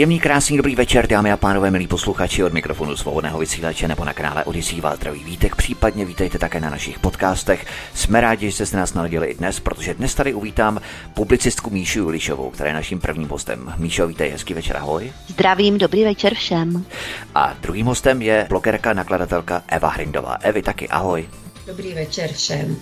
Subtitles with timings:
[0.00, 4.12] Příjemný, krásný, dobrý večer, dámy a pánové, milí posluchači od mikrofonu svobodného vysílače nebo na
[4.12, 7.66] kanále Odisí vás zdraví vítek, případně vítejte také na našich podcastech.
[7.94, 10.80] Jsme rádi, že jste nás naladili i dnes, protože dnes tady uvítám
[11.14, 13.72] publicistku Míšu Julišovou, která je naším prvním hostem.
[13.76, 15.12] Míšo, vítej, hezký večer, ahoj.
[15.28, 16.84] Zdravím, dobrý večer všem.
[17.34, 20.36] A druhým hostem je blogerka, nakladatelka Eva Hrindová.
[20.42, 21.28] Evi, taky ahoj.
[21.66, 22.76] Dobrý večer všem.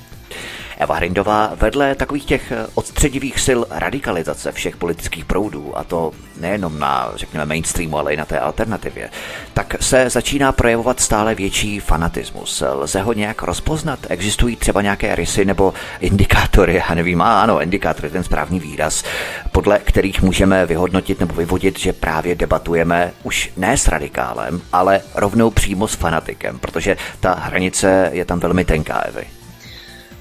[0.78, 6.78] Eva Hrindová vedle takových těch eh, odstředivých sil radikalizace všech politických proudů, a to nejenom
[6.78, 9.10] na, řekněme, mainstreamu, ale i na té alternativě,
[9.54, 12.62] tak se začíná projevovat stále větší fanatismus.
[12.72, 13.98] Lze ho nějak rozpoznat?
[14.08, 19.04] Existují třeba nějaké rysy nebo indikátory, já nevím, a ano, indikátor je ten správný výraz,
[19.52, 25.50] podle kterých můžeme vyhodnotit nebo vyvodit, že právě debatujeme už ne s radikálem, ale rovnou
[25.50, 29.37] přímo s fanatikem, protože ta hranice je tam velmi tenká, Evy.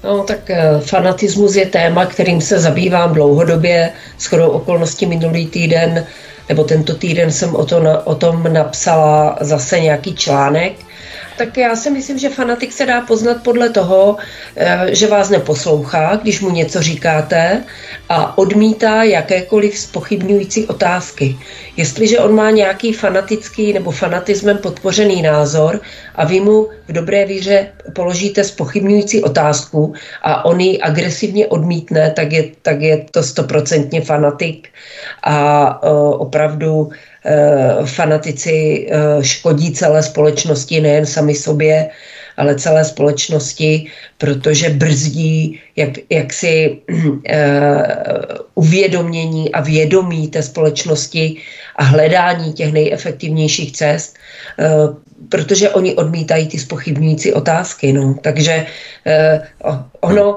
[0.04, 3.92] No, tak eh, fanatismus je téma, kterým se zabývám dlouhodobě.
[4.18, 6.06] Skoro okolností minulý týden,
[6.48, 10.72] nebo tento týden jsem o, to, o tom napsala zase nějaký článek
[11.38, 14.16] tak já si myslím, že fanatik se dá poznat podle toho,
[14.56, 17.64] eh, že vás neposlouchá, když mu něco říkáte
[18.08, 21.38] a odmítá jakékoliv spochybňující otázky.
[21.76, 25.80] Jestliže on má nějaký fanatický nebo fanatismem podpořený názor
[26.14, 32.32] a vy mu v dobré víře položíte spochybňující otázku a on ji agresivně odmítne, tak
[32.32, 34.68] je, tak je to stoprocentně fanatik
[35.22, 35.38] a
[35.82, 36.90] uh, opravdu
[37.86, 41.90] fanatici eh, škodí celé společnosti, nejen sami sobě,
[42.36, 47.12] ale celé společnosti, protože brzdí jak, jaksi uh,
[48.54, 51.36] uvědomění a vědomí té společnosti
[51.76, 54.16] a hledání těch nejefektivnějších cest,
[55.28, 57.92] protože oni odmítají ty spochybňující otázky.
[57.92, 58.14] No.
[58.22, 58.66] Takže
[59.64, 60.36] uh, ono,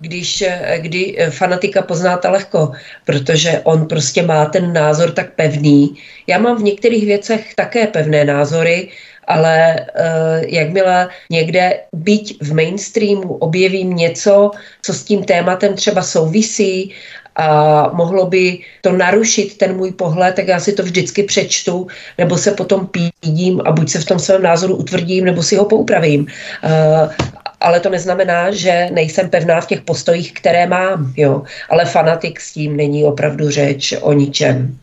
[0.00, 0.44] když,
[0.76, 2.72] kdy fanatika poznáte lehko,
[3.04, 5.96] protože on prostě má ten názor tak pevný.
[6.26, 8.88] Já mám v některých věcech také pevné názory,
[9.26, 14.50] ale uh, jakmile někde byť v mainstreamu objevím něco,
[14.82, 16.92] co s tím tématem třeba souvisí
[17.38, 21.86] a mohlo by to narušit ten můj pohled, tak já si to vždycky přečtu,
[22.18, 25.64] nebo se potom pídím a buď se v tom svém názoru utvrdím, nebo si ho
[25.64, 26.26] poupravím.
[27.60, 31.42] Ale to neznamená, že nejsem pevná v těch postojích, které mám, jo.
[31.70, 34.78] Ale fanatik s tím není opravdu řeč o ničem.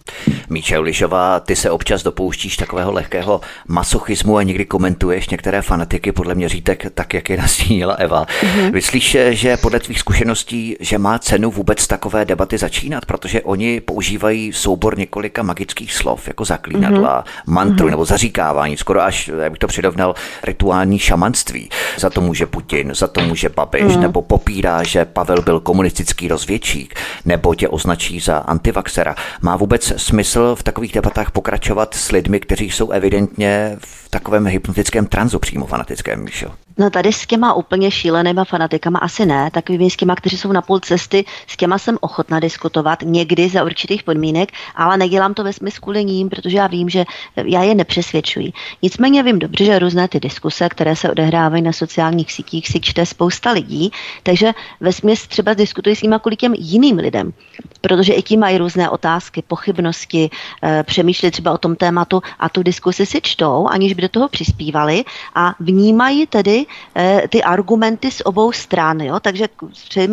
[0.49, 6.35] Míče Lišová, ty se občas dopouštíš takového lehkého masochismu a někdy komentuješ některé fanatiky podle
[6.35, 8.25] měřítek tak, jak je nastínila Eva.
[8.25, 8.73] Mm-hmm.
[8.73, 14.53] Myslíš, že podle tvých zkušeností, že má cenu vůbec takové debaty začínat, protože oni používají
[14.53, 17.53] soubor několika magických slov, jako zaklínadla, mm-hmm.
[17.53, 17.89] mantru mm-hmm.
[17.89, 21.69] nebo zaříkávání, skoro až, jak bych to přirovnal, rituální šamanství.
[21.97, 24.01] Za to může Putin, za to může Babiš, mm.
[24.01, 29.15] nebo popírá, že Pavel byl komunistický rozvědčík, nebo tě označí za antivaxera.
[29.41, 35.05] Má vůbec smysl v takových debatách pokračovat s lidmi, kteří jsou evidentně v takovém hypnotickém
[35.05, 36.51] tranzu přímo fanatickém, Míšo?
[36.77, 40.61] No tady s těma úplně šílenýma fanatikama asi ne, takovými s těma, kteří jsou na
[40.61, 45.53] půl cesty, s těma jsem ochotna diskutovat někdy za určitých podmínek, ale nedělám to ve
[45.53, 48.51] smyslu kvůli ním, protože já vím, že já je nepřesvědčuji.
[48.81, 53.05] Nicméně vím dobře, že různé ty diskuse, které se odehrávají na sociálních sítích, si čte
[53.05, 53.91] spousta lidí,
[54.23, 57.33] takže ve směs třeba diskutuji s nimi kvůli těm jiným lidem,
[57.81, 60.29] protože i ti mají různé otázky, pochybnosti,
[60.63, 64.29] e, přemýšlí třeba o tom tématu a tu diskusi si čtou, aniž by do toho
[64.29, 65.03] přispívali
[65.35, 66.64] a vnímají tedy
[66.95, 69.19] Eh, ty argumenty z obou stran, jo?
[69.19, 69.47] takže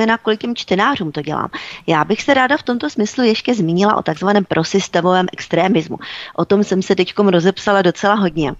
[0.07, 1.49] na kvůli těm čtenářům to dělám.
[1.87, 5.99] Já bych se ráda v tomto smyslu ještě zmínila o takzvaném prosystémovém extremismu.
[6.37, 8.55] O tom jsem se teď rozepsala docela hodně.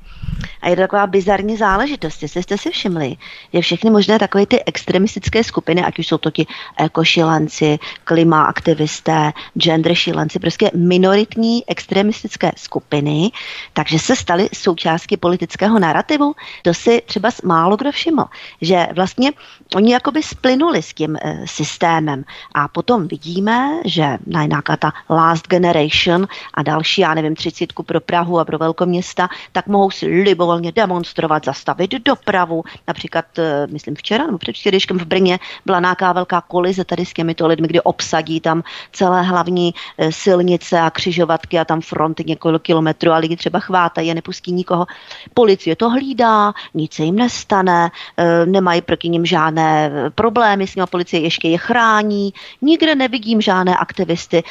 [0.63, 3.17] A je to taková bizarní záležitost, jestli jste si všimli,
[3.53, 6.47] že všechny možné takové ty extremistické skupiny, ať už jsou to ti
[6.79, 13.31] ekošilanci, klima aktivisté, gender šilanci, prostě minoritní extremistické skupiny,
[13.73, 16.35] takže se staly součástí politického narrativu.
[16.63, 18.25] To si třeba málo kdo všiml,
[18.61, 19.33] že vlastně
[19.75, 22.25] oni jakoby splynuli s tím e, systémem
[22.55, 28.01] a potom vidíme, že na nějaká ta last generation a další, já nevím, třicítku pro
[28.01, 32.63] Prahu a pro velkoměsta, tak mohou si libovolně demonstrovat, zastavit dopravu.
[32.89, 37.13] Například, eh, myslím včera nebo před čtyřičkem v Brně byla nějaká velká kolize tady s
[37.13, 38.63] těmito lidmi, kdy obsadí tam
[38.93, 44.11] celé hlavní eh, silnice a křižovatky a tam fronty několik kilometrů a lidi třeba chvátají
[44.11, 44.87] a nepustí nikoho.
[45.35, 50.87] Policie to hlídá, nic se jim nestane, eh, nemají proti nim žádné problémy, s nimi
[50.91, 52.33] policie ještě je chrání.
[52.63, 54.43] Nikde nevidím žádné aktivisty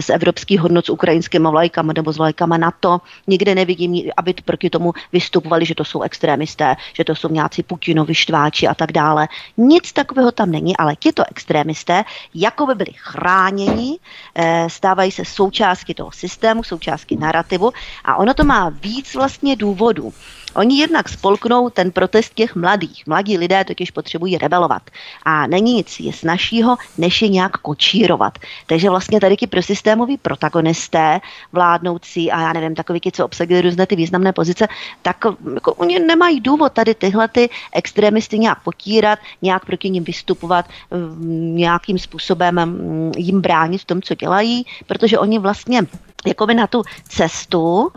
[0.00, 3.00] z evropských hodnot s ukrajinskými vlajkama nebo s vlajkama NATO.
[3.26, 8.14] Nikde nevidím, aby proti tomu vystupovali, že to jsou extrémisté, že to jsou nějací Putinovi
[8.14, 9.28] štváči a tak dále.
[9.56, 12.04] Nic takového tam není, ale tito extrémisté
[12.34, 13.98] jako by byli chráněni,
[14.34, 17.72] eh, stávají se součástí toho systému, součástí narrativu
[18.04, 20.12] a ono to má víc vlastně důvodů.
[20.54, 23.06] Oni jednak spolknou ten protest těch mladých.
[23.06, 24.82] Mladí lidé totiž potřebují rebelovat.
[25.22, 28.38] A není nic je snažšího, než je nějak kočírovat.
[28.66, 31.20] Takže vlastně tady ti prosystémoví protagonisté,
[31.52, 34.68] vládnoucí a já nevím, takový, co obsadili různé ty významné pozice,
[35.02, 35.24] tak
[35.54, 40.66] jako, oni nemají důvod tady tyhle ty extremisty nějak potírat, nějak proti ním vystupovat,
[41.30, 45.82] nějakým způsobem mm, jim bránit v tom, co dělají, protože oni vlastně
[46.26, 47.90] jako by na tu cestu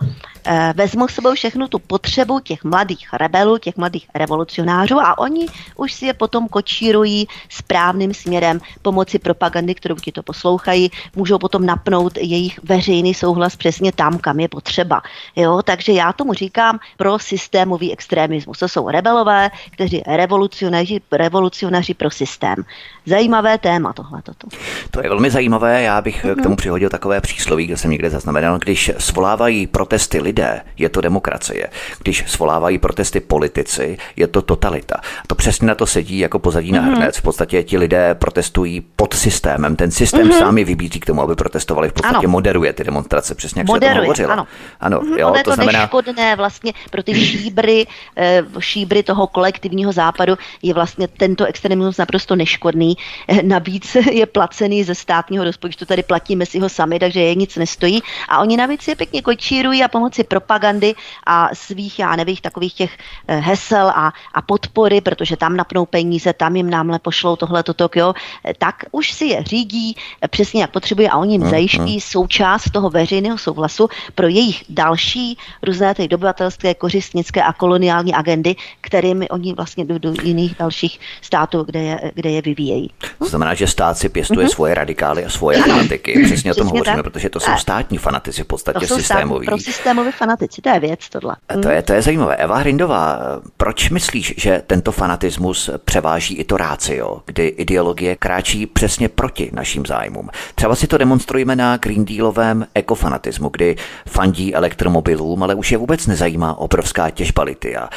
[0.46, 5.48] eh, vezmu s sebou všechnu tu potřebu těch mladých rebelů, těch mladých revolucionářů a oni
[5.76, 11.66] už si je potom kočírují správným směrem pomocí propagandy, kterou ti to poslouchají, můžou potom
[11.66, 15.02] napnout jejich veřejný souhlas přesně tam, kam je potřeba.
[15.36, 15.62] Jo?
[15.64, 18.60] Takže já tomu říkám pro systémový extremismus.
[18.60, 22.56] To jsou rebelové, kteří revolucionáři, revolucionáři pro systém.
[23.06, 24.22] Zajímavé téma tohle.
[24.92, 26.40] To je velmi zajímavé, já bych mm-hmm.
[26.40, 31.02] k tomu přihodil takové přísloví, kde jsem někde zaznamenal, když svolávají protesty lidé, je to
[31.02, 31.68] demokracie.
[32.00, 35.02] Když svolávají protesty politici, je to totalita.
[35.28, 36.76] To přesně na to sedí jako pozadí mm-hmm.
[36.76, 37.18] na hrnec.
[37.18, 39.76] V podstatě ti lidé protestují pod systémem.
[39.76, 40.40] Ten systém mm-hmm.
[40.40, 41.90] sám je vybízí k tomu, aby protestovali.
[41.90, 42.30] V podstatě ano.
[42.30, 44.32] moderuje ty demonstrace, přesně jak moderuje, se to hovořilo.
[44.32, 44.48] Ano,
[44.80, 45.80] ano mm-hmm, jo, to, to znamená...
[45.80, 52.36] neškodné vlastně pro ty šíbry, eh, šíbry toho kolektivního západu je vlastně tento extremismus naprosto
[52.36, 52.98] neškodný.
[53.28, 57.56] Eh, navíc je placený ze státního rozpočtu, tady platíme si ho sami, takže je nic
[57.56, 60.96] nestojí a oni navíc je pěkně kočírují a pomocí propagandy
[61.26, 66.34] a svých, já nevím, takových těch eh, hesel a, a podpory, protože tam napnou peníze,
[66.34, 68.14] tam jim námhle pošlou tohle toto, jo,
[68.46, 72.70] eh, tak už si je řídí eh, přesně jak potřebují a oni jim zajiští součást
[72.72, 79.54] toho veřejného souhlasu pro jejich další různé ty dobyvatelské, kořistnické a koloniální agendy, kterými oni
[79.54, 82.90] vlastně do, do jiných dalších států, kde je, kde je vyvíjejí.
[83.18, 84.54] To znamená, že stát si pěstuje mm-hmm.
[84.54, 86.24] svoje radikály a svoje fanatiky.
[86.26, 89.46] Přesně o tom hovoříme, protože to jsou státní státní fanatici v podstatě to jsou systémoví.
[89.46, 91.36] Pro systémoví fanatici, to je věc tohle.
[91.62, 92.36] To je, to je zajímavé.
[92.36, 93.20] Eva Hrindová,
[93.58, 99.86] proč myslíš, že tento fanatismus převáží i to rácio, kdy ideologie kráčí přesně proti našim
[99.86, 100.30] zájmům?
[100.56, 103.76] Třeba si to demonstrujeme na Green Dealovém ekofanatismu, kdy
[104.08, 107.90] fandí elektromobilům, ale už je vůbec nezajímá obrovská těžba litia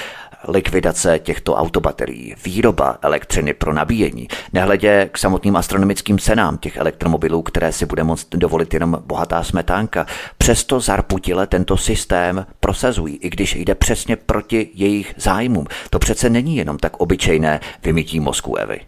[0.49, 7.73] likvidace těchto autobaterií, výroba elektřiny pro nabíjení, nehledě k samotným astronomickým cenám těch elektromobilů, které
[7.73, 10.06] si bude moct dovolit jenom bohatá smetánka.
[10.38, 15.67] Přesto zarputile tento systém prosazují, i když jde přesně proti jejich zájmům.
[15.91, 18.81] To přece není jenom tak obyčejné vymítí mozku Evy.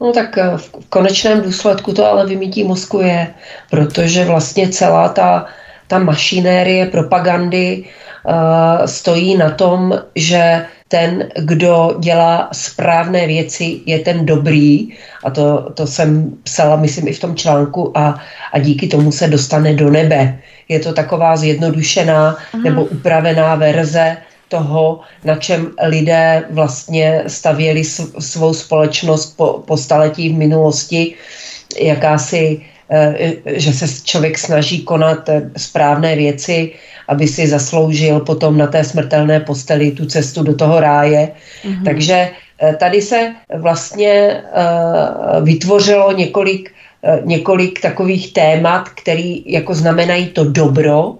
[0.00, 3.34] No tak eh, v konečném důsledku to ale vymítí mozku je,
[3.70, 5.46] protože vlastně celá ta,
[5.86, 7.84] ta mašinérie propagandy
[8.28, 14.88] Eh, stojí na tom, že ten, kdo dělá správné věci, je ten dobrý.
[15.24, 18.20] A to, to jsem psala, myslím, i v tom článku a,
[18.52, 20.38] a díky tomu se dostane do nebe.
[20.68, 22.62] Je to taková zjednodušená Aha.
[22.64, 24.16] nebo upravená verze
[24.48, 27.84] toho, na čem lidé vlastně stavěli
[28.18, 31.14] svou společnost po, po staletí v minulosti,
[31.80, 32.60] jakási,
[33.46, 36.72] že se člověk snaží konat eh, správné věci,
[37.08, 41.30] aby si zasloužil potom na té smrtelné posteli tu cestu do toho ráje.
[41.64, 41.84] Mm-hmm.
[41.84, 50.26] Takže eh, tady se vlastně eh, vytvořilo několik, eh, několik takových témat, které jako znamenají
[50.26, 51.14] to dobro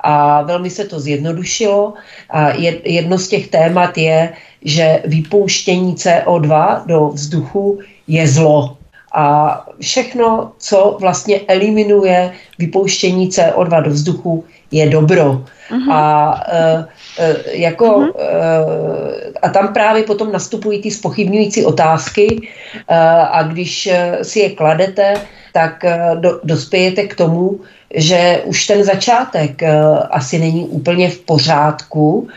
[0.00, 1.94] a velmi se to zjednodušilo.
[2.30, 2.50] A
[2.84, 4.32] jedno z těch témat je,
[4.64, 8.79] že vypouštění CO2 do vzduchu je zlo.
[9.12, 15.44] A všechno, co vlastně eliminuje vypouštění CO2 do vzduchu, je dobro.
[15.70, 15.92] Uh-huh.
[15.92, 16.86] A e,
[17.18, 18.12] e, jako uh-huh.
[18.18, 22.48] e, a tam právě potom nastupují ty spochybňující otázky
[22.88, 22.96] e,
[23.30, 23.88] a když
[24.22, 25.14] si je kladete,
[25.52, 27.60] tak do, dospějete k tomu,
[27.94, 29.62] že už ten začátek
[30.10, 32.28] asi není úplně v pořádku.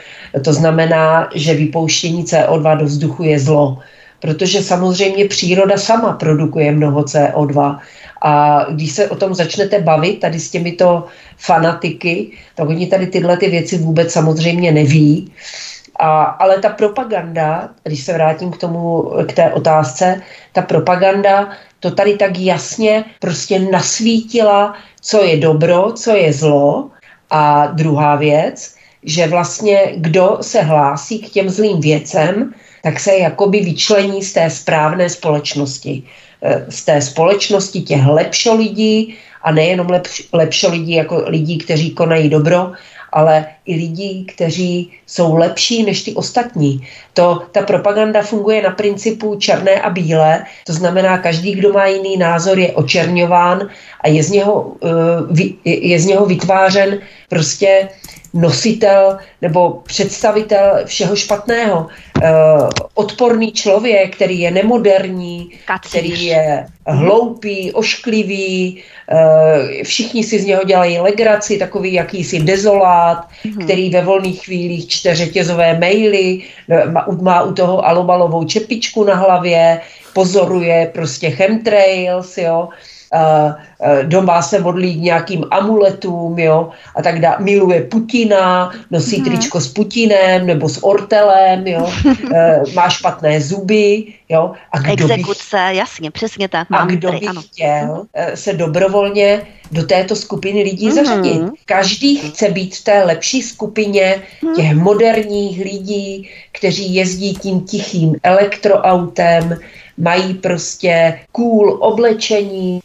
[0.44, 3.78] To znamená, že vypouštění CO2 do vzduchu je zlo
[4.24, 7.80] protože samozřejmě příroda sama produkuje mnoho CO2
[8.22, 11.06] a když se o tom začnete bavit tady s těmito
[11.38, 15.32] fanatiky, tak oni tady tyhle ty věci vůbec samozřejmě neví.
[16.00, 20.22] A, ale ta propaganda, když se vrátím k tomu, k té otázce,
[20.54, 21.50] ta propaganda
[21.80, 26.90] to tady tak jasně prostě nasvítila, co je dobro, co je zlo.
[27.30, 33.60] A druhá věc, že vlastně kdo se hlásí k těm zlým věcem, tak se jakoby
[33.60, 36.04] vyčlení z té správné společnosti.
[36.44, 41.92] Eh, z té společnosti těch lepšo lidí a nejenom lepš, lepšo lidí jako lidí, kteří
[41.92, 42.72] konají dobro,
[43.14, 46.88] ale i lidí, kteří jsou lepší než ty ostatní.
[47.14, 52.18] To, ta propaganda funguje na principu černé a bílé, to znamená, každý, kdo má jiný
[52.18, 53.70] názor, je očerňován
[54.02, 57.00] a je z něho, eh, je z něho vytvářen
[57.30, 57.90] prostě
[58.34, 61.88] nositel nebo představitel všeho špatného.
[62.24, 65.90] Uh, odporný člověk, který je nemoderní, Kacíř.
[65.90, 73.64] který je hloupý, ošklivý, uh, všichni si z něho dělají legraci, takový jakýsi dezolát, mm-hmm.
[73.64, 76.42] který ve volných chvílích čte řetězové maily,
[76.92, 79.82] má, má u toho alobalovou čepičku na hlavě,
[80.14, 82.70] pozoruje prostě chemtrails, jo,
[84.04, 87.36] doma se modlí k nějakým amuletům, jo, a tak dále.
[87.40, 89.26] Miluje Putina, nosí hmm.
[89.26, 91.90] tričko s Putinem nebo s ortelem, jo,
[92.34, 94.52] e, má špatné zuby, jo.
[94.72, 96.68] A kdo Exekuce, by, jasně, přesně tak.
[96.72, 97.42] A kdo by ano.
[97.42, 99.42] chtěl e, se dobrovolně
[99.72, 100.96] do této skupiny lidí hmm.
[100.96, 101.42] zařadit.
[101.66, 104.56] Každý chce být v té lepší skupině hmm.
[104.56, 109.58] těch moderních lidí, kteří jezdí tím tichým elektroautem,
[109.98, 112.80] mají prostě cool oblečení,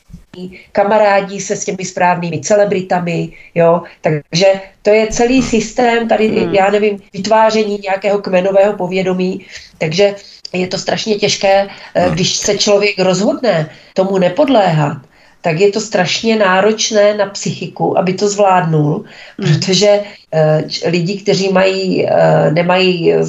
[0.73, 4.47] kamarádí se s těmi správnými celebritami, jo, takže
[4.83, 6.55] to je celý systém tady, hmm.
[6.55, 9.47] já nevím, vytváření nějakého kmenového povědomí,
[9.79, 10.15] takže
[10.53, 12.15] je to strašně těžké, eh, hmm.
[12.15, 15.08] když se člověk rozhodne tomu nepodléhat,
[15.41, 19.05] tak je to strašně náročné na psychiku, aby to zvládnul,
[19.39, 19.55] hmm.
[19.55, 22.11] protože uh, lidi, kteří mají, uh,
[22.53, 23.29] nemají uh,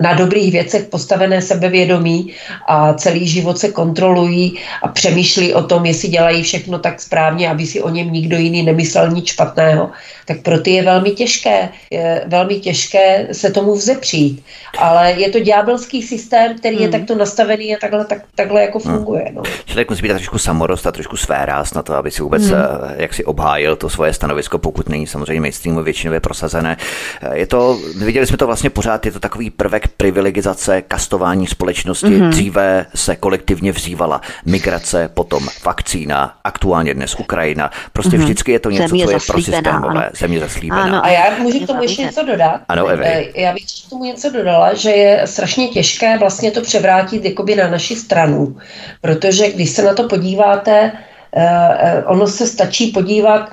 [0.00, 2.32] na, dobrých věcech postavené sebevědomí
[2.68, 7.66] a celý život se kontrolují a přemýšlí o tom, jestli dělají všechno tak správně, aby
[7.66, 9.90] si o něm nikdo jiný nemyslel nic špatného,
[10.26, 14.42] tak pro ty je velmi těžké, je velmi těžké se tomu vzepřít.
[14.78, 16.84] Ale je to ďábelský systém, který hmm.
[16.84, 18.96] je takto nastavený a takhle, tak, takhle jako hmm.
[18.96, 19.24] funguje.
[19.32, 19.42] No.
[19.64, 22.60] Člověk musí být trošku samorost a trošku své ráz na to, aby si vůbec hmm.
[22.60, 26.76] Eh, jak si obhájil to svoje stanovisko, pokud není samozřejmě mainstreamu většinově prosazené.
[27.22, 32.18] Eh, je to, viděli jsme to vlastně pořád, je to takový prvek privilegizace, kastování společnosti.
[32.18, 32.30] Hmm.
[32.30, 37.70] Dříve se kolektivně vzývala migrace, potom vakcína, aktuálně dnes Ukrajina.
[37.92, 38.24] Prostě hmm.
[38.24, 40.82] vždycky je to něco, Země co je prosystémové, země zaslíbená.
[40.82, 42.60] Ano, a já můžu k tomu ještě něco dodat.
[42.68, 43.04] Ano, Evy.
[43.04, 47.56] Eh, já bych k tomu něco dodala, že je strašně těžké vlastně to převrátit jakoby
[47.56, 48.56] na naši stranu,
[49.00, 50.08] protože když se na to
[50.40, 50.92] podíváte,
[51.32, 53.50] eh, eh, ono se stačí podívat,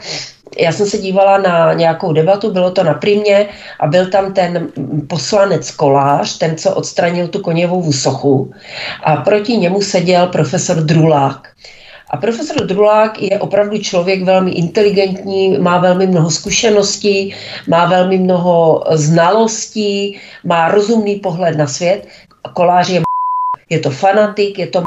[0.60, 3.48] já jsem se dívala na nějakou debatu, bylo to na Primě
[3.80, 4.68] a byl tam ten
[5.08, 8.52] poslanec Kolář, ten, co odstranil tu koněvou sochu
[9.04, 11.48] a proti němu seděl profesor Drulák.
[12.10, 17.36] A profesor Drulák je opravdu člověk velmi inteligentní, má velmi mnoho zkušeností,
[17.68, 22.08] má velmi mnoho znalostí, má rozumný pohled na svět.
[22.54, 23.02] Kolář je
[23.70, 24.87] je to fanatik, je to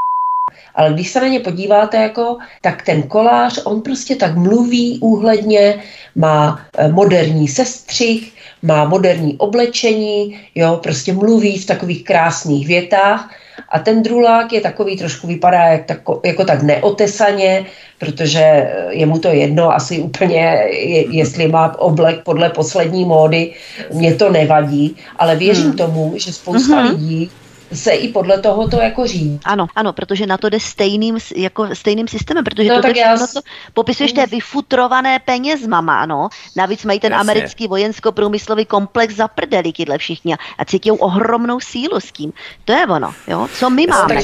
[0.74, 5.82] ale když se na ně podíváte, jako, tak ten kolář, on prostě tak mluví úhledně,
[6.14, 13.30] má eh, moderní sestřih, má moderní oblečení, jo, prostě mluví v takových krásných větách
[13.68, 17.66] a ten drulák je takový, trošku vypadá jak, tako, jako tak neotesaně,
[17.98, 23.52] protože je mu to jedno asi úplně, je, jestli má oblek podle poslední módy,
[23.92, 25.76] mě to nevadí, ale věřím hmm.
[25.76, 26.90] tomu, že spousta hmm.
[26.90, 27.30] lidí
[27.72, 29.40] se i podle toho to jako říct.
[29.44, 33.16] Ano, ano, protože na to jde stejným, jako stejným systémem, protože no, to tak já...
[33.16, 33.40] to
[33.74, 36.28] popisuješ té vyfutrované penězmama, ano.
[36.56, 37.20] Navíc mají ten Jasně.
[37.20, 42.32] americký vojensko-průmyslový komplex za prdeli, kydle všichni a cítí ohromnou sílu s tím.
[42.64, 43.48] To je ono, jo.
[43.58, 44.16] Co my máme?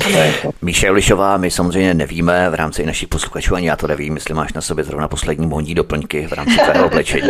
[0.63, 4.53] Míše Lišová, my samozřejmě nevíme v rámci našich posluchačů, ani já to nevím, jestli máš
[4.53, 7.29] na sobě zrovna poslední mondí doplňky v rámci tvého oblečení.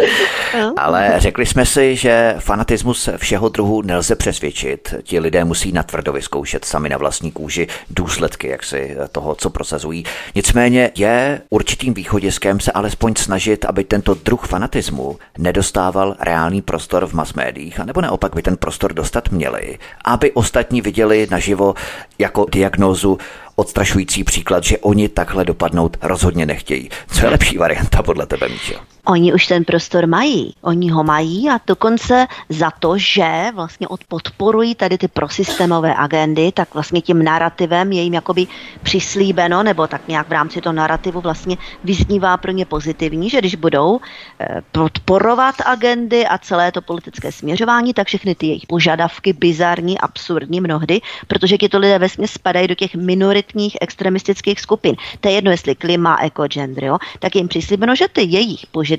[0.76, 4.94] Ale řekli jsme si, že fanatismus všeho druhu nelze přesvědčit.
[5.02, 9.50] Ti lidé musí natvrdit tvrdo vyzkoušet sami na vlastní kůži důsledky jak si toho, co
[9.50, 10.04] prosazují.
[10.34, 17.12] Nicméně je určitým východiskem se alespoň snažit, aby tento druh fanatismu nedostával reálný prostor v
[17.12, 21.74] masmédiích, anebo naopak by ten prostor dostat měli, aby ostatní viděli naživo
[22.18, 23.18] jako diagnózu
[23.56, 26.90] odstrašující příklad, že oni takhle dopadnout rozhodně nechtějí.
[27.10, 28.95] Co je lepší varianta podle tebe, Míšo?
[29.08, 30.54] Oni už ten prostor mají.
[30.62, 36.74] Oni ho mají a dokonce za to, že vlastně odporují tady ty prosystémové agendy, tak
[36.74, 38.46] vlastně tím narrativem je jim jakoby
[38.82, 43.54] přislíbeno, nebo tak nějak v rámci toho narrativu vlastně vyznívá pro ně pozitivní, že když
[43.54, 44.00] budou
[44.40, 50.60] eh, podporovat agendy a celé to politické směřování, tak všechny ty jejich požadavky, bizarní, absurdní
[50.60, 54.96] mnohdy, protože ti to lidé vesmě spadají do těch minoritních extremistických skupin.
[55.20, 58.66] To je jedno, jestli klima, eko, gender, jo, tak je jim přislíbeno, že ty jejich
[58.66, 58.95] požadavky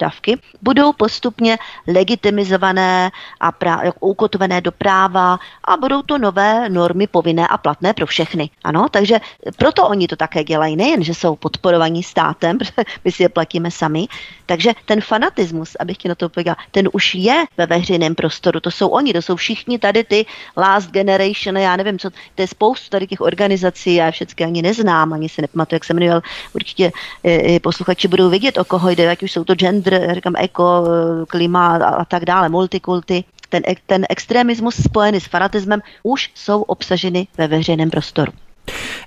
[0.62, 7.58] budou postupně legitimizované a prá- ukotvené do práva a budou to nové normy povinné a
[7.58, 8.50] platné pro všechny.
[8.63, 9.20] Ano, takže
[9.58, 12.58] proto oni to také dělají, nejen, že jsou podporovaní státem,
[13.06, 14.08] my si je platíme sami,
[14.46, 18.60] takže ten fanatismus, abych ti na to povedal, ten už je ve veřejném prostoru.
[18.60, 20.25] To jsou oni, to jsou všichni tady ty
[20.58, 25.13] last generation, já nevím, co, to je spoustu tady těch organizací, já všechny ani neznám,
[25.13, 26.22] ani se nepamatuju, jak se jmenoval,
[26.54, 26.92] určitě
[27.25, 30.84] e, posluchači budou vidět, o koho jde, ať už jsou to gender, říkám eko,
[31.27, 33.24] klima a, a tak dále, multikulty.
[33.50, 38.32] Ten, ten extremismus spojený s fanatismem už jsou obsaženy ve veřejném prostoru.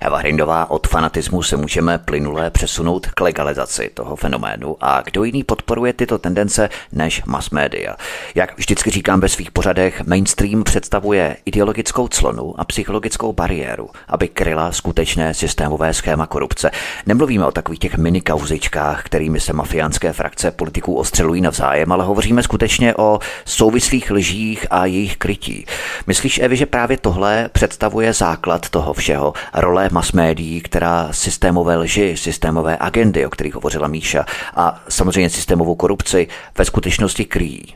[0.01, 5.43] Eva Hrindová, od fanatismu se můžeme plynule přesunout k legalizaci toho fenoménu a kdo jiný
[5.43, 7.95] podporuje tyto tendence než mass media.
[8.35, 14.71] Jak vždycky říkám ve svých pořadech, mainstream představuje ideologickou clonu a psychologickou bariéru, aby kryla
[14.71, 16.71] skutečné systémové schéma korupce.
[17.05, 22.43] Nemluvíme o takových těch mini kauzičkách, kterými se mafiánské frakce politiků ostřelují navzájem, ale hovoříme
[22.43, 25.65] skutečně o souvislých lžích a jejich krytí.
[26.07, 32.17] Myslíš, Evi, že právě tohle představuje základ toho všeho role mass médií, která systémové lži,
[32.17, 36.27] systémové agendy, o kterých hovořila Míša, a samozřejmě systémovou korupci
[36.57, 37.75] ve skutečnosti kryjí?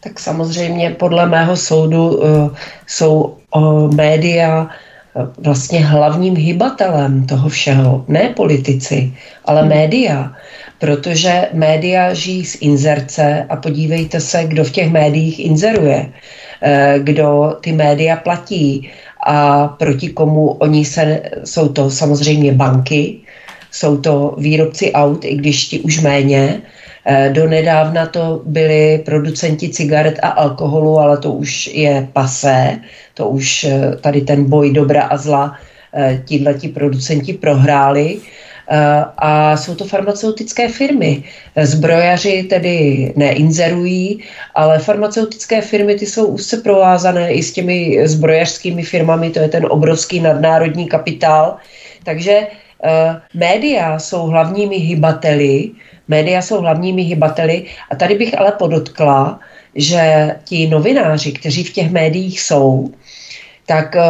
[0.00, 2.50] Tak samozřejmě podle mého soudu uh,
[2.86, 8.04] jsou uh, média uh, vlastně hlavním hybatelem toho všeho.
[8.08, 9.12] Ne politici,
[9.44, 10.32] ale média.
[10.78, 16.12] Protože média žijí z inzerce a podívejte se, kdo v těch médiích inzeruje,
[16.98, 18.90] kdo ty média platí
[19.26, 23.18] a proti komu oni se, jsou to samozřejmě banky,
[23.70, 26.62] jsou to výrobci aut, i když ti už méně.
[27.08, 32.80] Eh, do nedávna to byli producenti cigaret a alkoholu, ale to už je pasé,
[33.14, 35.54] to už eh, tady ten boj dobra a zla
[35.94, 36.22] eh,
[36.58, 38.18] ti producenti prohráli.
[38.68, 41.22] Eh, a jsou to farmaceutické firmy.
[41.62, 44.22] Zbrojaři tedy neinzerují,
[44.54, 49.66] ale farmaceutické firmy ty jsou úzce provázané i s těmi zbrojařskými firmami, to je ten
[49.70, 51.56] obrovský nadnárodní kapitál.
[52.04, 52.90] Takže uh,
[53.34, 55.70] média jsou hlavními hybateli,
[56.08, 59.40] média jsou hlavními hybateli a tady bych ale podotkla,
[59.74, 62.90] že ti novináři, kteří v těch médiích jsou,
[63.66, 64.02] tak uh,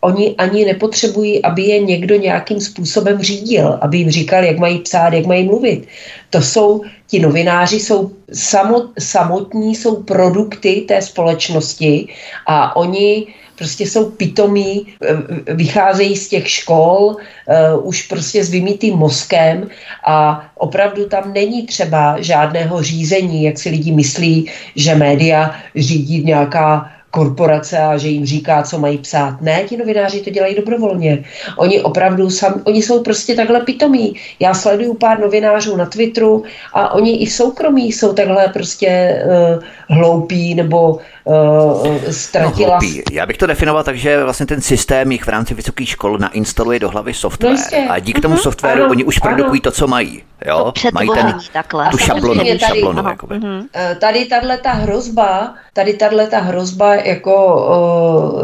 [0.00, 5.12] oni ani nepotřebují, aby je někdo nějakým způsobem řídil, aby jim říkal, jak mají psát,
[5.12, 5.86] jak mají mluvit.
[6.30, 12.08] To jsou, ti novináři jsou samot, samotní, jsou produkty té společnosti
[12.46, 13.26] a oni
[13.62, 19.70] prostě jsou pitomí, eh, vycházejí z těch škol, uh, už prostě s vymítým mozkem
[20.02, 26.90] a opravdu tam není třeba žádného řízení, jak si lidi myslí, že média řídí nějaká
[27.12, 29.40] korporace a že jim říká, co mají psát.
[29.40, 31.24] Ne, ti novináři to dělají dobrovolně.
[31.56, 34.14] Oni opravdu sami, oni jsou prostě takhle pitomí.
[34.40, 39.62] Já sleduju pár novinářů na Twitteru a oni i soukromí jsou takhle prostě uh,
[39.92, 42.78] hloupí nebo uh, ztratila...
[42.82, 46.18] No, Já bych to definoval tak, že vlastně ten systém jich v rámci vysokých škol
[46.18, 47.56] nainstaluje do hlavy software.
[47.72, 48.42] No a díky tomu uh-huh.
[48.42, 49.62] softwaru ano, oni už produkují ano.
[49.62, 50.22] to, co mají.
[50.46, 50.72] Jo?
[50.92, 51.88] Mají ten, takhle.
[51.90, 52.44] tu šablonu.
[52.44, 53.64] Tady, šablonu uh-huh.
[53.98, 57.66] tady tahle ta hrozba, tady tahle ta hrozba jako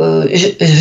[0.03, 0.25] uh,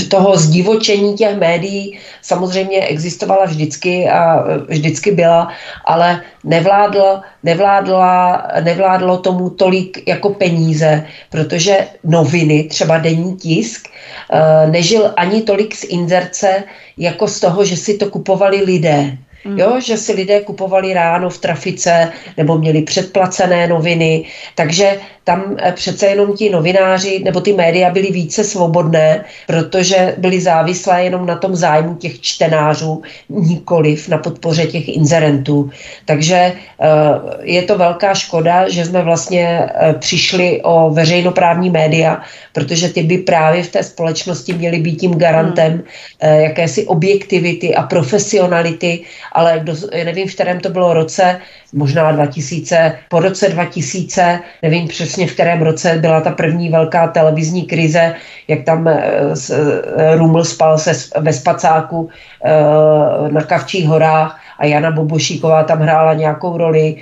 [0.10, 5.48] toho zdivočení těch médií samozřejmě existovala vždycky a vždycky byla,
[5.86, 10.57] ale nevládlo, nevládla, nevládlo tomu tolik jako peníze,
[11.30, 16.64] protože noviny, třeba denní tisk, eh, nežil ani tolik z inzerce,
[16.98, 19.18] jako z toho, že si to kupovali lidé.
[19.46, 19.60] Mm.
[19.60, 25.72] Jo, že si lidé kupovali ráno v trafice nebo měli předplacené noviny, takže tam eh,
[25.72, 31.36] přece jenom ti novináři nebo ty média byly více svobodné, protože byly závislé jenom na
[31.36, 35.70] tom zájmu těch čtenářů, nikoliv na podpoře těch inzerentů.
[36.06, 36.56] Takže eh,
[37.44, 43.18] je to velká škoda, že jsme vlastně eh, přišli o veřejnoprávní média, protože ty by
[43.18, 46.40] právě v té společnosti měly být tím garantem hmm.
[46.40, 49.04] jakési objektivity a profesionality,
[49.36, 51.40] ale kdo, nevím, v kterém to bylo roce,
[51.74, 57.66] možná 2000, po roce 2000, nevím přesně v kterém roce byla ta první velká televizní
[57.66, 58.16] krize,
[58.48, 59.02] jak tam eh,
[59.52, 62.10] eh, Ruml spal se ve spacáku
[62.44, 66.96] eh, na Kavčích horách a Jana Bobošíková tam hrála nějakou roli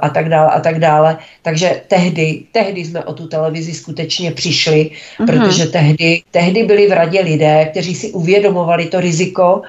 [0.00, 1.16] a tak dále a tak dále.
[1.42, 5.26] Takže tehdy, tehdy jsme o tu televizi skutečně přišli, mm-hmm.
[5.26, 9.62] protože tehdy, tehdy byli v radě lidé, kteří si uvědomovali to riziko,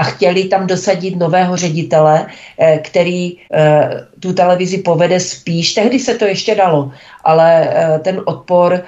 [0.00, 2.26] a chtěli tam dosadit nového ředitele,
[2.58, 5.74] eh, který eh, tu televizi povede spíš.
[5.74, 6.90] Tehdy se to ještě dalo,
[7.24, 8.80] ale eh, ten odpor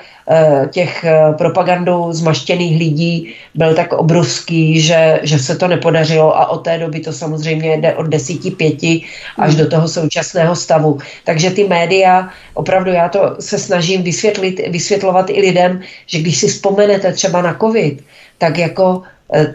[0.71, 1.05] těch
[1.39, 7.01] propagandou zmaštěných lidí byl tak obrovský, že, že se to nepodařilo a od té doby
[7.01, 9.03] to samozřejmě jde od desíti pěti
[9.39, 10.99] až do toho současného stavu.
[11.25, 16.47] Takže ty média, opravdu já to se snažím vysvětlit, vysvětlovat i lidem, že když si
[16.49, 18.05] vzpomenete třeba na covid,
[18.39, 19.03] tak jako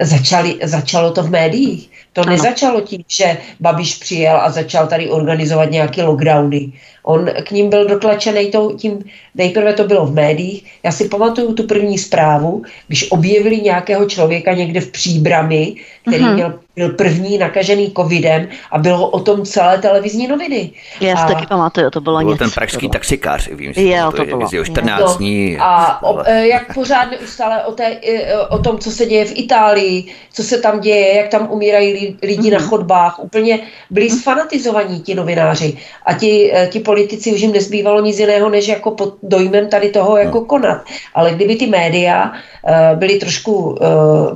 [0.02, 1.90] začali, začalo to v médiích.
[2.14, 2.32] To ano.
[2.32, 6.72] nezačalo tím, že Babiš přijel a začal tady organizovat nějaké lockdowny.
[7.08, 9.04] On k ním byl dotlačený tím,
[9.36, 10.66] nejprve to bylo v médiích.
[10.84, 15.76] Já si pamatuju tu první zprávu, když objevili nějakého člověka někde v příbrami,
[16.08, 16.34] který mm-hmm.
[16.34, 20.72] měl byl první nakažený covidem a bylo o tom celé televizní noviny.
[21.02, 21.28] Já si a...
[21.28, 22.44] taky pamatuju, to bylo byl něco.
[22.44, 24.50] ten pražský taxikář, vím, že jo, to, to bylo.
[24.62, 25.58] Už 14 no, dní.
[25.60, 29.34] A o, e, jak pořád neustále o, té, e, o tom, co se děje v
[29.36, 32.52] Itálii, co se tam děje, jak tam umírají lidi mm-hmm.
[32.52, 32.68] na mhm.
[32.68, 34.20] chodbách, úplně byli mm-hmm.
[34.20, 38.92] sfanatizovaní ti novináři a ti, e, ti politici už jim nezbývalo nic jiného, než jako
[38.92, 40.46] pod dojmem tady toho jako no.
[40.46, 40.82] konat.
[41.14, 42.32] Ale kdyby ty média
[42.96, 43.78] byly trošku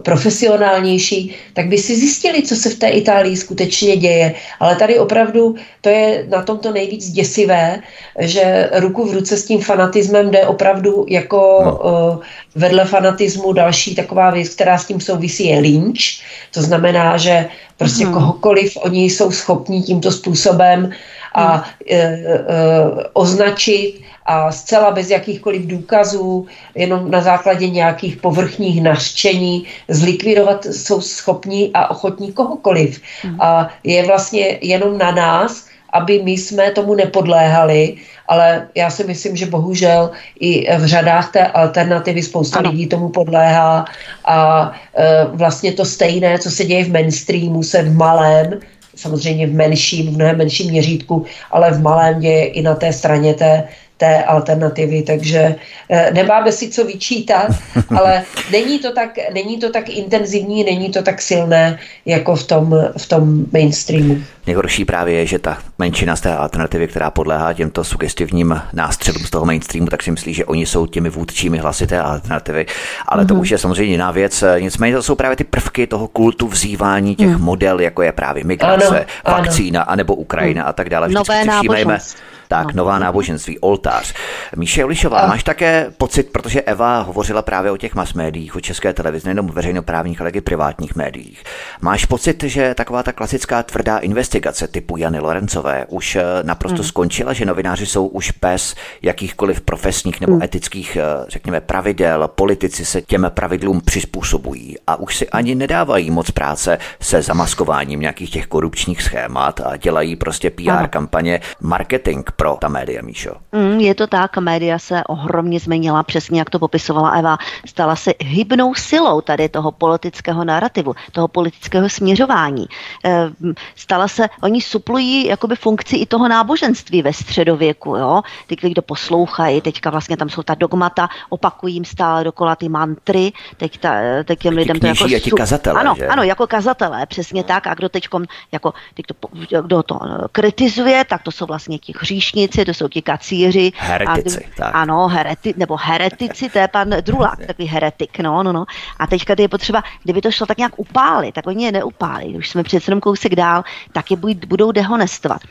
[0.04, 4.34] profesionálnější, tak by si zjistili, co se v té Itálii skutečně děje.
[4.60, 7.80] Ale tady opravdu to je na tomto nejvíc děsivé,
[8.20, 11.78] že ruku v ruce s tím fanatismem jde opravdu jako no.
[11.78, 12.24] uh,
[12.56, 16.22] vedle fanatismu další taková věc, která s tím souvisí, je lynč.
[16.54, 17.46] To znamená, že
[17.78, 18.14] prostě mm.
[18.14, 20.92] kohokoliv oni jsou schopni tímto způsobem
[21.34, 29.66] a uh, uh, označit a zcela bez jakýchkoliv důkazů, jenom na základě nějakých povrchních nařčení,
[29.88, 33.02] zlikvidovat jsou schopní a ochotní kohokoliv.
[33.24, 33.42] Mm.
[33.42, 37.96] A je vlastně jenom na nás, aby my jsme tomu nepodléhali,
[38.28, 42.72] ale já si myslím, že bohužel i v řadách té alternativy spousta ano.
[42.72, 43.86] lidí tomu podléhá
[44.26, 48.60] a e, vlastně to stejné, co se děje v mainstreamu, se v malém
[49.02, 53.34] samozřejmě v menším, v mnohem menším měřítku, ale v malém děje i na té straně
[53.34, 53.68] té,
[54.02, 55.56] té alternativy, takže
[55.90, 57.48] eh, nemáme si co vyčítat,
[57.98, 62.76] ale není to tak, není to tak intenzivní, není to tak silné jako v tom,
[62.98, 64.18] v tom mainstreamu.
[64.48, 69.30] Nejhorší právě je, že ta menšina z té alternativy, která podléhá těmto sugestivním nástřelům z
[69.30, 72.66] toho mainstreamu, tak si myslí, že oni jsou těmi vůdčími hlasy té alternativy.
[73.06, 73.28] Ale mm-hmm.
[73.28, 73.42] to mhm.
[73.42, 74.44] už je samozřejmě jiná věc.
[74.60, 77.42] Nicméně to jsou právě ty prvky toho kultu vzývání těch mm.
[77.42, 79.92] model, jako je právě migrace, ano, vakcína, ano.
[79.92, 80.70] anebo Ukrajina mm.
[80.70, 81.08] a tak dále.
[81.08, 82.84] Vždycky Nové náboženství tak, no.
[82.84, 84.14] nová náboženství, oltář.
[84.56, 85.28] Míše Ulišová, a...
[85.28, 89.48] máš také pocit, protože Eva hovořila právě o těch mass médiích, o české televizi, nejenom
[89.48, 91.44] veřejnoprávních, ale i privátních médiích.
[91.82, 96.88] Máš pocit, že taková ta klasická tvrdá investigace typu Jany Lorencové už eh, naprosto hmm.
[96.88, 100.44] skončila, že novináři jsou už bez jakýchkoliv profesních nebo hmm.
[100.44, 106.32] etických, eh, řekněme, pravidel, politici se těm pravidlům přizpůsobují a už si ani nedávají moc
[106.32, 110.88] práce se zamaskováním nějakých těch korupčních schémat a dělají prostě PR ano.
[110.90, 113.32] kampaně, marketing pro ta média, Míšo.
[113.52, 117.38] Mm, je to tak, média se ohromně změnila, přesně jak to popisovala Eva.
[117.66, 122.66] Stala se hybnou silou tady toho politického narrativu, toho politického směřování.
[123.06, 123.30] Eh,
[123.76, 127.96] stala se, oni suplují jakoby funkci i toho náboženství ve středověku.
[127.96, 128.22] Jo?
[128.48, 133.32] Ty, kdo poslouchají, teďka vlastně tam jsou ta dogmata, opakují jim stále dokola ty mantry,
[133.58, 135.08] teď, ta, teď těm lidem to jako...
[135.08, 136.08] Ti kazatelé, ano, že?
[136.08, 137.68] ano, jako kazatelé, přesně tak.
[137.68, 138.08] A kdo teď
[138.52, 139.14] jako, teď to,
[139.62, 140.00] kdo to
[140.32, 143.72] kritizuje, tak to jsou vlastně ti hříšní hříšníci, to jsou ti kacíři.
[143.78, 144.72] Heretici, a, tak.
[144.76, 148.66] Ano, hereti, nebo heretici, to je pan Drulák, takový heretik, no, no, no.
[149.00, 152.38] A teďka je potřeba, kdyby to šlo tak nějak upálit, tak oni je neupálí.
[152.38, 154.18] Už jsme přece jenom kousek dál, tak je
[154.48, 155.42] budou dehonestovat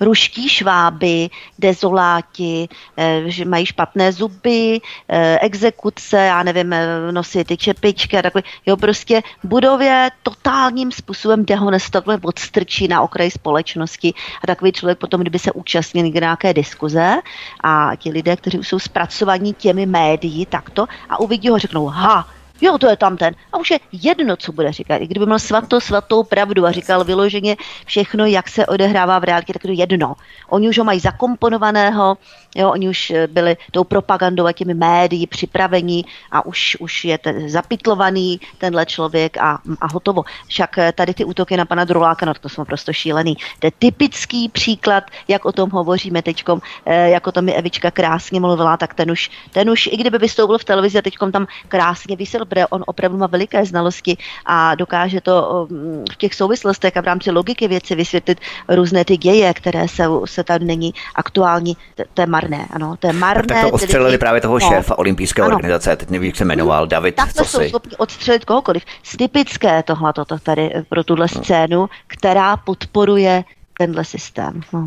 [0.00, 7.56] ruští šváby, dezoláti, eh, že mají špatné zuby, eh, exekuce, já nevím, eh, nosí ty
[7.56, 8.42] čepičky a takové.
[8.66, 15.38] Jo, prostě budově totálním způsobem dehonestovat, odstrčí na okraj společnosti a takový člověk potom, kdyby
[15.38, 17.20] se účastnil nějaké diskuze
[17.64, 22.28] a ti lidé, kteří jsou zpracovaní těmi médií takto a uvidí ho, řeknou, ha,
[22.64, 23.34] jo, to je tam ten.
[23.52, 24.96] A už je jedno, co bude říkat.
[24.96, 29.52] I kdyby měl svatou, svatou pravdu a říkal vyloženě všechno, jak se odehrává v realitě,
[29.52, 30.14] tak to jedno.
[30.48, 32.16] Oni už ho mají zakomponovaného,
[32.54, 37.18] jo, oni už eh, byli tou propagandou a těmi médií připravení a už, už je
[37.18, 40.24] ten zapitlovaný tenhle člověk a, a hotovo.
[40.46, 43.36] Však eh, tady ty útoky na pana Druláka, no to jsme prostě šílený.
[43.58, 46.44] To je typický příklad, jak o tom hovoříme teď,
[46.86, 50.58] eh, jako to mi Evička krásně mluvila, tak ten už, ten už i kdyby vystoupil
[50.58, 55.66] v televizi a teď tam krásně vysel on opravdu má veliké znalosti a dokáže to
[56.12, 60.44] v těch souvislostech a v rámci logiky věci vysvětlit různé ty děje, které se, se
[60.44, 61.76] tam není aktuální.
[62.14, 63.54] To, je marné, ano, to je marné.
[63.54, 64.68] Tak to odstřelili právě toho no.
[64.68, 67.68] šéfa olympijské organizace, teď nevím, jak se jmenoval, David, tak to jsou si?
[67.68, 68.82] schopni odstřelit kohokoliv.
[69.18, 70.12] Typické tohle
[70.42, 71.42] tady pro tuhle no.
[71.42, 73.44] scénu, která podporuje
[73.78, 74.60] tenhle systém.
[74.72, 74.86] No.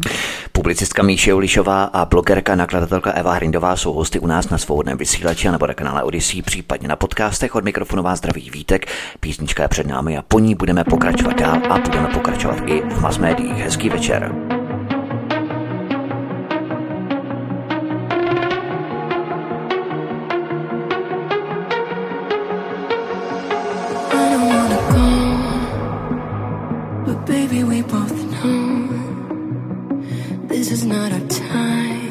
[0.52, 5.52] Publicistka Míše Ulišová a blogerka nakladatelka Eva Hrindová jsou hosty u nás na svobodném vysílači
[5.52, 8.86] nebo na kanále Odyssey, případně na podcastech od mikrofonu vás zdraví Vítek.
[9.20, 13.02] Písnička je před námi a po ní budeme pokračovat dál a budeme pokračovat i v
[13.02, 13.54] mass médiích.
[13.54, 14.57] Hezký večer.
[30.88, 32.08] Not our time.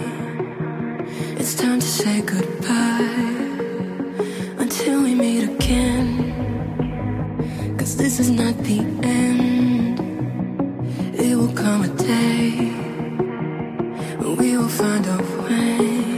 [1.38, 3.48] It's time to say goodbye
[4.58, 6.06] until we meet again.
[7.78, 10.00] Cause this is not the end.
[11.18, 12.76] It will come a day
[14.38, 16.15] we will find a way.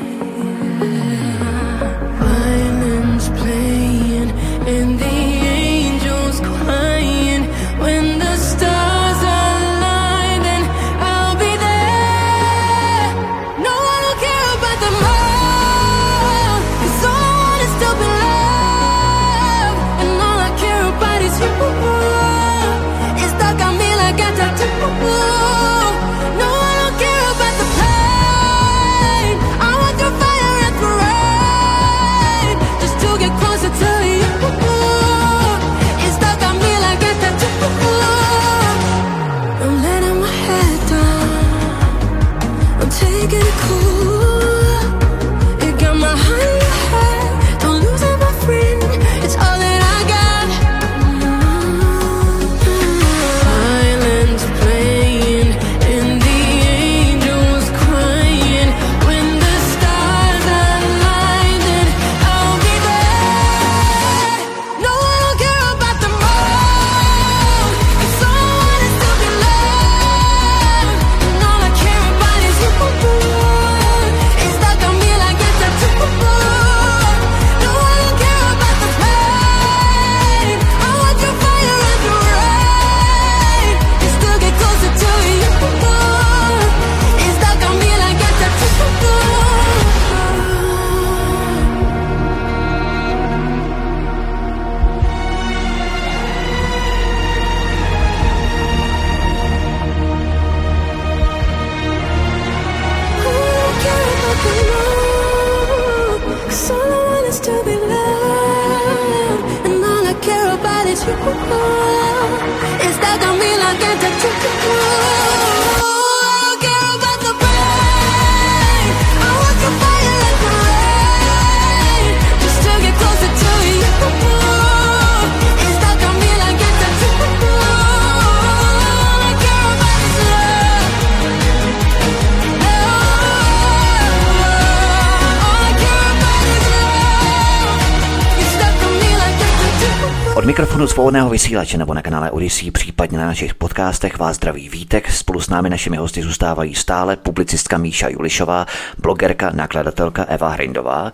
[141.08, 145.10] Svobodného vysílače nebo na kanále Odyssey, případně na našich podcastech vás zdraví Vítek.
[145.10, 148.66] Spolu s námi našimi hosty zůstávají stále publicistka Míša Julišová,
[148.98, 151.12] blogerka, nakladatelka Eva Hrindová.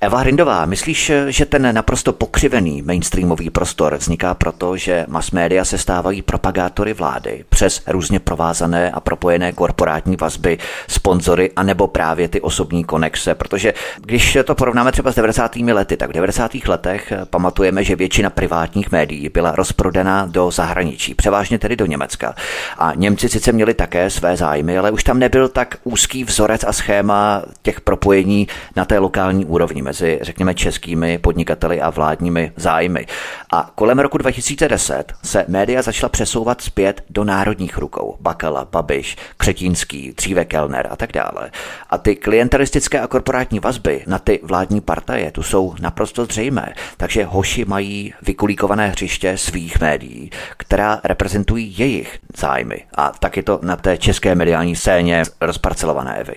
[0.00, 5.78] Eva Hrindová, myslíš, že ten naprosto pokřivený mainstreamový prostor vzniká proto, že mass media se
[5.78, 12.40] stávají propagátory vlády přes různě provázané a propojené korporátní vazby, sponzory a nebo právě ty
[12.40, 15.56] osobní konexe, protože když to porovnáme třeba s 90.
[15.56, 16.50] lety, tak v 90.
[16.66, 22.34] letech pamatujeme, že většina privátních médií byla rozprodaná do zahraničí, převážně tedy do Německa.
[22.78, 26.72] A Němci sice měli také své zájmy, ale už tam nebyl tak úzký vzorec a
[26.72, 33.06] schéma těch propojení na té lokální úrovni mezi, řekněme, českými podnikateli a vládními zájmy.
[33.52, 38.16] A kolem roku 2010 se média začala přesouvat zpět do národních rukou.
[38.20, 41.50] Bakala, Babiš, Křetínský, dříve Kellner a tak dále.
[41.90, 46.74] A ty klientelistické a korporátní vazby na ty vládní partaje tu jsou naprosto zřejmé.
[46.96, 52.84] Takže hoši mají vykulíkované hřiště svých médií, která reprezentují jejich zájmy.
[52.94, 56.34] A tak je to na té české mediální scéně rozparcelované Evy.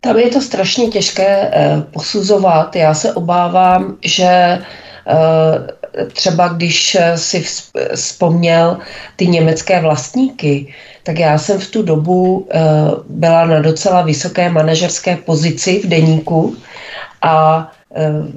[0.00, 2.76] Tam je to strašně těžké eh, posuzovat.
[2.76, 4.62] Já se obávám, že eh,
[6.12, 7.44] třeba když si
[7.94, 8.78] vzpomněl
[9.16, 12.60] ty německé vlastníky, tak já jsem v tu dobu eh,
[13.08, 16.56] byla na docela vysoké manažerské pozici v deníku
[17.22, 17.70] a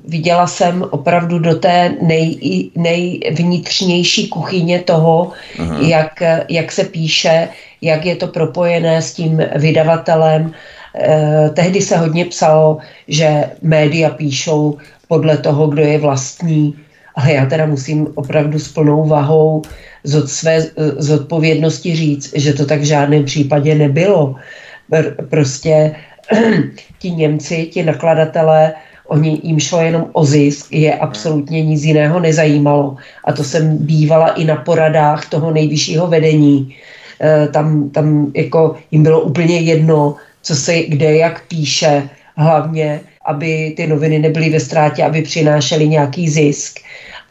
[0.06, 5.32] viděla jsem opravdu do té nej, nejvnitřnější kuchyně toho,
[5.80, 7.48] jak, jak se píše,
[7.82, 10.54] jak je to propojené s tím vydavatelem.
[10.96, 12.78] Eh, tehdy se hodně psalo,
[13.08, 14.78] že média píšou
[15.08, 16.76] podle toho, kdo je vlastní,
[17.16, 19.62] ale já teda musím opravdu s plnou vahou
[20.04, 20.66] z své
[20.98, 24.36] zodpovědnosti říct, že to tak v žádném případě nebylo.
[25.30, 25.96] Prostě
[27.00, 28.74] ti Němci, ti nakladatelé,
[29.08, 32.96] oni jim šlo jenom o zisk, je absolutně nic jiného nezajímalo.
[33.24, 36.76] A to jsem bývala i na poradách toho nejvyššího vedení.
[37.22, 43.74] E, tam, tam jako jim bylo úplně jedno, co se kde jak píše, hlavně, aby
[43.78, 46.80] ty noviny nebyly ve ztrátě, aby přinášely nějaký zisk.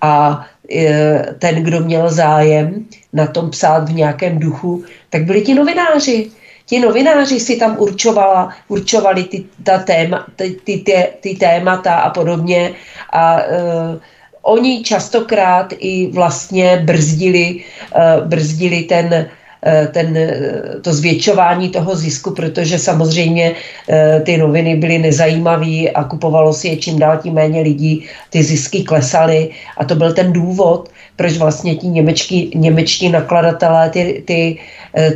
[0.00, 0.44] A
[0.74, 6.30] e, ten, kdo měl zájem na tom psát v nějakém duchu, tak byli ti novináři
[6.66, 10.84] ti novináři si tam určovala, určovali ty, ta téma, ty, ty,
[11.20, 12.72] ty, témata a podobně
[13.12, 14.00] a uh,
[14.42, 19.41] oni častokrát i vlastně brzdili, uh, brzdili ten Eh,
[19.92, 23.54] ten, eh, to zvětšování toho zisku, protože samozřejmě
[23.88, 28.42] eh, ty noviny byly nezajímavé a kupovalo si je čím dál tím méně lidí, ty
[28.42, 34.58] zisky klesaly a to byl ten důvod, proč vlastně ti němečtí, němečtí nakladatelé ty, ty,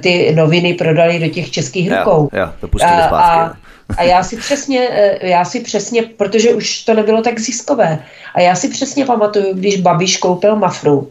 [0.00, 2.28] ty noviny prodali do těch českých rukou.
[2.32, 3.58] Já, já, to pustili zpátky.
[3.88, 4.88] A, a já si přesně,
[5.20, 7.98] já si přesně, protože už to nebylo tak ziskové,
[8.34, 11.10] a já si přesně pamatuju, když Babiš koupil Mafru,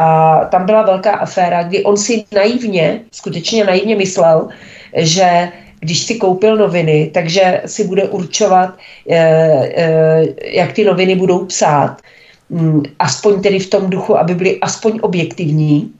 [0.00, 4.48] a tam byla velká aféra, kdy on si naivně, skutečně naivně myslel,
[4.96, 5.48] že
[5.80, 8.78] když si koupil noviny, takže si bude určovat,
[9.10, 9.16] eh,
[9.76, 10.24] eh,
[10.56, 12.00] jak ty noviny budou psát.
[12.48, 15.92] Mm, aspoň tedy v tom duchu, aby byly aspoň objektivní.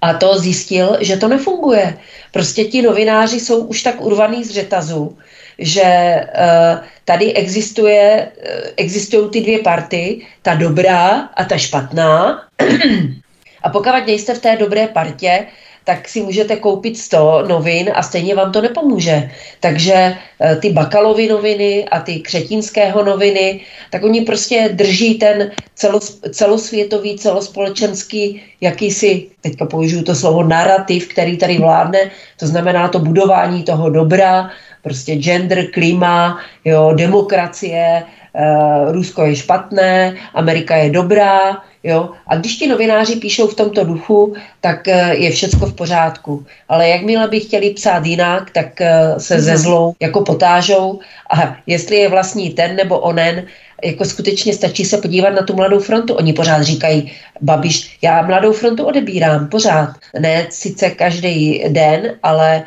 [0.00, 1.96] A to zjistil, že to nefunguje.
[2.32, 5.16] Prostě ti novináři jsou už tak urvaný z řetazu,
[5.58, 8.32] že eh, tady existuje,
[8.76, 12.40] existují ty dvě party, ta dobrá a ta špatná.
[13.64, 15.46] A pokud nejste v té dobré partě,
[15.84, 19.30] tak si můžete koupit 100 novin a stejně vám to nepomůže.
[19.60, 26.20] Takže eh, ty Bakalovy noviny a ty Křetínského noviny, tak oni prostě drží ten celos,
[26.30, 33.62] celosvětový, celospolečenský jakýsi, teďka použiju to slovo narrativ, který tady vládne, to znamená to budování
[33.62, 34.50] toho dobra,
[34.82, 42.10] prostě gender, klima, jo, demokracie, uh, Rusko je špatné, Amerika je dobrá, Jo?
[42.26, 46.46] A když ti novináři píšou v tomto duchu, tak eh, je všecko v pořádku.
[46.68, 49.60] Ale jakmile by chtěli psát jinak, tak eh, se ze mhm.
[49.60, 51.00] zlou jako potážou.
[51.30, 53.44] A jestli je vlastní ten nebo onen,
[53.84, 56.14] jako skutečně stačí se podívat na tu mladou frontu.
[56.14, 59.88] Oni pořád říkají, Babiš, já mladou frontu odebírám, pořád.
[60.18, 62.62] Ne sice každý den, ale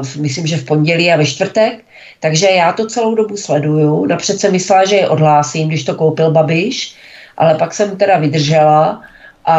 [0.00, 1.84] uh, myslím, že v pondělí a ve čtvrtek.
[2.20, 4.06] Takže já to celou dobu sleduju.
[4.06, 6.94] Napřed jsem myslela, že je odhlásím, když to koupil Babiš,
[7.38, 9.02] ale pak jsem teda vydržela
[9.46, 9.58] a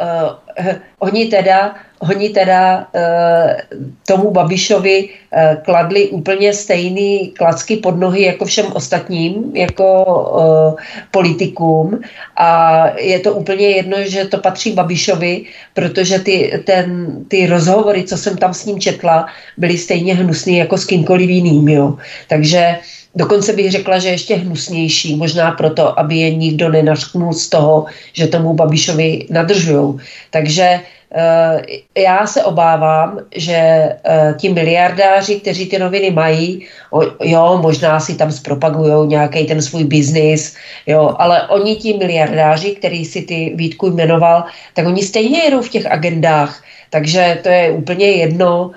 [0.00, 8.22] uh, oni teda, oni teda uh, tomu Babišovi uh, kladli úplně stejný klacky pod nohy
[8.22, 12.00] jako všem ostatním, jako uh, politikům
[12.36, 18.16] a je to úplně jedno, že to patří Babišovi, protože ty, ten, ty rozhovory, co
[18.16, 19.26] jsem tam s ním četla,
[19.56, 21.96] byly stejně hnusný jako s kýmkoliv jiným, jo.
[22.28, 22.84] Takže uh,
[23.16, 28.26] Dokonce bych řekla, že ještě hnusnější, možná proto, aby je nikdo nenařknul z toho, že
[28.26, 29.96] tomu Babišovi nadržují.
[30.30, 31.60] Takže uh,
[31.96, 38.14] já se obávám, že uh, ti miliardáři, kteří ty noviny mají, o, jo, možná si
[38.14, 43.90] tam zpropagují nějaký ten svůj biznis, jo, ale oni ti miliardáři, který si ty Vítku
[43.90, 48.70] jmenoval, tak oni stejně jedou v těch agendách takže to je úplně jedno.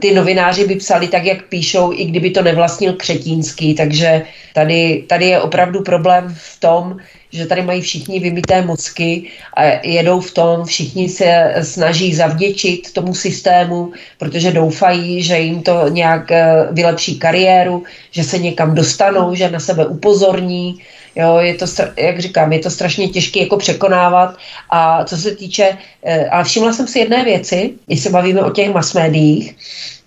[0.00, 3.74] Ty novináři by psali tak, jak píšou, i kdyby to nevlastnil Křetínský.
[3.74, 4.22] Takže
[4.54, 6.96] tady, tady je opravdu problém v tom,
[7.32, 13.14] že tady mají všichni vymité mozky a jedou v tom, všichni se snaží zavděčit tomu
[13.14, 19.50] systému, protože doufají, že jim to nějak eh, vylepší kariéru, že se někam dostanou, že
[19.50, 20.80] na sebe upozorní
[21.16, 24.36] Jo, je to, jak říkám, je to strašně těžké jako překonávat.
[24.70, 28.50] A co se týče, eh, ale všimla jsem si jedné věci, když se bavíme o
[28.50, 29.99] těch mass médiích, eh,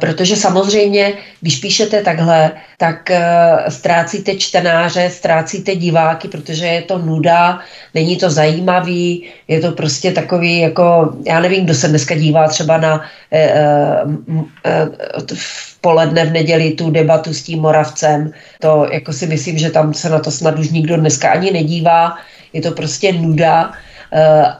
[0.00, 3.22] protože samozřejmě, když píšete takhle, tak eh,
[3.68, 7.60] ztrácíte čtenáře, ztrácíte diváky, protože je to nuda,
[7.94, 12.78] není to zajímavý, je to prostě takový jako, já nevím, kdo se dneska dívá třeba
[12.78, 13.04] na
[15.80, 18.30] poledne v neděli tu debatu s tím Moravcem.
[18.60, 22.16] To jako si myslím, že tam se na to snad už nikdo dneska ani nedívá.
[22.52, 23.72] Je to prostě nuda.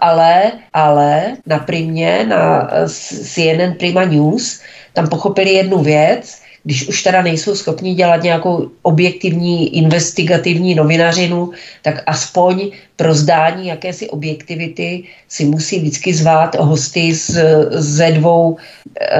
[0.00, 4.61] Ale, ale na Primě, na CNN Prima News,
[4.97, 11.51] tam pochopili jednu věc, když už teda nejsou schopni dělat nějakou objektivní investigativní novinařinu,
[11.82, 17.38] tak aspoň pro zdání jakési objektivity si musí vždycky zvát hosty z,
[17.70, 19.16] ze dvou e,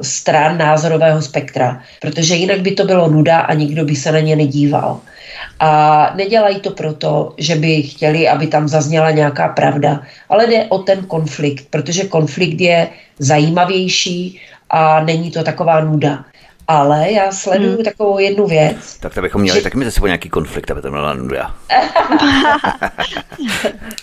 [0.00, 4.36] stran názorového spektra, protože jinak by to bylo nuda a nikdo by se na ně
[4.36, 5.00] nedíval.
[5.60, 5.70] A
[6.16, 11.04] nedělají to proto, že by chtěli, aby tam zazněla nějaká pravda, ale jde o ten
[11.04, 12.88] konflikt, protože konflikt je
[13.18, 14.40] zajímavější
[14.70, 16.24] a není to taková nuda.
[16.68, 17.84] Ale já sleduju hmm.
[17.84, 18.96] takovou jednu věc.
[19.00, 19.62] Tak to bychom měli že...
[19.62, 21.54] taky mezi sebou nějaký konflikt, aby to byla nuda.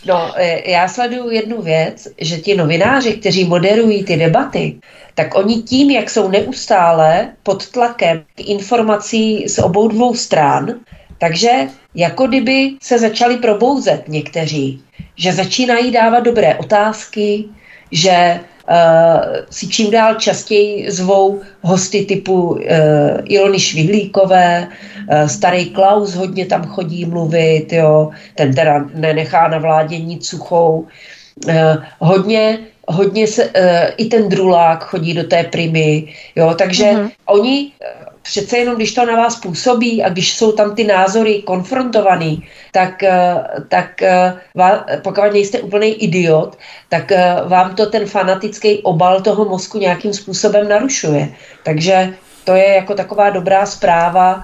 [0.05, 4.75] no, e, já sleduju jednu věc, že ti novináři, kteří moderují ty debaty,
[5.15, 10.73] tak oni tím, jak jsou neustále pod tlakem informací z obou dvou stran,
[11.17, 11.51] takže
[11.95, 14.81] jako kdyby se začali probouzet někteří,
[15.15, 17.45] že začínají dávat dobré otázky,
[17.91, 18.39] že
[19.49, 22.59] si čím dál častěji zvou hosty typu uh,
[23.23, 29.99] Ilony Švihlíkové, uh, starý Klaus hodně tam chodí mluvit, jo, ten teda nenechá na vládě
[29.99, 30.87] nic suchou.
[31.47, 31.53] Uh,
[31.99, 33.51] hodně hodně se, uh,
[33.97, 37.11] i ten drulák chodí do té primy, jo, takže mm-hmm.
[37.25, 37.71] oni
[38.27, 43.03] přece jenom, když to na vás působí a když jsou tam ty názory konfrontovaný, tak,
[43.03, 44.33] eh, tak eh,
[45.01, 46.57] pokud nejste úplný idiot,
[46.89, 51.29] tak eh, vám to ten fanatický obal toho mozku nějakým způsobem narušuje.
[51.63, 52.13] Takže
[52.43, 54.43] to je jako taková dobrá zpráva,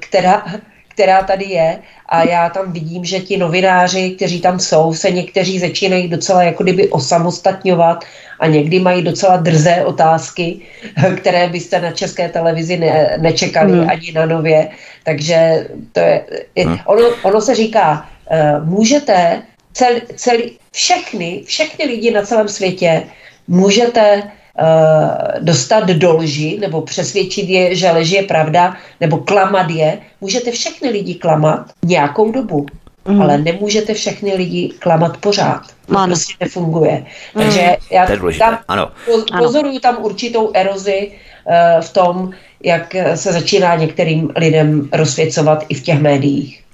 [0.00, 0.44] která,
[0.88, 1.78] která tady je
[2.08, 6.62] a já tam vidím, že ti novináři, kteří tam jsou, se někteří začínají docela jako
[6.62, 8.04] kdyby osamostatňovat
[8.40, 10.60] a někdy mají docela drzé otázky,
[11.16, 13.90] které byste na české televizi ne, nečekali hmm.
[13.90, 14.68] ani na nově.
[15.04, 16.24] Takže to je,
[16.58, 16.78] hmm.
[16.84, 23.02] ono, ono se říká, uh, můžete cel, celý, všechny, všechny lidi na celém světě
[23.48, 29.98] můžete uh, dostat do lži nebo přesvědčit je, že lež je pravda nebo klamat je.
[30.20, 32.66] Můžete všechny lidi klamat nějakou dobu.
[33.06, 33.22] Mm.
[33.22, 35.62] Ale nemůžete všechny lidi klamat pořád.
[35.86, 36.06] To ano.
[36.06, 37.04] prostě nefunguje.
[37.34, 37.42] Mm.
[37.42, 38.06] Takže já
[38.38, 38.90] tam ano.
[39.38, 41.10] pozoruju tam určitou erozi
[41.44, 42.30] uh, v tom,
[42.62, 46.65] jak se začíná některým lidem rozsvěcovat i v těch médiích.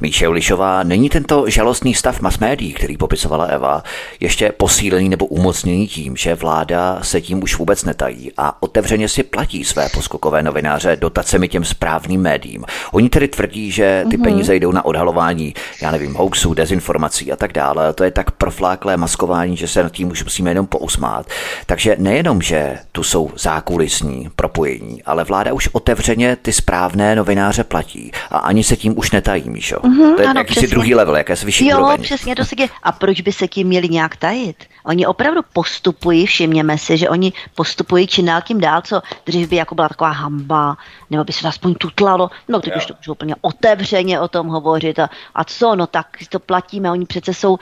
[0.00, 3.82] Míše Ulišová, není tento žalostný stav mass médií, který popisovala Eva,
[4.20, 9.22] ještě posílený nebo umocněný tím, že vláda se tím už vůbec netají a otevřeně si
[9.22, 12.64] platí své poskokové novináře dotacemi těm správným médiím.
[12.92, 14.22] Oni tedy tvrdí, že ty mm-hmm.
[14.22, 17.92] peníze jdou na odhalování, já nevím, hoaxů, dezinformací a tak dále.
[17.92, 21.26] To je tak profláklé maskování, že se nad tím už musíme jenom pousmát.
[21.66, 28.12] Takže nejenom, že tu jsou zákulisní propojení, ale vláda už otevřeně ty správné novináře platí
[28.30, 29.49] a ani se tím už netají.
[29.50, 29.76] Míšo.
[29.76, 32.02] Mm-hmm, to je ano, jakýsi druhý level, jaké vyšší Jo, úroveň.
[32.02, 32.68] přesně to se děje.
[32.82, 34.64] A proč by se tím měli nějak tajit?
[34.84, 39.56] Oni opravdu postupují, všimněme si, že oni postupují čím dál tím dál, co dřív by
[39.56, 40.76] jako byla taková hamba,
[41.10, 42.76] nebo by se to aspoň tutlalo, no teď jo.
[42.78, 46.90] už to můžu úplně otevřeně o tom hovořit a, a co, no tak to platíme,
[46.90, 47.58] oni přece jsou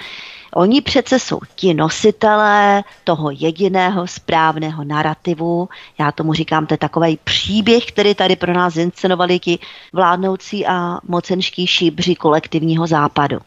[0.54, 5.68] Oni přece jsou ti nositelé toho jediného správného narrativu.
[5.98, 9.58] Já tomu říkám, to je takový příběh, který tady pro nás inscenovali ti
[9.92, 13.38] vládnoucí a mocenští šíbři kolektivního západu.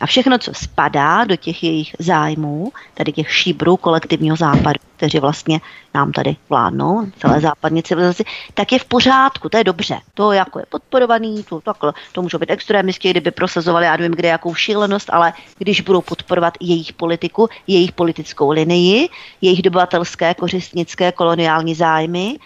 [0.00, 5.60] A všechno, co spadá do těch jejich zájmů, tady těch šíbrů kolektivního západu, kteří vlastně
[5.94, 8.24] nám tady vládnou, celé západní civilizaci,
[8.54, 9.98] tak je v pořádku, to je dobře.
[10.14, 14.28] To jako je podporovaný, to, takhle, to můžou být extrémisti, kdyby prosazovali, já nevím, kde
[14.28, 19.08] jakou šílenost, ale když budou podporovat jejich politiku, jejich politickou linii,
[19.40, 22.38] jejich dobyvatelské, kořistnické, koloniální zájmy,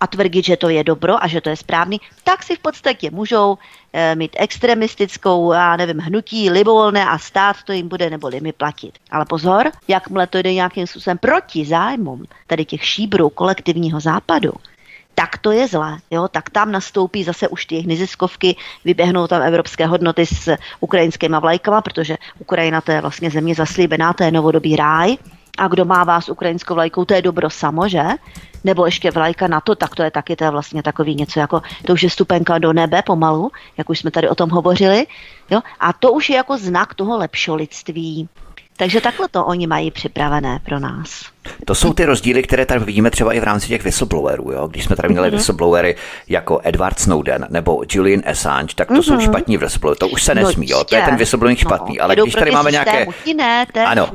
[0.00, 3.10] a tvrdit, že to je dobro a že to je správný, tak si v podstatě
[3.10, 3.58] můžou
[3.92, 8.92] e, mít extremistickou, já nevím, hnutí libovolné a stát to jim bude nebo mi platit.
[9.10, 14.52] Ale pozor, jakmile to jde nějakým způsobem proti zájmům tady těch šíbrů kolektivního západu,
[15.14, 15.96] tak to je zlé.
[16.10, 16.28] Jo?
[16.28, 22.16] Tak tam nastoupí zase už ty neziskovky, vyběhnou tam evropské hodnoty s ukrajinskými vlajkama, protože
[22.38, 25.16] Ukrajina to je vlastně země zaslíbená, to je novodobý ráj.
[25.58, 28.02] A kdo má vás ukrajinskou vlajkou, to je dobro samo, že?
[28.66, 31.62] nebo ještě vlajka na to, tak to je taky to je vlastně takový něco jako,
[31.86, 35.06] to už je stupenka do nebe pomalu, jak už jsme tady o tom hovořili,
[35.50, 35.60] jo?
[35.80, 38.28] a to už je jako znak toho lepšolictví.
[38.76, 41.35] Takže takhle to oni mají připravené pro nás.
[41.64, 44.52] To jsou ty rozdíly, které tady vidíme třeba i v rámci těch whistleblowerů.
[44.52, 44.68] Jo?
[44.68, 45.32] Když jsme tady měli mm-hmm.
[45.32, 45.96] whistleblowery
[46.28, 49.02] jako Edward Snowden nebo Julian Assange, tak to mm-hmm.
[49.02, 49.22] jsou mhm.
[49.22, 49.98] špatní whistleblowery.
[49.98, 50.84] To už se no nesmí, jo?
[50.84, 51.96] to je ten whistleblowing no, špatný.
[51.96, 53.06] No, ale když tady máme nějaké...
[53.36, 54.10] Ne, ano,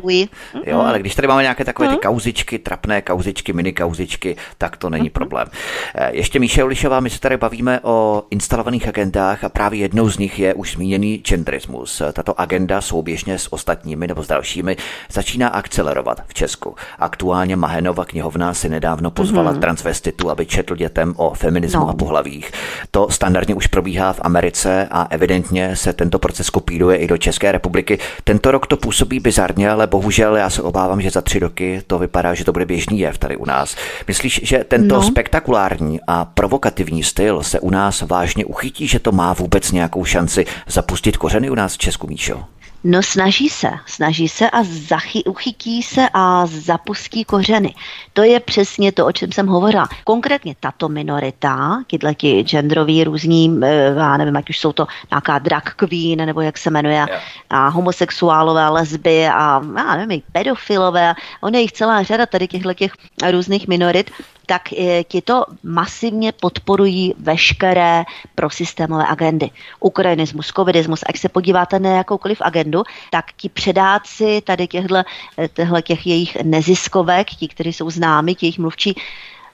[0.66, 2.02] jo, ale když tady máme nějaké takové ty mhm.
[2.02, 5.48] kauzičky, trapné kauzičky, mini kauzičky, tak to není problém.
[5.96, 10.18] Eh, ještě Míše Ulišová, my se tady bavíme o instalovaných agendách a právě jednou z
[10.18, 12.02] nich je už zmíněný genderismus.
[12.14, 14.78] Tato agenda souběžně s ostatními nebo s dalšími
[15.12, 16.76] začíná akcelerovat v Česku.
[17.00, 19.60] A k aktuálně Mahenova knihovna si nedávno pozvala mm-hmm.
[19.60, 21.90] transvestitu, aby četl dětem o feminismu no.
[21.90, 22.52] a pohlavích.
[22.92, 27.52] To standardně už probíhá v Americe a evidentně se tento proces kopíruje i do České
[27.52, 28.00] republiky.
[28.24, 32.00] Tento rok to působí bizarně, ale bohužel já se obávám, že za tři roky to
[32.00, 33.76] vypadá, že to bude běžný jev tady u nás.
[34.08, 35.04] Myslíš, že tento no.
[35.04, 40.46] spektakulární a provokativní styl se u nás vážně uchytí, že to má vůbec nějakou šanci
[40.68, 42.44] zapustit kořeny u nás v Česku, Míšo?
[42.84, 47.76] No snaží se, snaží se a zachy, uchytí se a zapustí kořeny.
[48.14, 49.90] To je přesně to, o čem jsem hovořila.
[50.04, 55.40] Konkrétně tato minorita, tyhle ti genderoví různí, eh, já nevím, ať už jsou to nějaká
[55.40, 57.06] drag queen, nebo jak se jmenuje,
[57.50, 62.92] a homosexuálové, lesby a já nevím, pedofilové, on je jich celá řada tady těchto těch
[63.32, 64.12] různých minorit,
[64.46, 68.04] tak eh, ti to masivně podporují veškeré
[68.36, 69.50] prosystémové agendy.
[69.80, 74.96] Ukrajinismus, covidismus, ať se podíváte na jakoukoliv agendu, tak ti předáci tady těchto,
[75.38, 78.96] eh, těch jejich neziskovek, ti, kteří jsou známi, ti jejich mluvčí,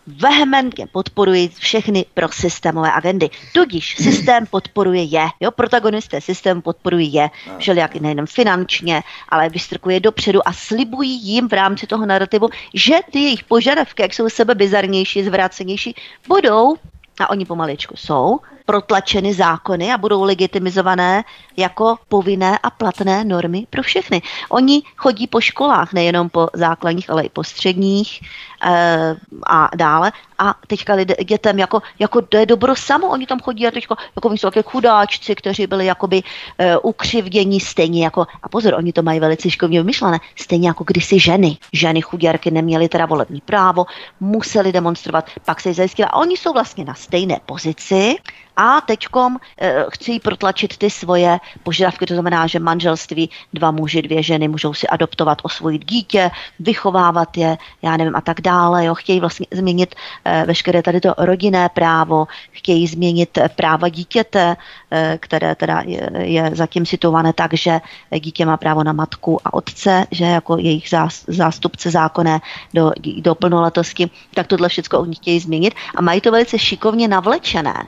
[0.07, 3.29] vehementně podporují všechny prosystémové agendy.
[3.53, 5.27] Tudíž systém podporuje je.
[5.39, 11.53] Jo, protagonisté systému podporují je, všelijak nejenom finančně, ale vystrkuje dopředu a slibují jim v
[11.53, 15.95] rámci toho narrativu, že ty jejich požadavky, jak jsou sebe bizarnější, zvrácenější,
[16.27, 16.75] budou
[17.19, 21.23] a oni pomaličku jsou, protlačeny zákony a budou legitimizované
[21.57, 24.21] jako povinné a platné normy pro všechny.
[24.49, 28.21] Oni chodí po školách, nejenom po základních, ale i po středních
[28.63, 29.15] e,
[29.47, 30.11] a dále.
[30.39, 33.95] A teďka lidé, dětem jako, jako to je dobro samo, oni tam chodí a teďka
[34.15, 36.21] jako jsou také chudáčci, kteří byli jakoby
[36.57, 41.19] e, ukřivdění stejně jako, a pozor, oni to mají velice šikovně vymyšlené, stejně jako kdysi
[41.19, 41.57] ženy.
[41.73, 43.85] Ženy chuděrky neměly teda volební právo,
[44.19, 46.09] museli demonstrovat, pak se zajistila.
[46.09, 48.15] A oni jsou vlastně na stejné pozici,
[48.57, 54.23] a teďkom e, chci protlačit ty svoje požadavky, to znamená, že manželství, dva muži, dvě
[54.23, 58.85] ženy můžou si adoptovat, osvojit dítě, vychovávat je, já nevím, a tak dále.
[58.85, 58.95] Jo.
[58.95, 59.95] Chtějí vlastně změnit
[60.25, 64.57] e, veškeré tady to rodinné právo, chtějí změnit práva dítěte,
[64.91, 67.81] e, které teda je, je zatím situované tak, že
[68.19, 70.89] dítě má právo na matku a otce, že jako jejich
[71.27, 72.41] zástupce zákonné
[72.73, 72.91] do,
[73.21, 77.87] do plnoletosti, tak tohle všechno oni chtějí změnit a mají to velice šikovně navlečené.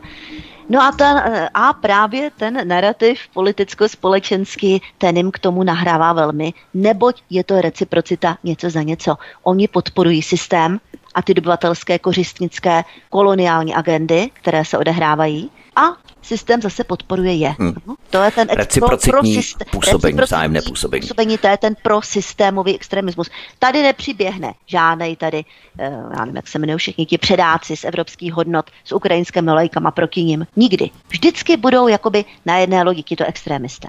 [0.70, 7.22] No a, ten, a právě ten narrativ politicko-společenský, ten jim k tomu nahrává velmi, neboť
[7.30, 9.15] je to reciprocita něco za něco.
[9.43, 10.80] Oni podporují systém
[11.15, 15.82] a ty dobyvatelské kořistnické koloniální agendy, které se odehrávají a
[16.30, 17.56] systém zase podporuje je.
[17.60, 17.74] Hmm.
[18.10, 21.02] To je ten reciprocitní pro, pro působení, vzájemné působení.
[21.02, 21.38] působení.
[21.38, 23.30] To je ten prosystémový extremismus.
[23.60, 25.44] Tady nepřiběhne žádnej tady,
[25.80, 29.92] eh, já nevím, jak se jmenují všichni ti předáci z evropských hodnot s ukrajinskými lajkama
[29.92, 30.48] proti ním.
[30.56, 30.90] Nikdy.
[31.10, 33.88] Vždycky budou jakoby na jedné lodi to extrémisté.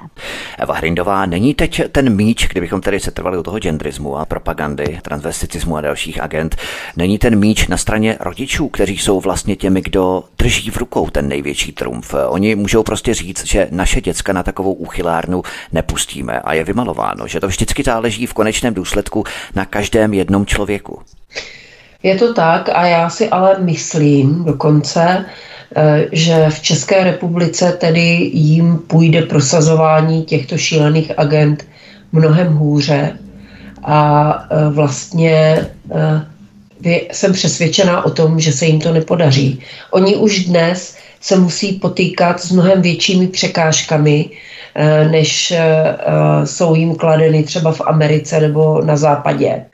[0.58, 4.98] Eva Hrindová, není teď ten míč, kdybychom tady se trvali u toho genderismu a propagandy,
[5.02, 6.56] transvesticismu a dalších agent,
[6.96, 11.28] není ten míč na straně rodičů, kteří jsou vlastně těmi, kdo drží v rukou ten
[11.28, 12.14] největší trumf.
[12.30, 17.40] Oni můžou prostě říct, že naše děcka na takovou úchylárnu nepustíme a je vymalováno, že
[17.40, 19.24] to vždycky záleží v konečném důsledku
[19.54, 21.02] na každém jednom člověku.
[22.02, 25.24] Je to tak a já si ale myslím dokonce,
[25.76, 31.66] eh, že v České republice tedy jim půjde prosazování těchto šílených agent
[32.12, 33.18] mnohem hůře
[33.84, 36.26] a eh, vlastně eh,
[37.12, 39.60] jsem přesvědčená o tom, že se jim to nepodaří.
[39.90, 44.30] Oni už dnes se musí potýkat s mnohem většími překážkami,
[44.74, 45.96] eh, než eh,
[46.44, 49.64] jsou jim kladeny třeba v Americe nebo na západě.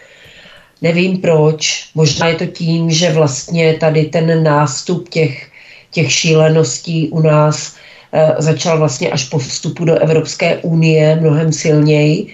[0.82, 5.50] Nevím proč, možná je to tím, že vlastně tady ten nástup těch,
[5.90, 7.76] těch šíleností u nás
[8.12, 12.26] eh, začal vlastně až po vstupu do Evropské unie mnohem silněji.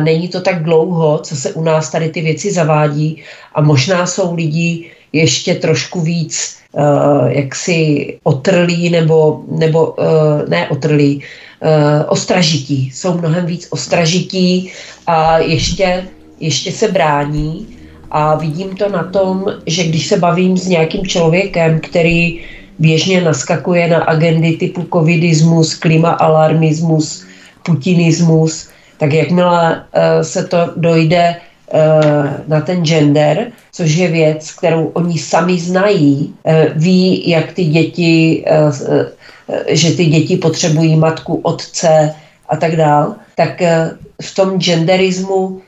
[0.00, 3.22] Není to tak dlouho, co se u nás tady ty věci zavádí
[3.54, 6.58] a možná jsou lidi ještě trošku víc
[7.28, 11.22] jaksi otrlí nebo, nebo uh, ne otrlí,
[11.62, 12.90] uh, ostražití.
[12.90, 14.70] Jsou mnohem víc ostražití
[15.06, 16.04] a ještě,
[16.40, 17.66] ještě se brání.
[18.10, 22.40] A vidím to na tom, že když se bavím s nějakým člověkem, který
[22.78, 27.24] běžně naskakuje na agendy typu covidismus, klimaalarmismus,
[27.62, 28.68] putinismus,
[28.98, 29.84] tak jakmile
[30.22, 31.36] se to dojde
[32.48, 38.44] na ten gender, což je věc, kterou oni sami znají, eh, ví, jak ty děti,
[38.46, 38.70] eh,
[39.48, 42.14] eh, že ty děti potřebují matku, otce
[42.48, 43.62] a tak dál, tak
[44.22, 45.60] v tom genderismu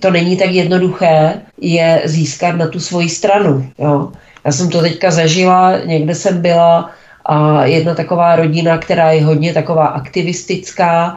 [0.00, 3.66] to není tak jednoduché je získat na tu svoji stranu.
[3.78, 4.12] Jo.
[4.44, 6.90] Já jsem to teďka zažila, někde jsem byla
[7.24, 11.16] a jedna taková rodina, která je hodně taková aktivistická,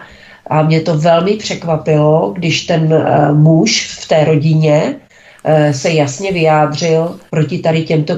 [0.49, 4.95] A mě to velmi překvapilo, když ten muž v té rodině
[5.71, 8.13] se jasně vyjádřil proti tady těmto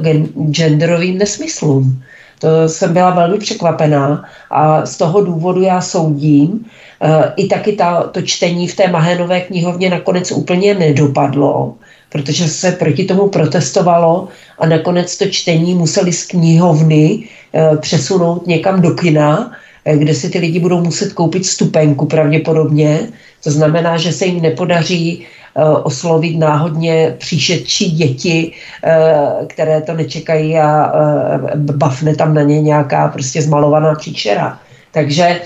[0.52, 2.04] genderovým nesmyslům.
[2.40, 6.66] To jsem byla velmi překvapená a z toho důvodu já soudím,
[7.02, 11.76] eh, i taky ta, to čtení v té Mahénové knihovně nakonec úplně nedopadlo,
[12.10, 14.28] protože se proti tomu protestovalo
[14.60, 17.24] a nakonec to čtení museli z knihovny
[17.54, 23.00] eh, přesunout někam do kina, eh, kde si ty lidi budou muset koupit stupenku pravděpodobně.
[23.44, 25.26] To znamená, že se jim nepodaří
[25.56, 28.52] Eh, oslovit náhodně příšetčí děti,
[28.84, 34.60] eh, které to nečekají a eh, bafne tam na ně nějaká prostě zmalovaná příšera.
[34.92, 35.42] Takže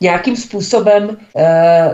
[0.00, 1.16] nějakým způsobem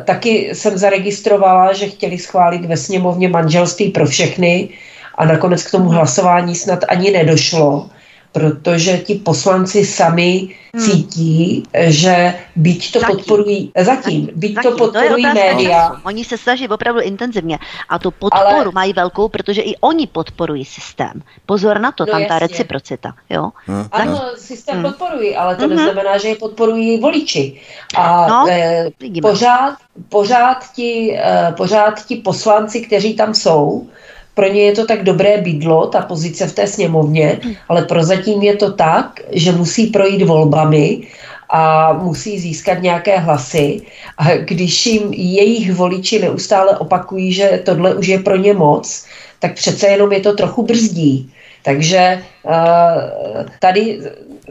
[0.05, 4.69] taky jsem zaregistrovala, že chtěli schválit ve sněmovně manželství pro všechny
[5.15, 7.89] a nakonec k tomu hlasování snad ani nedošlo
[8.35, 10.83] protože ti poslanci sami hmm.
[10.83, 13.17] cítí, že byť to zatím.
[13.17, 14.71] podporují, zatím, byť zatím.
[14.71, 16.01] to podporují to média.
[16.03, 17.59] Oni se snaží opravdu intenzivně
[17.89, 21.23] a tu podporu ale, mají velkou, protože i oni podporují systém.
[21.47, 22.29] Pozor na to, no tam jasně.
[22.29, 23.15] ta reciprocita.
[23.31, 23.51] Jo?
[23.67, 23.87] Hmm.
[23.93, 24.85] Ano, systém hmm.
[24.85, 25.77] podporují, ale to hmm.
[25.77, 27.61] neznamená, že je podporují voliči.
[27.97, 28.91] A no, eh,
[29.23, 29.79] pořád,
[30.09, 33.87] pořád, ti, eh, pořád ti poslanci, kteří tam jsou,
[34.35, 38.57] pro ně je to tak dobré bydlo, ta pozice v té sněmovně, ale prozatím je
[38.57, 41.01] to tak, že musí projít volbami
[41.49, 43.81] a musí získat nějaké hlasy.
[44.19, 49.07] A když jim jejich voliči neustále opakují, že tohle už je pro ně moc,
[49.39, 51.31] tak přece jenom je to trochu brzdí.
[51.63, 54.01] Takže eh, tady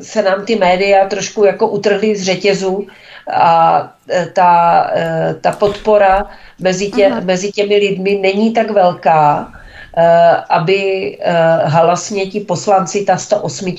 [0.02, 2.88] se nám ty média trošku jako utrhly z řetězu
[3.34, 6.26] a eh, ta, eh, ta podpora
[6.60, 9.54] mezi, tě, mezi těmi lidmi není tak velká,
[10.50, 11.34] aby eh,
[11.66, 13.76] halasně ti poslanci, ta 108,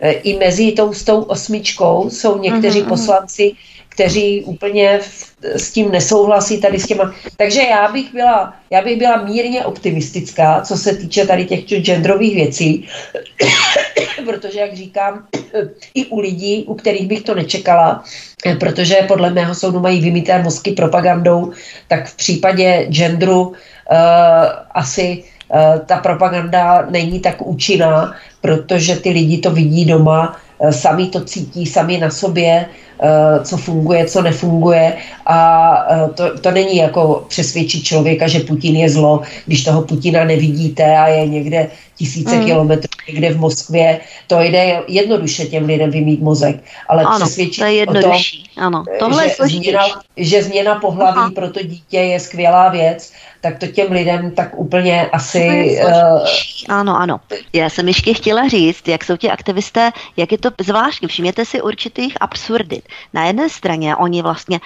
[0.00, 3.52] eh, i mezi tou 108 jsou někteří uh-huh, poslanci,
[3.88, 5.00] kteří úplně
[5.42, 7.14] s tím nesouhlasí tady s těma.
[7.36, 12.34] Takže já bych byla, já bych byla mírně optimistická, co se týče tady těch genderových
[12.34, 12.88] věcí,
[14.24, 15.26] protože, jak říkám,
[15.94, 18.04] i u lidí, u kterých bych to nečekala,
[18.60, 21.52] protože podle mého soudu mají vymité mozky propagandou,
[21.88, 23.77] tak v případě genderu Eh,
[24.70, 25.24] asi
[25.54, 31.24] eh, ta propaganda není tak účinná, protože ty lidi to vidí doma, eh, sami to
[31.24, 32.66] cítí, sami na sobě,
[33.42, 35.38] co funguje, co nefunguje a
[36.14, 41.06] to, to není jako přesvědčit člověka, že Putin je zlo, když toho Putina nevidíte a
[41.08, 41.66] je někde
[41.98, 42.44] tisíce mm.
[42.44, 46.56] kilometrů někde v Moskvě, to jde jednoduše těm lidem vymít mozek,
[46.88, 48.50] ale ano, přesvědčit to je jednodušší.
[48.56, 49.80] O tom, ano, tohle že, je změna,
[50.16, 51.30] že změna pohlaví Aha.
[51.34, 55.78] pro to dítě je skvělá věc tak to těm lidem tak úplně asi...
[55.84, 56.28] Uh...
[56.68, 57.20] Ano, ano.
[57.52, 61.08] Já jsem ještě chtěla říct, jak jsou ti aktivisté, jak je to zvláštní.
[61.08, 62.88] Všimněte si určitých absurdit.
[63.14, 64.60] Na jedné straně oni vlastně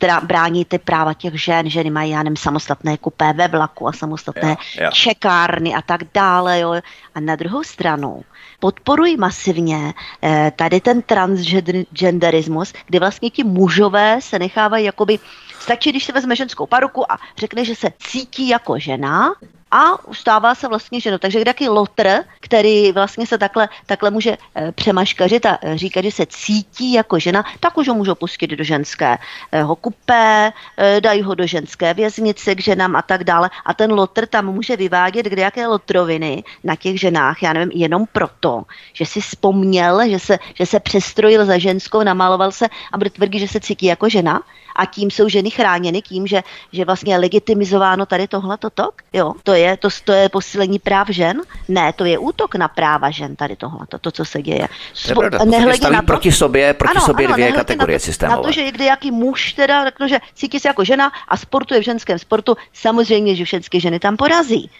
[0.00, 3.92] teda brání ty práva těch žen, ženy mají, já nevím, samostatné kupé ve vlaku a
[3.92, 4.90] samostatné jo, jo.
[4.92, 6.25] čekárny a tak dále.
[6.58, 6.72] Jo.
[7.14, 8.24] A na druhou stranu
[8.60, 15.18] podporují masivně eh, tady ten transgenderismus, kdy vlastně ti mužové se nechávají jakoby
[15.66, 19.34] Stačí, když se vezme ženskou paruku a řekne, že se cítí jako žena
[19.76, 21.18] a stává se vlastně ženou.
[21.18, 26.10] Takže jaký lotr, který vlastně se takhle, takhle může e, přemaškařit a e, říkat, že
[26.10, 31.34] se cítí jako žena, tak už ho můžou pustit do ženského kupé, e, dají ho
[31.34, 33.50] do ženské věznice k ženám a tak dále.
[33.64, 38.04] A ten lotr tam může vyvádět kde jaké lotroviny na těch ženách, já nevím, jenom
[38.12, 38.62] proto,
[38.92, 43.38] že si vzpomněl, že se, že se přestrojil za ženskou, namaloval se a bude tvrdit,
[43.38, 44.42] že se cítí jako žena
[44.76, 49.02] a tím jsou ženy chráněny tím, že, že vlastně je legitimizováno tady tohle tok.
[49.12, 51.40] Jo, to je, to, to je posílení práv žen?
[51.68, 54.68] Ne, to je útok na práva žen tady tohle, to, to co se děje.
[54.94, 58.36] Spo, nehledě na to, proti sobě, proti ano, sobě ano, dvě kategorie systémové.
[58.36, 61.80] Na to, že někdy jaký muž teda řekl, že cítí se jako žena a sportuje
[61.80, 64.70] v ženském sportu, samozřejmě, že všechny ženy tam porazí.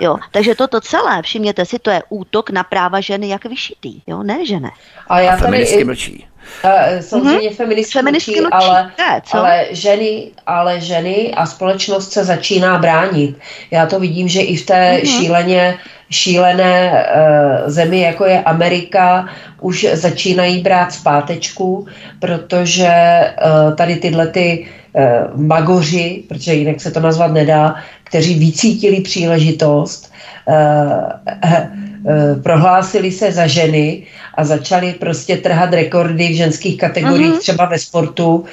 [0.00, 4.22] Jo, takže toto celé, všimněte si, to je útok na práva ženy jak vyšitý, jo,
[4.22, 4.70] ne žene.
[5.08, 5.82] A já tady...
[5.82, 6.26] A mlčí.
[6.64, 7.54] Uh, samozřejmě mm-hmm.
[7.54, 9.38] feministky, feministky mlčí, ale, ne, co?
[9.38, 13.36] ale, ženy, ale ženy a společnost se začíná bránit.
[13.70, 15.18] Já to vidím, že i v té mm-hmm.
[15.18, 15.78] šíleně
[16.10, 19.28] šílené uh, zemi, jako je Amerika,
[19.60, 21.86] už začínají brát zpátečku,
[22.20, 27.74] protože uh, tady tyhle ty uh, magoři, protože jinak se to nazvat nedá,
[28.04, 30.12] kteří vycítili příležitost,
[30.46, 30.54] uh,
[31.34, 34.06] uh, prohlásili se za ženy
[34.36, 37.38] a začali prostě trhat rekordy v ženských kategoriích, mm-hmm.
[37.38, 38.44] třeba ve sportu,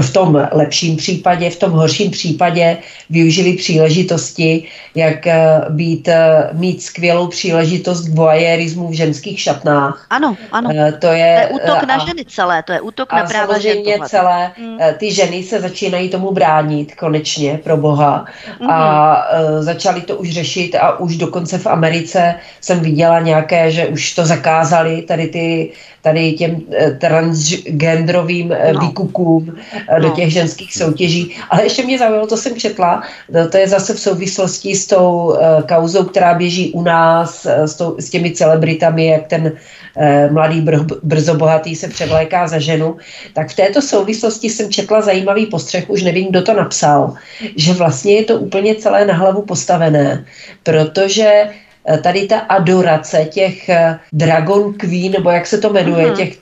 [0.00, 2.76] v tom lepším případě, v tom horším případě
[3.10, 4.64] využili příležitosti,
[4.94, 10.06] jak eh, být, eh, mít skvělou příležitost k voajerismu v ženských šatnách.
[10.10, 10.70] Ano, ano.
[10.72, 13.58] Eh, to je, to je útok a, na ženy celé, to je útok na práva
[13.58, 14.78] žen celé, mm.
[14.98, 18.24] ty ženy se začínají tomu bránit konečně, pro boha.
[18.60, 18.70] Mm.
[18.70, 23.86] A uh, začali to už řešit a už dokonce v Americe jsem viděla nějaké, že
[23.86, 25.72] už to zakázali, tady ty
[26.02, 26.62] tady těm
[27.00, 28.80] transgenderovým no.
[28.80, 29.56] výkukům
[29.92, 30.00] no.
[30.00, 31.36] do těch ženských soutěží.
[31.50, 33.02] Ale ještě mě zaujalo, to jsem četla,
[33.50, 35.36] to je zase v souvislosti s tou
[35.68, 39.52] kauzou, která běží u nás, s, tou, s těmi celebritami, jak ten
[40.00, 40.64] Eh, mladý
[41.02, 42.96] brzo bohatý se převléká za ženu,
[43.32, 47.14] tak v této souvislosti jsem četla zajímavý postřeh, už nevím, kdo to napsal,
[47.56, 50.24] že vlastně je to úplně celé na hlavu postavené,
[50.62, 56.16] protože Eh, tady ta adorace těch eh, Dragon Queen, nebo jak se to jmenuje, mm-hmm.
[56.16, 56.36] těch,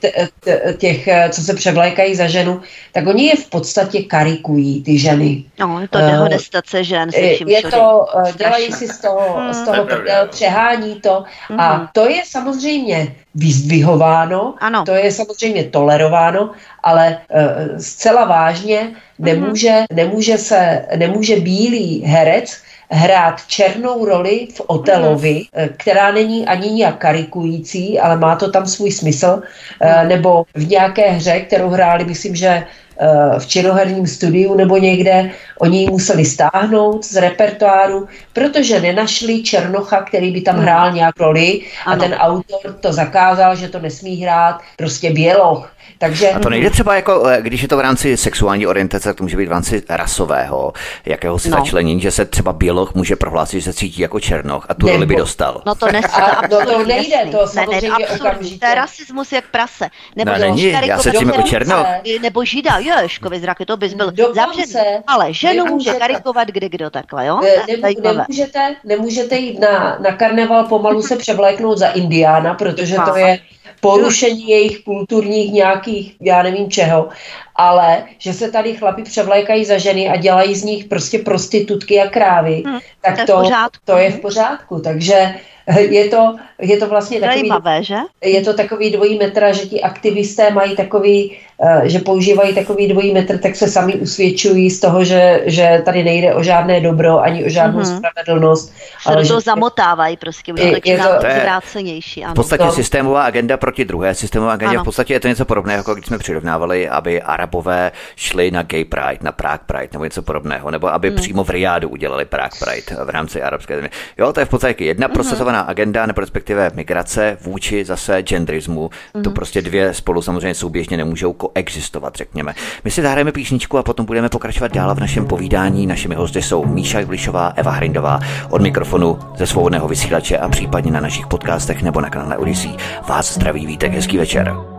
[0.78, 2.61] těch, eh, co se převlékají za ženu,
[2.92, 5.44] tak oni je v podstatě karikují, ty ženy.
[5.59, 7.11] No, je to dehonestace žen.
[7.47, 9.55] Je to, dělají si z toho, mm.
[9.55, 9.86] z toho
[10.30, 11.61] přehání to mm-hmm.
[11.61, 11.88] a mhm.
[11.92, 14.84] to je samozřejmě vyzdvihováno, ano.
[14.84, 16.51] to je samozřejmě tolerováno,
[16.82, 19.94] ale uh, zcela vážně nemůže, mm-hmm.
[19.94, 25.68] nemůže se, nemůže bílý herec hrát černou roli v Otelovi, mm.
[25.76, 29.43] která není ani nijak karikující, ale má to tam svůj smysl,
[29.82, 30.09] mm.
[30.09, 35.78] nebo v nějaké hře, kterou hráli, myslím, že eh, v činoherním studiu nebo někde, oni
[35.78, 40.62] ji museli stáhnout z repertoáru, protože nenašli Černocha, který by tam mhm.
[40.62, 42.03] hrál nějak roli a ano.
[42.03, 46.30] ten autor to zakázal, že to nesmí hrát prostě Běloch takže...
[46.30, 49.22] A to nejde třeba jako, eh, když je to v rámci sexuální orientace, tak to
[49.22, 50.72] může být v rámci rasového,
[51.07, 51.59] jakého si no.
[51.59, 55.07] začlenění, že se třeba běloch může prohlásit, že se cítí jako černoch a tu roli
[55.07, 55.62] by dostal.
[55.66, 58.59] No to, nes, a, to, to nejde, to samozřejmě ne, ne, okamžitě.
[58.59, 59.89] To je rasismus jak prase.
[60.16, 61.87] Nebo no, není, já se cítím jako černoch.
[62.22, 64.74] Nebo žida, ježkovi zraky, to bys byl zavřený.
[65.07, 67.41] Ale ženu může karikovat kdy kdo takhle, jo?
[67.43, 73.39] Ne, nemůžete, nemůžete jít na, na karneval pomalu se převléknout za indiána, protože to je
[73.80, 77.08] porušení jejich kulturních nějakých, já nevím čeho,
[77.56, 82.10] ale že se tady chlapi převlékají za ženy a dělají z nich prostě prostitutky a
[82.10, 83.42] krávy, hmm, tak to,
[83.84, 84.80] to je v pořádku.
[84.80, 85.34] Takže
[85.76, 87.96] je to, je to vlastně takový, Zajímavé, že?
[88.24, 93.14] je to takový dvojí metr, že ti aktivisté mají takový, eh, že používají takový dvojí
[93.14, 97.44] metr, tak se sami usvědčují z toho, že, že tady nejde o žádné dobro, ani
[97.44, 97.96] o žádnou mm-hmm.
[97.96, 98.72] spravedlnost.
[99.02, 102.24] Se ale do toho zamotávají prostě, už je, to je to, vrácenější.
[102.24, 102.32] Ano.
[102.32, 102.72] V podstatě no.
[102.72, 104.84] systémová agenda proti druhé systémová agendě, ano.
[104.84, 108.84] v podstatě je to něco podobného, jako když jsme přirovnávali, aby Arabové šli na Gay
[108.84, 111.16] Pride, na Prague Pride nebo něco podobného, nebo aby hmm.
[111.16, 113.90] přímo v Riádu udělali Prague Pride v rámci arabské země.
[114.18, 115.12] Jo, to je v podstatě jedna mm-hmm.
[115.12, 118.88] procesovaná agenda, nebo respektive migrace vůči zase genderismu.
[118.88, 119.22] Mm-hmm.
[119.22, 119.34] To mhm.
[119.34, 122.55] prostě dvě spolu samozřejmě souběžně nemůžou koexistovat, řekněme.
[122.84, 125.86] My si zahrajeme písničku a potom budeme pokračovat dál v našem povídání.
[125.86, 128.20] Našimi hosty jsou Míša Julišová, Eva Hrindová
[128.51, 132.70] od mikrofonu ze svobodného vysílače a případně na našich podcastech nebo na kanále Odyssey.
[133.09, 134.75] Vás zdraví vítek, hezký večer.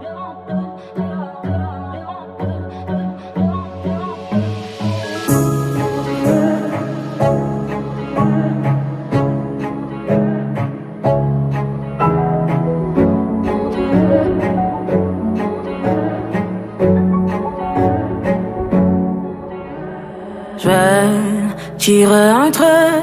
[21.78, 23.02] Tirer un trait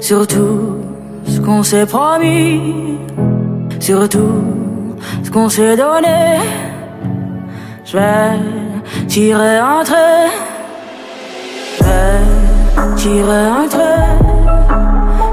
[0.00, 0.76] sur tout
[1.26, 2.98] ce qu'on s'est promis,
[3.80, 4.44] sur tout
[5.24, 6.38] ce qu'on s'est donné.
[7.84, 10.26] Je vais tirer un trait,
[11.78, 14.08] je vais tirer un trait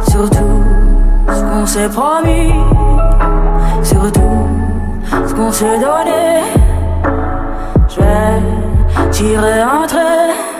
[0.10, 0.64] sur tout
[1.30, 2.53] ce qu'on s'est promis,
[3.84, 4.47] sur tout
[5.28, 6.24] ce qu'on s'est donné.
[7.89, 10.55] Je vais tirer un trait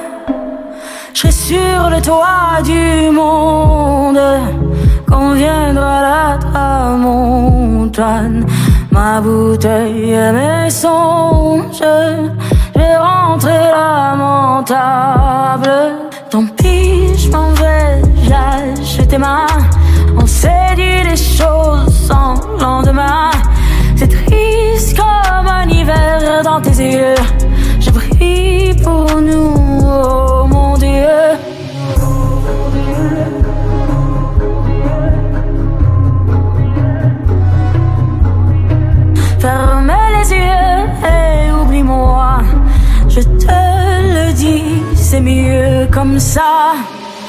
[1.32, 4.20] sur le toit du monde
[5.08, 8.46] quand viendra la tramontane.
[8.92, 12.30] Ma bouteille et mes songes, je
[12.80, 15.70] vais rentrer lamentable.
[16.30, 19.48] Tant pis, je m'en vais, lâche tes mains.
[20.18, 23.32] On s'est dit des choses sans lendemain.
[23.96, 27.16] C'est triste comme un hiver dans tes yeux.
[27.80, 30.25] Je prie pour nous.
[45.20, 46.74] Mieux comme ça.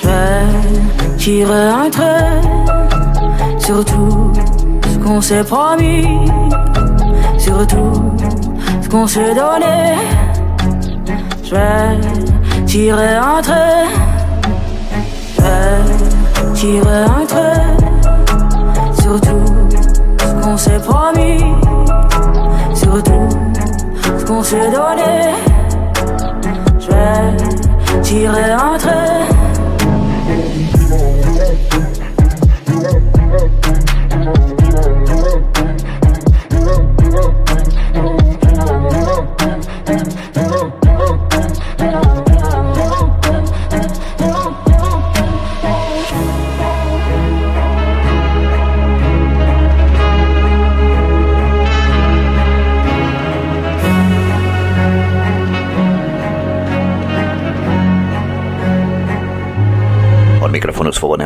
[0.03, 2.41] Je tire un trait
[3.59, 4.33] sur tout
[5.05, 6.07] qu'on s'est promis,
[7.39, 8.13] surtout
[8.83, 9.95] ce qu'on s'est donné.
[11.43, 13.85] Je tirer un trait,
[15.39, 17.63] je tirer un trait,
[19.01, 19.47] surtout
[20.19, 21.43] ce qu'on s'est promis,
[22.75, 23.29] surtout
[24.19, 25.13] ce qu'on s'est donné.
[26.81, 27.66] Je
[28.03, 29.17] J'irai entre.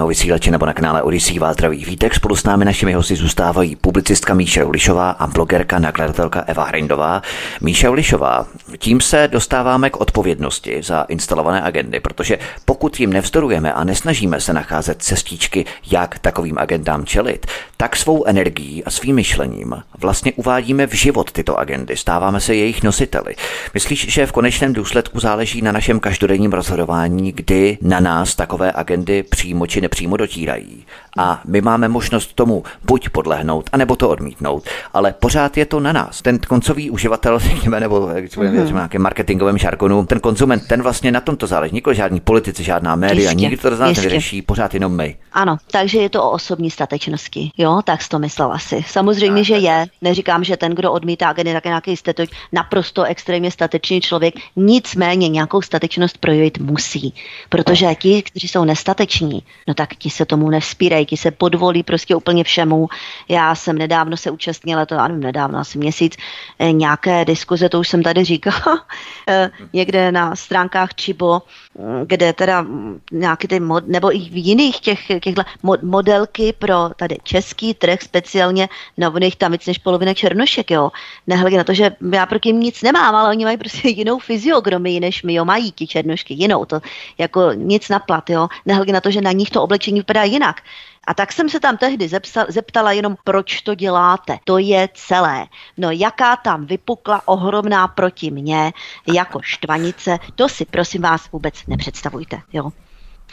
[0.00, 2.14] Svobodného vysílače nebo na kanále Odisí vás zdraví vítek.
[2.14, 7.22] Spolu s námi našimi hosty zůstávají publicistka Míša Ulišová a blogerka, nakladatelka Eva Hrindová.
[7.60, 8.46] Míša Ulišová,
[8.78, 14.52] tím se dostáváme k odpovědnosti za instalované agendy, protože pokud jim nevzdorujeme a nesnažíme se
[14.52, 17.46] nacházet cestičky, jak takovým agendám čelit,
[17.76, 22.82] tak svou energií a svým myšlením vlastně uvádíme v život tyto agendy, stáváme se jejich
[22.82, 23.34] nositeli.
[23.74, 29.22] Myslíš, že v konečném důsledku záleží na našem každodenním rozhodování, kdy na nás takové agendy
[29.22, 30.84] přímo či nepřímo dotírají.
[31.18, 34.64] A my máme možnost tomu buď podlehnout, anebo to odmítnout.
[34.92, 36.22] Ale pořád je to na nás.
[36.22, 38.74] Ten koncový uživatel, řekněme, nebo mm-hmm.
[38.74, 41.74] nějakém marketingovém žargonu, ten konzument, ten vlastně na tomto záleží.
[41.74, 45.16] Nikoli žádní politici, žádná média, jistě, nikdo to z nás nevyřeší, pořád jenom my.
[45.32, 47.50] Ano, takže je to o osobní statečnosti.
[47.58, 48.84] Jo, tak to myslel asi.
[48.86, 49.86] Samozřejmě, že je.
[50.02, 52.14] Neříkám, že ten, kdo odmítá tak nějaký jste
[52.52, 54.34] naprosto extrémně statečný člověk.
[54.56, 57.14] Nicméně nějakou statečnost projevit musí.
[57.48, 62.16] Protože ti, kteří jsou nestateční, no tak ti se tomu nevzpírají, ti se podvolí prostě
[62.16, 62.88] úplně všemu.
[63.28, 66.16] Já jsem nedávno se účastnila, to ano, nedávno, asi měsíc,
[66.58, 68.84] eh, nějaké diskuze, to už jsem tady říkala,
[69.28, 71.42] eh, někde na stránkách Čibo,
[71.78, 75.42] mm, kde teda mm, nějaký ty mod, nebo i v jiných těch, těchto
[75.82, 78.68] modelky pro tady český trh, speciálně
[78.98, 80.90] nových tam víc než polovina černošek, jo.
[81.26, 85.00] Nehledě na to, že já proti ním nic nemám, ale oni mají prostě jinou fyziognomii,
[85.00, 86.80] než my, jo, mají ti černošky, jinou, to
[87.18, 88.48] jako nic na plat, jo.
[88.66, 90.60] Nehledě na to, že na nich to oblečení vypadá jinak.
[91.06, 94.38] A tak jsem se tam tehdy zepsal, zeptala jenom, proč to děláte.
[94.44, 95.46] To je celé.
[95.76, 98.72] No jaká tam vypukla ohromná proti mně
[99.14, 102.40] jako štvanice, to si prosím vás vůbec nepředstavujte.
[102.52, 102.70] Jo?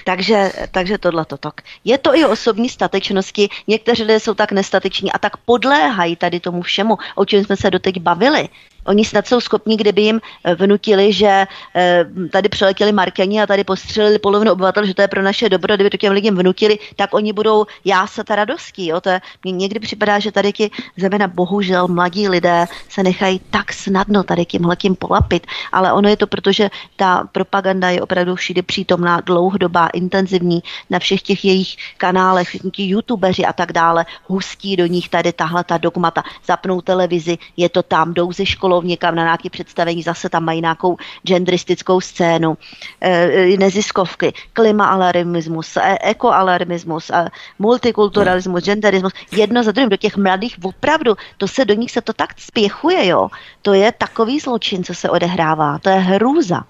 [0.04, 1.62] Takže, takže tohle to tak.
[1.84, 3.50] Je to i osobní statečnosti.
[3.68, 7.72] Někteří lidé jsou tak nestateční a tak podléhají tady tomu všemu, o čem jsme se
[7.72, 8.50] doteď bavili.
[8.88, 13.64] Oni snad jsou schopni, kdyby jim eh, vnutili, že eh, tady přeletěli Markeni a tady
[13.64, 17.14] postřelili polovinu obyvatel, že to je pro naše dobro, kdyby to těm lidem vnutili, tak
[17.14, 18.88] oni budou jásat radostí.
[18.88, 19.02] Jo?
[19.02, 23.74] To je, mně někdy připadá, že tady ti zejména bohužel mladí lidé se nechají tak
[23.74, 28.62] snadno tady tímhletím polapit, ale ono je to proto, že ta propaganda je opravdu všude
[28.62, 34.86] přítomná, dlouhodobá, intenzivní, na všech těch jejich kanálech, ti youtubeři a tak dále, hustí do
[34.86, 39.16] nich tady tahle ta dogmata, zapnou televizi, je to tam, jdou ze školou, školou někam
[39.16, 42.58] na nějaké představení, zase tam mají nějakou genderistickou scénu,
[43.02, 51.16] e, neziskovky, klimaalarmismus, e, ekoalarmismus, e, multikulturalismus, genderismus, jedno za druhým do těch mladých opravdu,
[51.38, 53.30] to se do nich se to tak spěchuje, jo.
[53.62, 56.64] To je takový zločin, co se odehrává, to je hrůza.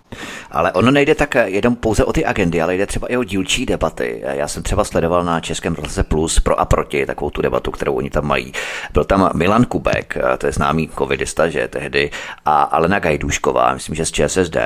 [0.52, 3.66] Ale ono nejde tak jenom pouze o ty agendy, ale jde třeba i o dílčí
[3.66, 4.22] debaty.
[4.24, 7.94] Já jsem třeba sledoval na Českém rozhlase Plus pro a proti takovou tu debatu, kterou
[7.94, 8.54] oni tam mají.
[8.94, 12.12] Byl tam Milan Kubek, to je známý covidista, že tehdy
[12.46, 14.58] a Alena Gajdušková, myslím, že z ČSSD.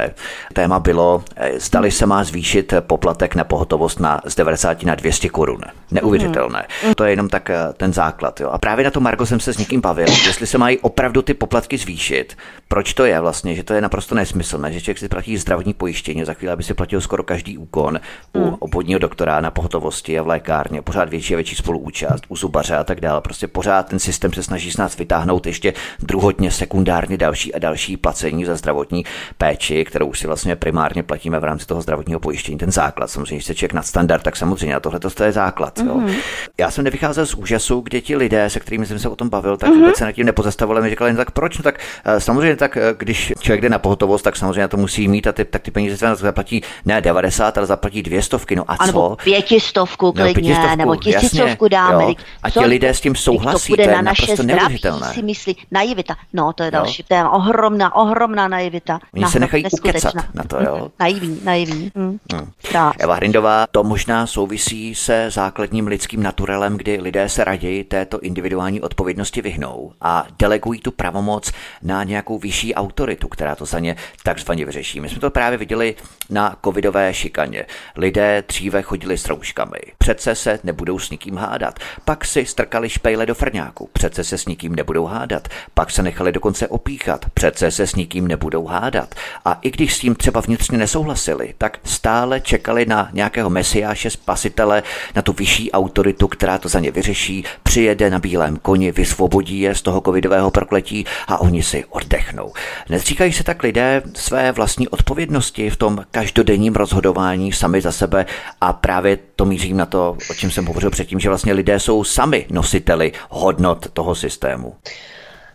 [0.54, 5.30] Téma bylo, eh, zdali se má zvýšit poplatek na pohotovost na, z 90 na 200
[5.30, 5.62] korun.
[5.92, 6.68] Neuvěřitelné.
[6.88, 6.94] Mm.
[6.94, 8.42] To je jenom tak eh, ten základ.
[8.42, 8.50] Jo.
[8.50, 11.34] A právě na to, Margo, jsem se s někým bavil, jestli se mají opravdu ty
[11.34, 12.38] poplatky zvýšit.
[12.68, 16.26] Proč to je vlastně, že to je naprosto nesmyslné, že člověk si platí zdravotní pojištění,
[16.26, 18.00] za chvíli by si platil skoro každý úkon
[18.34, 18.56] u mm.
[18.60, 22.84] obvodního doktora na pohotovosti a v lékárně, pořád větší a větší spoluúčast, u zubaře a
[22.84, 23.22] tak dále.
[23.22, 27.98] Prostě pořád ten systém se snaží s nás vytáhnout ještě druhotně, sekundárně další a další
[27.98, 29.06] placení za zdravotní
[29.38, 32.58] péči, kterou si vlastně primárně platíme v rámci toho zdravotního pojištění.
[32.58, 35.80] Ten základ, samozřejmě, když se člověk nad standard, tak samozřejmě a tohle to je základ.
[35.80, 35.88] Mm-hmm.
[35.88, 35.98] Jo.
[35.98, 36.16] Mhm.
[36.60, 39.58] Já jsem nevycházel z úžasu, kde ti lidé, se kterými jsem se o tom bavil,
[39.58, 39.80] tak mm-hmm.
[39.80, 40.82] vůbec se nad tím nepozastavovali.
[40.82, 41.58] Mi říkali, no tak proč?
[41.58, 45.08] No tak eh, samozřejmě tak, eh, když člověk jde na pohotovost, tak samozřejmě to musí
[45.08, 48.56] mít mít, a ty, tak ty peníze třeba zaplatí ne 90, ale zaplatí dvě stovky.
[48.56, 49.18] No a co?
[49.24, 52.04] Pětistovku klidně, nebo, pětistovku, nebo tisícovku dáme.
[52.04, 52.14] Jo.
[52.44, 54.80] A ti lidé s tím souhlasí, to, to je na naše zdraví,
[55.14, 55.58] si myslí.
[55.72, 57.30] Naivita, no to je další téma.
[57.30, 59.00] Ohromná, ohromná naivita.
[59.14, 60.92] Oni se nechají ukecat na to, jo.
[61.00, 61.92] Naivní, naivní.
[61.98, 62.18] Hm.
[62.34, 62.52] Hm.
[63.00, 68.82] Eva Hrindová, to možná souvisí se základním lidským naturelem, kdy lidé se raději této individuální
[68.82, 71.52] odpovědnosti vyhnou a delegují tu pravomoc
[71.82, 75.00] na nějakou vyšší autoritu, která to za ně takzvaně vyřeší.
[75.00, 75.96] My jsme to právě viděli
[76.30, 77.66] na covidové šikaně.
[77.96, 79.80] Lidé dříve chodili s rouškami.
[79.98, 81.80] Přece se nebudou s nikým hádat.
[82.06, 83.90] Pak si strkali špejle do frňáku.
[83.94, 85.48] Přece se s nikým nebudou hádat.
[85.74, 87.26] Pak se nechali dokonce opíchat.
[87.34, 89.16] Přece se s nikým nebudou hádat.
[89.46, 94.84] A i když s tím třeba vnitřně nesouhlasili, tak stále čekali na nějakého mesiáše, spasitele,
[95.16, 99.76] na tu vyšší autoritu, která to za ně vyřeší, přijede na bílém koni, vysvobodí je
[99.76, 102.54] z toho covidového prokletí a oni si oddechnou.
[102.90, 108.26] Nezříkají se tak lidé své vlastní odpovědnosti v tom každodenním rozhodování sami za sebe
[108.62, 112.04] a právě to mířím na to, o čem jsem hovořil předtím, že vlastně lidé jsou
[112.04, 114.74] sami nositeli hodnot toho systému.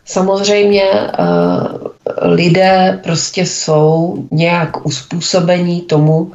[0.05, 6.33] Samozřejmě uh, lidé prostě jsou nějak uspůsobení tomu,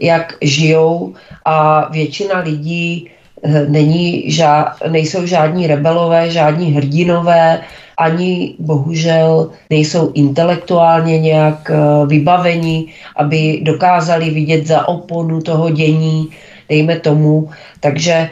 [0.00, 3.10] jak žijou a většina lidí
[3.42, 7.60] uh, není ža- nejsou žádní rebelové, žádní hrdinové,
[7.98, 12.86] ani bohužel nejsou intelektuálně nějak uh, vybaveni,
[13.16, 16.28] aby dokázali vidět za oponu toho dění,
[16.68, 17.50] dejme tomu.
[17.80, 18.28] Takže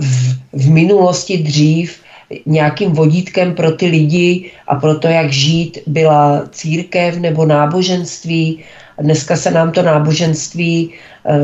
[0.00, 2.00] v, v minulosti dřív
[2.46, 8.64] nějakým vodítkem pro ty lidi a pro to, jak žít, byla církev nebo náboženství.
[8.98, 11.34] Dneska se nám to náboženství eh,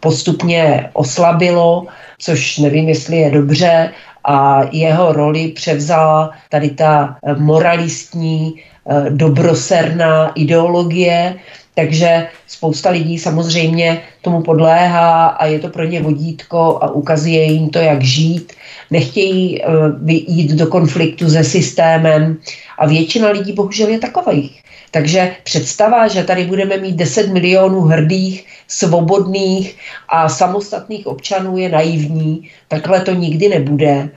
[0.00, 1.86] postupně oslabilo,
[2.18, 3.90] což nevím, jestli je dobře,
[4.24, 8.54] a jeho roli převzala tady ta moralistní,
[8.90, 11.36] eh, dobroserná ideologie,
[11.74, 17.70] takže spousta lidí samozřejmě tomu podléhá a je to pro ně vodítko a ukazuje jim
[17.70, 18.52] to, jak žít
[18.90, 22.36] nechtějí uh, jít do konfliktu se systémem
[22.78, 24.63] a většina lidí bohužel je takových.
[24.94, 29.76] Takže představa, že tady budeme mít 10 milionů hrdých, svobodných
[30.08, 32.48] a samostatných občanů je naivní.
[32.68, 34.08] Takhle to nikdy nebude.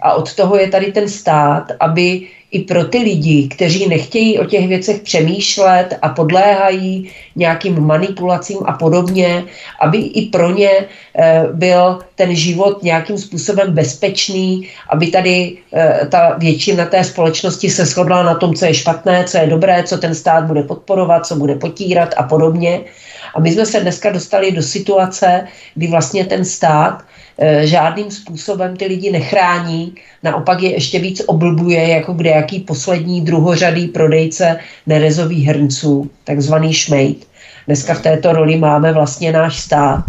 [0.00, 4.44] A od toho je tady ten stát, aby i pro ty lidi, kteří nechtějí o
[4.44, 9.44] těch věcech přemýšlet a podléhají nějakým manipulacím a podobně,
[9.80, 16.36] aby i pro ně eh, byl ten život nějakým způsobem bezpečný, aby tady eh, ta
[16.38, 20.14] většina té společnosti se shodla na tom, co je špatné, co je dobré, co ten
[20.14, 22.80] stát bude podporovat, co bude potírat a podobně.
[23.34, 27.02] A my jsme se dneska dostali do situace, kdy vlastně ten stát
[27.62, 33.88] žádným způsobem ty lidi nechrání, naopak je ještě víc oblbuje jako kde jaký poslední druhořadý
[33.88, 37.26] prodejce nerezových hrnců, takzvaný šmejt.
[37.66, 40.04] Dneska v této roli máme vlastně náš stát.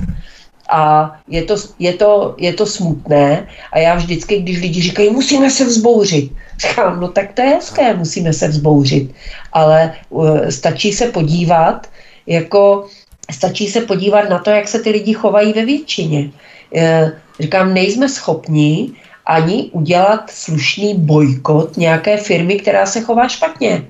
[0.70, 5.50] A je to, je, to, je to smutné a já vždycky, když lidi říkají, musíme
[5.50, 6.32] se vzbouřit,
[6.68, 9.12] říkám, no tak to je hezké, musíme se vzbouřit,
[9.54, 11.88] ale uh, stačí se podívat,
[12.28, 12.88] jako
[13.32, 16.30] stačí se podívat na to, jak se ty lidi chovají ve většině.
[16.76, 18.92] Eh, říkám, nejsme schopni
[19.26, 23.86] ani udělat slušný bojkot nějaké firmy, která se chová špatně.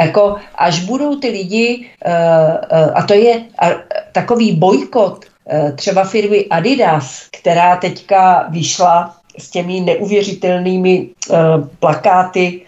[0.00, 2.12] Jako, až budou ty lidi, eh,
[2.70, 3.42] eh, a to je
[4.12, 5.24] takový bojkot
[5.76, 11.08] třeba firmy Adidas, která teďka vyšla s těmi neuvěřitelnými
[11.80, 12.60] plakáty,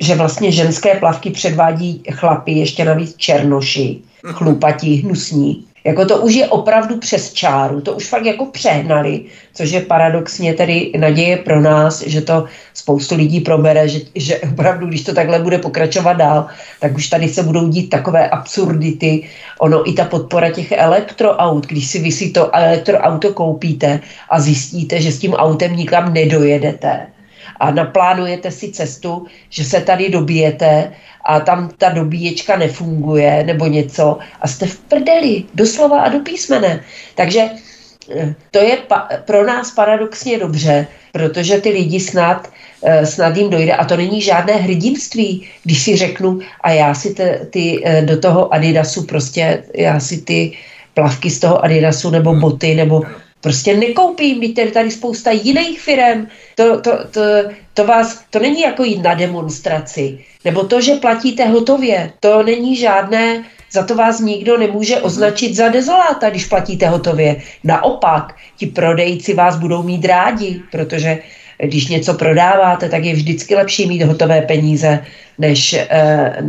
[0.00, 5.64] že vlastně ženské plavky předvádí chlapy, ještě navíc černoši, chlupatí, hnusní.
[5.84, 9.20] Jako to už je opravdu přes čáru, to už fakt jako přehnali,
[9.54, 14.86] což je paradoxně tedy naděje pro nás, že to spoustu lidí probere, že, že opravdu,
[14.86, 16.46] když to takhle bude pokračovat dál,
[16.80, 19.28] tak už tady se budou dít takové absurdity.
[19.58, 24.00] Ono i ta podpora těch elektroaut, když si vy si to elektroauto koupíte
[24.30, 27.06] a zjistíte, že s tím autem nikam nedojedete,
[27.60, 30.92] a naplánujete si cestu, že se tady dobijete
[31.24, 36.80] a tam ta dobíječka nefunguje nebo něco a jste v prdeli, doslova a do písmene.
[37.14, 37.40] Takže
[38.16, 42.48] eh, to je pa- pro nás paradoxně dobře, protože ty lidi snad,
[42.84, 47.14] eh, snad jim dojde a to není žádné hrdinství, když si řeknu a já si
[47.14, 50.52] te, ty eh, do toho Adidasu prostě, já si ty
[50.94, 53.02] plavky z toho Adidasu nebo boty nebo
[53.40, 57.20] prostě nekoupím, víte, tady spousta jiných firm, to, to, to,
[57.74, 62.76] to vás, to není jako jít na demonstraci, nebo to, že platíte hotově, to není
[62.76, 67.42] žádné, za to vás nikdo nemůže označit za dezoláta, když platíte hotově.
[67.64, 71.18] Naopak, ti prodejci vás budou mít rádi, protože
[71.62, 75.04] když něco prodáváte, tak je vždycky lepší mít hotové peníze,
[75.38, 76.42] než, eh,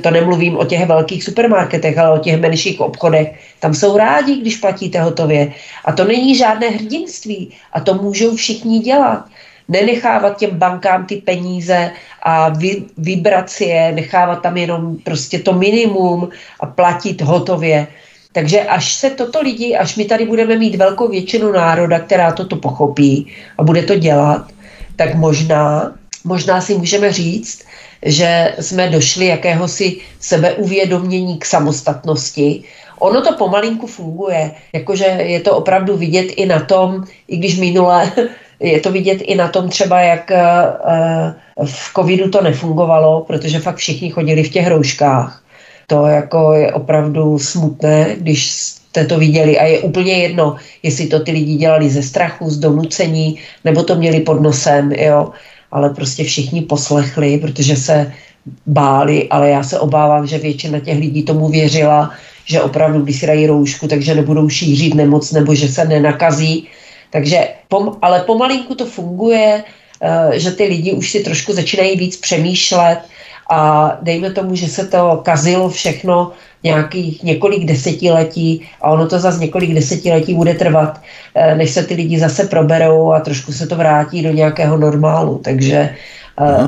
[0.00, 3.32] to nemluvím o těch velkých supermarketech, ale o těch menších obchodech.
[3.60, 5.52] Tam jsou rádi, když platíte hotově.
[5.84, 7.50] A to není žádné hrdinství.
[7.72, 9.24] A to můžou všichni dělat
[9.68, 11.90] nenechávat těm bankám ty peníze
[12.22, 16.28] a vy, vybrat si je, nechávat tam jenom prostě to minimum
[16.60, 17.86] a platit hotově.
[18.34, 22.56] Takže až se toto lidi, až my tady budeme mít velkou většinu národa, která toto
[22.56, 23.26] pochopí
[23.58, 24.50] a bude to dělat,
[24.96, 25.92] tak možná,
[26.24, 27.64] možná si můžeme říct,
[28.02, 32.62] že jsme došli jakéhosi sebeuvědomění k samostatnosti.
[32.98, 38.12] Ono to pomalinku funguje, jakože je to opravdu vidět i na tom, i když minule
[38.60, 40.44] je to vidět i na tom třeba, jak eh,
[41.64, 45.43] v covidu to nefungovalo, protože fakt všichni chodili v těch rouškách.
[45.86, 51.20] To jako je opravdu smutné, když jste to viděli a je úplně jedno, jestli to
[51.20, 55.30] ty lidi dělali ze strachu, z donucení, nebo to měli pod nosem, jo.
[55.70, 58.12] Ale prostě všichni poslechli, protože se
[58.66, 62.10] báli, ale já se obávám, že většina těch lidí tomu věřila,
[62.44, 66.68] že opravdu, když si dají roušku, takže nebudou šířit nemoc nebo že se nenakazí,
[67.10, 69.64] takže, pom, ale pomalinku to funguje,
[70.02, 72.98] uh, že ty lidi už si trošku začínají víc přemýšlet
[73.50, 76.32] a dejme tomu, že se to kazilo všechno
[76.62, 81.00] nějakých několik desetiletí a ono to zase několik desetiletí bude trvat,
[81.34, 85.40] uh, než se ty lidi zase proberou a trošku se to vrátí do nějakého normálu.
[85.44, 85.94] Takže
[86.40, 86.66] uh,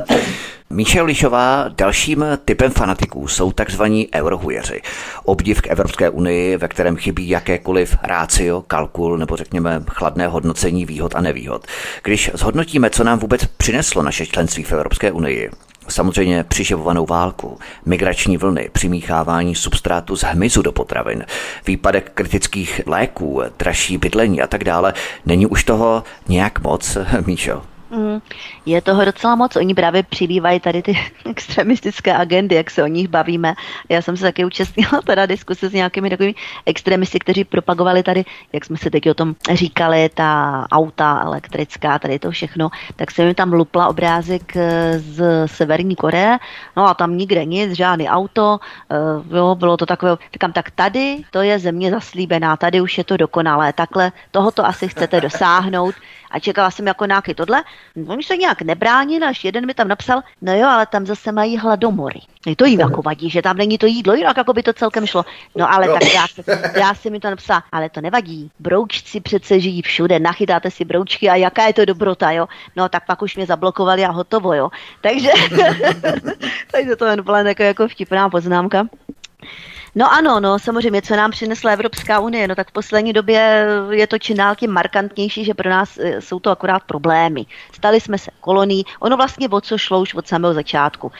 [0.69, 4.81] Míše Lišová, dalším typem fanatiků jsou takzvaní eurohujeři.
[5.23, 11.15] Obdiv k Evropské unii, ve kterém chybí jakékoliv rácio, kalkul nebo řekněme chladné hodnocení výhod
[11.15, 11.67] a nevýhod.
[12.03, 15.49] Když zhodnotíme, co nám vůbec přineslo naše členství v Evropské unii,
[15.89, 21.25] Samozřejmě přiživovanou válku, migrační vlny, přimíchávání substrátu z hmyzu do potravin,
[21.67, 24.93] výpadek kritických léků, dražší bydlení a tak dále.
[25.25, 27.76] Není už toho nějak moc, Míšo?
[27.89, 28.19] Mm,
[28.65, 29.55] je toho docela moc.
[29.55, 30.97] Oni právě přibývají tady ty
[31.29, 33.53] extremistické agendy, jak se o nich bavíme.
[33.89, 36.35] Já jsem se taky účastnila teda diskuse s nějakými takovými
[36.65, 42.19] extremisty, kteří propagovali tady, jak jsme se teď o tom říkali, ta auta elektrická, tady
[42.19, 46.37] to všechno, tak jsem mi tam lupla obrázek eh, z Severní Koreje,
[46.77, 48.59] no a tam nikde nic, žádný auto,
[48.91, 53.03] eh, jo, bylo to takové, říkám, tak tady to je země zaslíbená, tady už je
[53.03, 55.95] to dokonalé, takhle tohoto asi chcete dosáhnout,
[56.31, 57.63] a čekala jsem jako nějaký tohle.
[58.07, 61.57] Oni se nějak nebránili, až jeden mi tam napsal, no jo, ale tam zase mají
[61.57, 62.19] hladomory.
[62.47, 65.07] No to jim jako vadí, že tam není to jídlo, jinak jako by to celkem
[65.07, 65.25] šlo.
[65.55, 66.25] No ale tak já,
[66.79, 68.51] já jsem mi to napsala, ale to nevadí.
[68.59, 72.47] Broučci přece žijí všude, nachytáte si broučky a jaká je to dobrota, jo.
[72.75, 74.69] No tak pak už mě zablokovali a hotovo, jo.
[75.01, 75.29] Takže,
[76.71, 78.87] takže to je byla jako, jako vtipná poznámka.
[79.99, 84.07] No ano, no samozřejmě, co nám přinesla Evropská unie, no tak v poslední době je
[84.07, 87.45] to čím dál tím markantnější, že pro nás e, jsou to akorát problémy.
[87.73, 91.11] Stali jsme se kolonií, ono vlastně o co šlo už od samého začátku.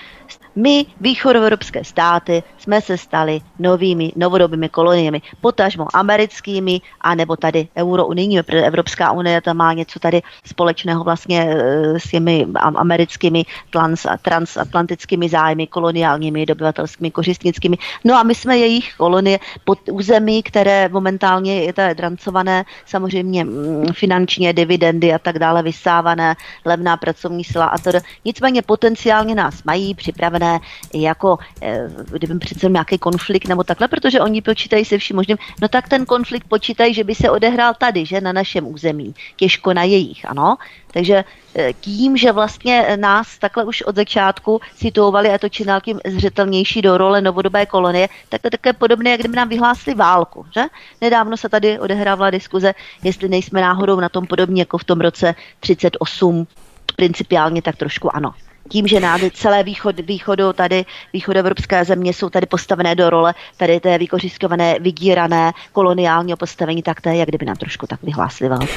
[0.58, 8.66] My, východoevropské státy, jsme se stali novými, novodobými koloniemi, potažmo americkými, anebo tady eurounijními, protože
[8.66, 15.68] Evropská unie tam má něco tady společného vlastně e, s těmi americkými trans, transatlantickými zájmy,
[15.68, 17.78] koloniálními, dobyvatelskými, kořistnickými.
[18.03, 23.86] No a my jsme jejich kolonie pod území, které momentálně je tady drancované, samozřejmě mm,
[23.93, 26.36] finančně, dividendy a tak dále vysávané,
[26.66, 27.91] levná pracovní sila a to.
[28.26, 30.47] Nicméně potenciálně nás mají připravené
[30.93, 35.68] jako, eh, kdyby přece nějaký konflikt nebo takhle, protože oni počítají se vším možným, no
[35.68, 39.84] tak ten konflikt počítají, že by se odehrál tady, že na našem území, těžko na
[39.84, 40.58] jejich, ano.
[40.91, 41.24] Takže
[41.56, 46.98] eh, tím, že vlastně nás takhle už od začátku situovali a to činálkým zřetelnější do
[46.98, 50.45] role novodobé kolonie, tak to je také podobné, jak kdyby nám vyhlásili válku.
[50.54, 50.64] Že?
[51.02, 52.74] Nedávno se tady odehrávala diskuze,
[53.04, 56.48] jestli nejsme náhodou na tom podobně jako v tom roce 38,
[56.95, 58.34] principiálně tak trošku ano
[58.70, 63.80] tím, že nády celé východ, východu tady, východoevropské země jsou tady postavené do role tady
[63.80, 68.68] té vykořiskované, vydírané koloniálního postavení, tak to je, jak kdyby nám trošku tak vyhlásili válku.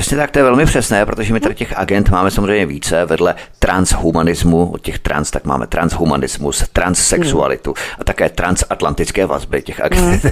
[0.00, 3.04] Přesně tak, to je velmi přesné, protože my tady těch agent máme samozřejmě více.
[3.04, 10.24] Vedle transhumanismu, od těch trans, tak máme transhumanismus, transsexualitu a také transatlantické vazby těch agent.
[10.24, 10.30] Mm.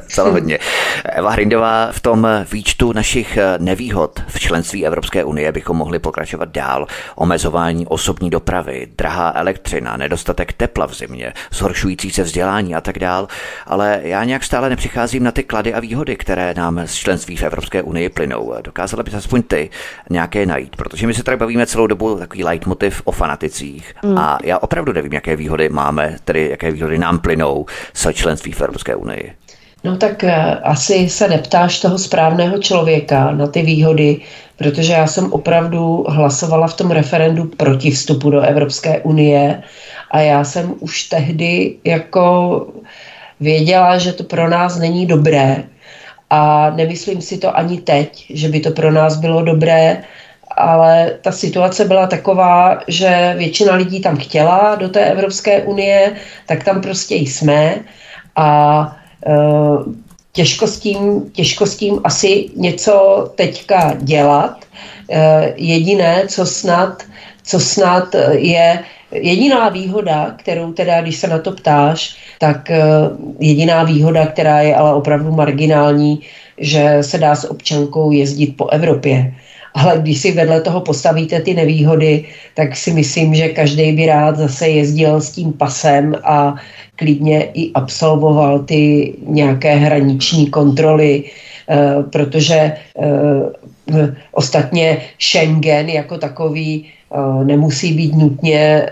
[0.08, 0.58] Celé hodně.
[1.04, 6.86] Eva Hrindová, v tom výčtu našich nevýhod v členství Evropské unie bychom mohli pokračovat dál.
[7.14, 13.28] Omezování osobní dopravy, drahá elektřina, nedostatek tepla v zimě, zhoršující se vzdělání a tak dál.
[13.66, 17.42] Ale já nějak stále nepřicházím na ty klady a výhody, které nám z členství v
[17.42, 18.54] Evropské unii plynou.
[18.64, 19.70] Dokázala dokázala bys aspoň ty
[20.10, 24.18] nějaké najít, protože my se tady bavíme celou dobu takový leitmotiv o fanaticích mm.
[24.18, 28.60] a já opravdu nevím, jaké výhody máme, tedy jaké výhody nám plynou z členství v
[28.60, 29.32] Evropské unii.
[29.84, 34.20] No tak eh, asi se neptáš toho správného člověka na ty výhody,
[34.56, 39.62] protože já jsem opravdu hlasovala v tom referendu proti vstupu do Evropské unie
[40.10, 42.66] a já jsem už tehdy jako
[43.40, 45.64] věděla, že to pro nás není dobré
[46.30, 50.02] a nemyslím si to ani teď, že by to pro nás bylo dobré,
[50.56, 56.16] ale ta situace byla taková, že většina lidí tam chtěla do té Evropské unie,
[56.46, 57.74] tak tam prostě jsme
[58.36, 58.96] a
[59.26, 59.32] e,
[60.32, 64.64] těžko s, tím, těžko s tím asi něco teďka dělat.
[65.10, 67.02] E, jediné, co snad,
[67.42, 68.78] co snad je
[69.12, 72.82] jediná výhoda, kterou teda, když se na to ptáš, tak e,
[73.38, 76.20] jediná výhoda, která je ale opravdu marginální,
[76.58, 79.34] že se dá s občankou jezdit po Evropě.
[79.74, 82.24] Ale když si vedle toho postavíte ty nevýhody,
[82.54, 86.54] tak si myslím, že každý by rád zase jezdil s tím pasem a
[86.96, 91.24] klidně i absolvoval ty nějaké hraniční kontroly,
[91.68, 96.99] eh, protože eh, ostatně Schengen jako takový eh,
[97.44, 98.86] nemusí být nutně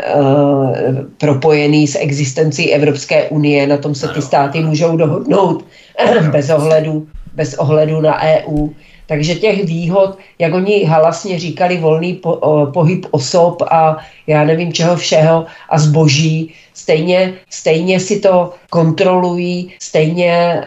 [1.18, 5.64] propojený s existencí Evropské unie, na tom se ty státy můžou dohodnout
[6.32, 8.68] bez ohledu, bez ohledu na EU.
[9.08, 14.72] Takže těch výhod, jak oni halasně říkali, volný po, o, pohyb osob a já nevím
[14.72, 20.66] čeho všeho a zboží, stejně, stejně si to kontrolují, stejně e,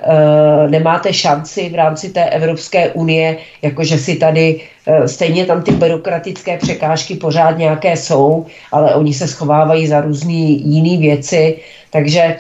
[0.70, 6.58] nemáte šanci v rámci té Evropské unie, jakože si tady, e, stejně tam ty byrokratické
[6.58, 11.58] překážky pořád nějaké jsou, ale oni se schovávají za různé jiné věci,
[11.90, 12.38] takže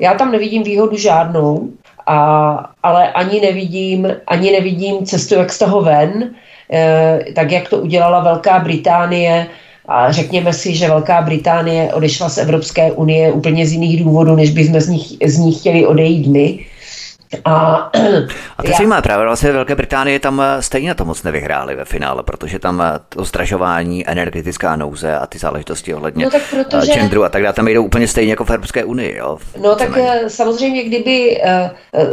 [0.00, 1.68] já tam nevidím výhodu žádnou
[2.08, 6.30] a, ale ani nevidím, ani nevidím cestu, jak z toho ven,
[6.72, 9.46] e, tak jak to udělala Velká Británie.
[9.88, 14.50] A řekněme si, že Velká Británie odešla z Evropské unie úplně z jiných důvodů, než
[14.50, 16.58] bychom z nich, z nich chtěli odejít my.
[17.44, 17.90] A,
[18.58, 18.88] a to já...
[18.88, 22.80] má právě vlastně Velké Británie tam eh, stejně to moc nevyhráli ve finále, protože tam
[22.80, 26.92] eh, to zdražování, energetická nouze a ty záležitosti ohledně no tak protože...
[26.92, 29.16] genderu a tak dále, tam jdou úplně stejně jako v Evropské unii.
[29.16, 30.20] Jo, no tak méně.
[30.28, 31.42] samozřejmě, kdyby,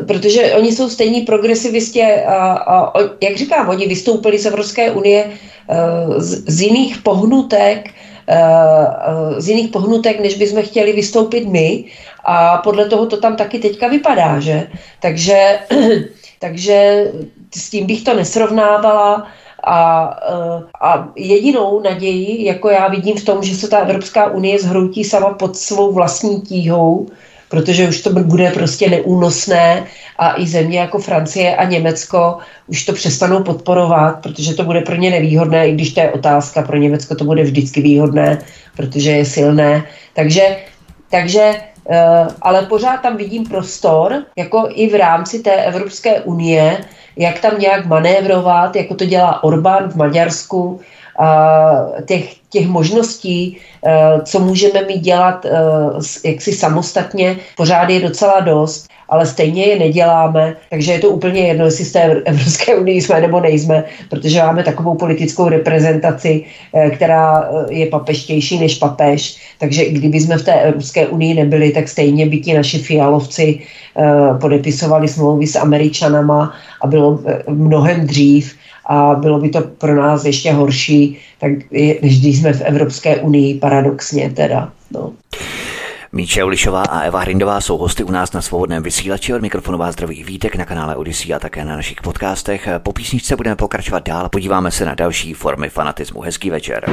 [0.08, 2.94] protože oni jsou stejní progresivistě a, a
[3.24, 5.30] jak říkám, oni vystoupili z Evropské unie
[6.18, 7.90] z, z jiných pohnutek,
[9.38, 11.84] z jiných pohnutek, než bychom chtěli vystoupit my
[12.26, 14.68] a podle toho to tam taky teďka vypadá, že?
[15.00, 15.60] Takže,
[16.40, 17.06] takže
[17.56, 19.28] s tím bych to nesrovnávala.
[19.68, 24.60] A, eh, a jedinou naději, jako já vidím v tom, že se ta Evropská unie
[24.60, 27.08] zhroutí sama pod svou vlastní tíhou,
[27.50, 29.86] protože už to bude prostě neúnosné
[30.18, 32.38] a i země jako Francie a Německo
[32.68, 36.62] už to přestanou podporovat, protože to bude pro ně nevýhodné, i když to je otázka,
[36.62, 38.42] pro Německo to bude vždycky výhodné,
[38.78, 39.84] protože je silné.
[40.14, 40.58] Takže,
[41.10, 41.56] takže
[42.42, 46.86] ale pořád tam vidím prostor, jako i v rámci té Evropské unie,
[47.18, 50.80] jak tam nějak manévrovat, jako to dělá Orbán v Maďarsku,
[52.06, 58.88] těch, těch možností, eh, co můžeme mít dělat eh, jaksi samostatně, pořád je docela dost
[59.10, 63.22] ale stejně je neděláme, takže je to úplně jedno, jestli z té Evropské unii jsme
[63.22, 69.84] nebo nejsme, protože máme takovou politickou reprezentaci, eh, která eh, je papeštější než papež, takže
[69.84, 74.04] i kdyby jsme v té Evropské unii nebyli, tak stejně by ti naši fialovci eh,
[74.42, 78.56] podepisovali smlouvy s Američanama a bylo mnohem dřív
[78.86, 81.52] a bylo by to pro nás ještě horší, tak
[82.02, 84.70] než když jsme v Evropské unii, paradoxně teda.
[84.92, 85.14] No.
[86.16, 89.94] Míče Ulišová a Eva Hrindová jsou hosty u nás na svobodném vysílači od mikrofonu vás
[89.94, 92.68] zdraví Vítek na kanále Odyssey a také na našich podcastech.
[92.84, 96.22] Po písničce budeme pokračovat dál, podíváme se na další formy fanatismu.
[96.22, 96.86] Hezký večer.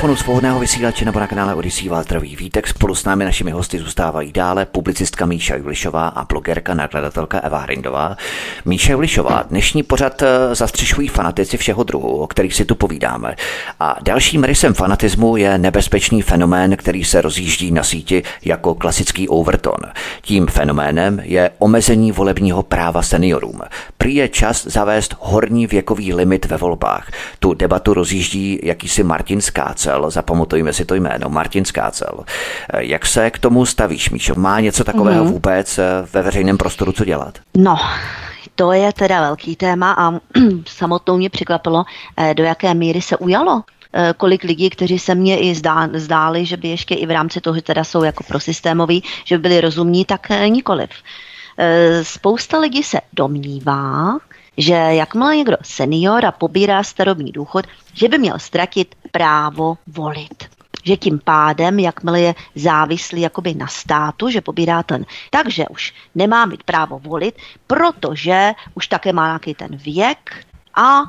[0.00, 2.66] Mikrofonu svobodného vysílače nebo na kanále Odisí vás Vítek.
[2.66, 8.16] Spolu s námi našimi hosty zůstávají dále publicistka Míša Julišová a blogerka, nakladatelka Eva Hrindová.
[8.64, 13.34] Míša Julišová, dnešní pořad eh, zastřešují fanatici všeho druhu, o kterých si tu povídáme.
[13.80, 19.80] A dalším rysem fanatismu je nebezpečný fenomén, který se rozjíždí na síti jako klasický overton.
[20.22, 23.60] Tím fenoménem je omezení volebního práva seniorům.
[23.98, 27.10] Prý je čas zavést horní věkový limit ve volbách.
[27.38, 29.40] Tu debatu rozjíždí jakýsi Martin
[29.90, 32.24] Skácel, zapamatujme si to jméno, Martin Skácel.
[32.78, 34.34] Jak se k tomu stavíš, Míšo?
[34.34, 35.32] Má něco takového mm-hmm.
[35.32, 37.38] vůbec eh, ve veřejném prostoru co dělat?
[37.56, 37.76] No,
[38.54, 40.12] to je teda velký téma a
[40.66, 41.84] samotnou mě překvapilo,
[42.16, 43.62] eh, do jaké míry se ujalo
[43.92, 47.40] eh, kolik lidí, kteří se mně i zdá, zdáli, že by ještě i v rámci
[47.40, 50.90] toho, že teda jsou jako prosystémoví, že by byli rozumní, tak nikoliv.
[52.02, 54.18] Spousta lidí se domnívá,
[54.60, 60.44] že jakmile někdo senior a pobírá starobní důchod, že by měl ztratit právo volit
[60.84, 66.46] že tím pádem, jakmile je závislý jakoby na státu, že pobírá ten, takže už nemá
[66.46, 67.34] mít právo volit,
[67.66, 71.06] protože už také má nějaký ten věk, a e,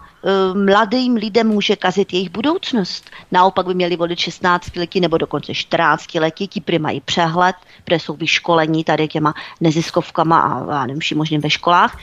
[0.53, 3.09] mladým lidem může kazit jejich budoucnost.
[3.31, 7.99] Naopak by měli volit 16 letí nebo dokonce 14 letí, ti prý mají přehled, protože
[7.99, 11.97] jsou vyškolení tady těma neziskovkama a, a nevím, možným ve školách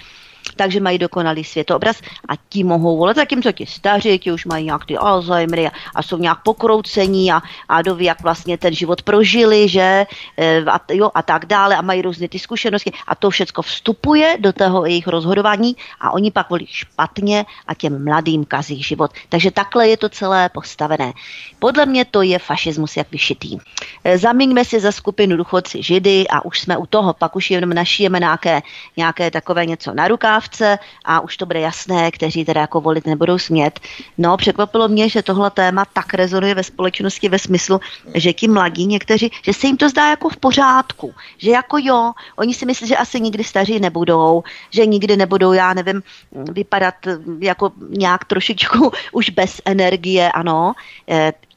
[0.57, 4.85] takže mají dokonalý světobraz a ti mohou volit, zatímco ti staří, ti už mají nějak
[4.85, 9.69] ty Alzheimery a, a jsou nějak pokroucení a, a doví, jak vlastně ten život prožili,
[9.69, 10.07] že
[10.37, 14.37] e, a, jo, a tak dále a mají různé ty zkušenosti a to všechno vstupuje
[14.41, 19.11] do toho jejich rozhodování a oni pak volí špatně a těm mladým kazí život.
[19.29, 21.13] Takže takhle je to celé postavené.
[21.59, 23.59] Podle mě to je fašismus jak vyšitý.
[24.05, 27.71] E, Zamíňme si za skupinu důchodci židy a už jsme u toho, pak už jenom
[27.71, 28.63] našijeme nějaké,
[28.97, 33.07] nějaké takové něco na rukách poptávce a už to bude jasné, kteří teda jako volit
[33.07, 33.81] nebudou smět.
[34.19, 37.81] No, překvapilo mě, že tohle téma tak rezonuje ve společnosti ve smyslu,
[38.15, 42.13] že ti mladí někteří, že se jim to zdá jako v pořádku, že jako jo,
[42.37, 46.03] oni si myslí, že asi nikdy staří nebudou, že nikdy nebudou, já nevím,
[46.33, 46.95] vypadat
[47.41, 50.75] jako nějak trošičku už bez energie, ano.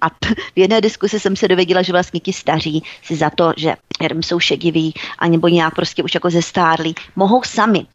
[0.02, 0.10] A
[0.56, 3.76] v jedné diskusi jsem se dověděla, že vlastně ti staří si za to, že
[4.22, 7.86] jsou šediví, anebo nějak prostě už jako zestárlí, mohou sami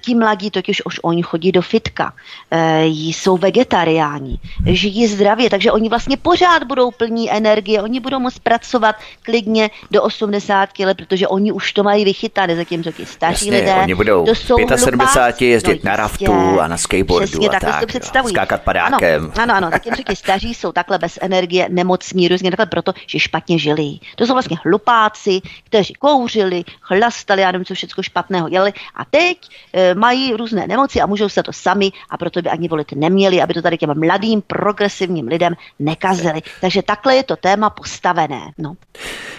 [0.00, 2.12] Ti mladí totiž už oni chodí do fitka,
[2.50, 8.38] eh, jsou vegetariáni, žijí zdravě, takže oni vlastně pořád budou plní energie, oni budou moct
[8.38, 13.60] pracovat klidně do 80 let, protože oni už to mají vychytané, zatímco ti starší Jasně,
[13.60, 17.52] lidé, oni budou to jsou 75 jezdit no, na raftu a na skateboardu přesně, a
[17.52, 18.34] tak, tak, představují.
[18.34, 19.32] skákat padákem.
[19.34, 23.18] Ano, ano, ano zatímco ti staří jsou takhle bez energie, nemocní, různě takhle proto, že
[23.18, 23.98] špatně žili.
[24.16, 29.25] To jsou vlastně hlupáci, kteří kouřili, chlastali, já nevím, co všechno špatného dělali a teď
[29.28, 29.38] teď
[29.72, 33.42] e, mají různé nemoci a můžou se to sami a proto by ani volit neměli,
[33.42, 36.42] aby to tady těm mladým progresivním lidem nekazili.
[36.60, 38.52] Takže takhle je to téma postavené.
[38.58, 38.76] No.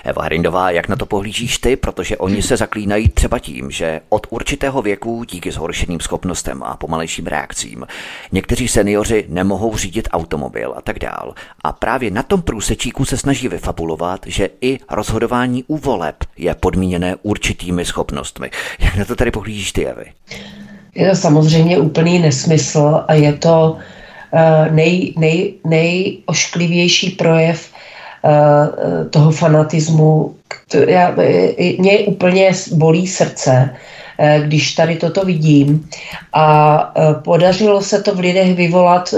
[0.03, 4.27] Eva Hrindová, jak na to pohlížíš ty, protože oni se zaklínají třeba tím, že od
[4.30, 7.85] určitého věku díky zhoršeným schopnostem a pomalejším reakcím
[8.31, 11.34] někteří seniori nemohou řídit automobil a tak dál.
[11.64, 17.15] A právě na tom průsečíku se snaží vyfabulovat, že i rozhodování u voleb je podmíněné
[17.22, 18.51] určitými schopnostmi.
[18.80, 20.05] Jak na to tady pohlížíš ty, Evy?
[20.95, 23.77] Je to samozřejmě úplný nesmysl a je to
[24.33, 30.35] uh, nej, nej, nejošklivější projev uh, toho fanatismu.
[30.87, 31.15] Já,
[31.79, 35.89] mě úplně bolí srdce, uh, když tady toto vidím.
[36.33, 36.77] A
[37.23, 39.13] podařilo se to v lidech vyvolat,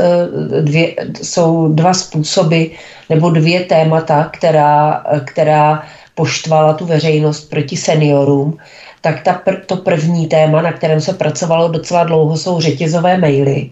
[0.62, 2.64] dvě, jsou dva způsoby
[3.10, 5.84] nebo dvě témata, která, která
[6.16, 8.58] poštvala tu veřejnost proti seniorům
[9.02, 13.70] tak ta pr- to první téma, na kterém se pracovalo docela dlouho, jsou řetězové maily.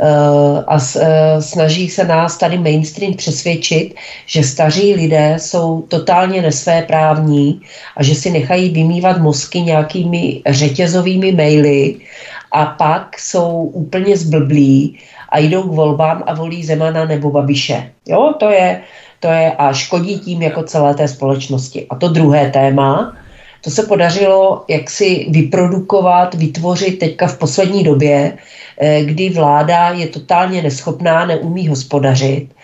[0.00, 3.94] Uh, a uh, snaží se nás tady mainstream přesvědčit,
[4.26, 7.60] že staří lidé jsou totálně nesvéprávní
[7.96, 11.96] a že si nechají vymývat mozky nějakými řetězovými maily
[12.52, 17.90] a pak jsou úplně zblblí a jdou k volbám a volí Zemana nebo Babiše.
[18.08, 18.80] Jo, to je,
[19.20, 21.86] to je a škodí tím jako celé té společnosti.
[21.90, 23.16] A to druhé téma,
[23.60, 28.38] to se podařilo jaksi vyprodukovat, vytvořit teďka v poslední době,
[28.78, 32.54] eh, kdy vláda je totálně neschopná, neumí hospodařit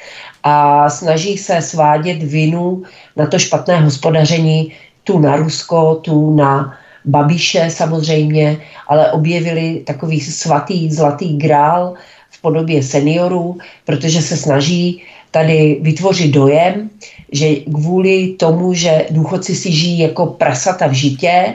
[0.43, 2.83] a snaží se svádět vinu
[3.17, 4.73] na to špatné hospodaření
[5.05, 8.59] tu na Rusko, tu na Babiše samozřejmě,
[8.89, 11.95] ale objevili takový svatý zlatý grál
[12.31, 16.91] v podobě seniorů, protože se snaží tady vytvořit dojem,
[17.37, 21.55] že kvůli tomu, že důchodci si žijí jako prasata v žitě,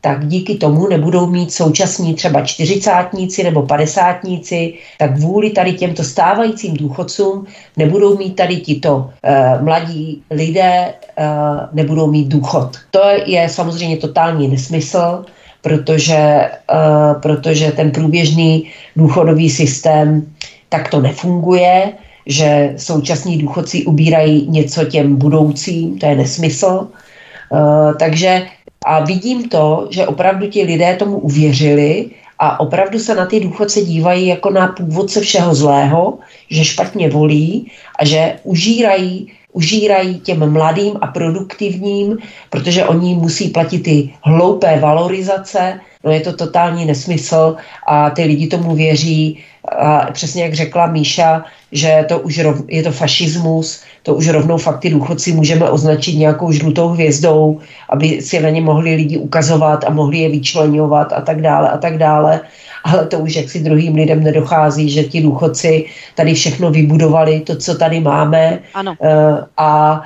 [0.00, 6.74] tak díky tomu nebudou mít současní třeba čtyřicátníci nebo padesátníci, tak vůli tady těmto stávajícím
[6.74, 7.46] důchodcům
[7.76, 11.24] nebudou mít tady tito uh, mladí lidé, uh,
[11.72, 12.76] nebudou mít důchod.
[12.90, 15.24] To je samozřejmě totální nesmysl,
[15.62, 20.26] protože, uh, protože ten průběžný důchodový systém
[20.68, 21.92] takto nefunguje,
[22.26, 26.88] že současní důchodci ubírají něco těm budoucím, to je nesmysl.
[27.50, 28.46] Uh, takže
[28.86, 33.80] a vidím to, že opravdu ti lidé tomu uvěřili a opravdu se na ty důchodce
[33.80, 36.18] dívají jako na původce všeho zlého,
[36.50, 42.18] že špatně volí a že užírají užírají těm mladým a produktivním,
[42.50, 47.56] protože oni musí platit ty hloupé valorizace, no je to totální nesmysl
[47.88, 52.82] a ty lidi tomu věří a přesně jak řekla Míša, že to už rov, je
[52.82, 57.60] to fašismus, to už rovnou fakt ty důchodci můžeme označit nějakou žlutou hvězdou,
[57.90, 61.78] aby si na ně mohli lidi ukazovat a mohli je vyčlenovat a tak dále a
[61.78, 62.40] tak dále.
[62.84, 65.84] Ale to už jak si druhým lidem nedochází, že ti důchodci
[66.14, 68.94] tady všechno vybudovali, to, co tady máme ano.
[68.98, 69.08] Uh,
[69.56, 70.02] a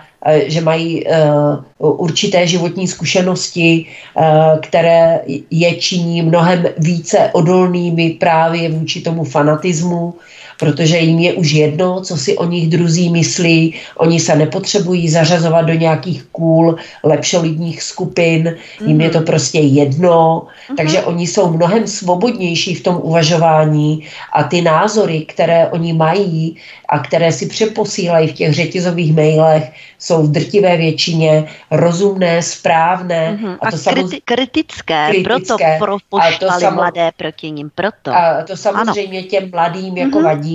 [0.47, 5.20] že mají uh, určité životní zkušenosti, uh, které
[5.51, 10.14] je činí mnohem více odolnými právě vůči tomu fanatismu,
[10.60, 15.66] protože jim je už jedno, co si o nich druzí myslí, oni se nepotřebují zařazovat
[15.66, 18.56] do nějakých kůl lepšolidních skupin,
[18.86, 20.76] jim je to prostě jedno, mm-hmm.
[20.76, 26.56] takže oni jsou mnohem svobodnější v tom uvažování a ty názory, které oni mají
[26.88, 33.38] a které si přeposílají v těch řetězových mailech, jsou v drtivé většině rozumné, správné.
[33.40, 33.56] Mm-hmm.
[33.60, 38.10] A, to a kriti- kritické, kritické, proto pro poštvali samo- mladé proti ním, proto.
[38.10, 39.28] A to samozřejmě ano.
[39.28, 40.24] těm mladým jako mm-hmm.
[40.24, 40.49] vadí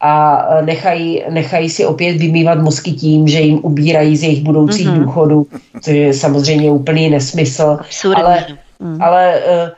[0.00, 5.04] a nechají, nechají si opět vymývat mozky tím, že jim ubírají z jejich budoucích mm-hmm.
[5.04, 5.46] důchodů,
[5.80, 7.76] což je samozřejmě úplný nesmysl.
[7.80, 8.22] Absurdní.
[8.22, 8.46] Ale
[8.80, 9.02] Mm.
[9.02, 9.68] Ale uh,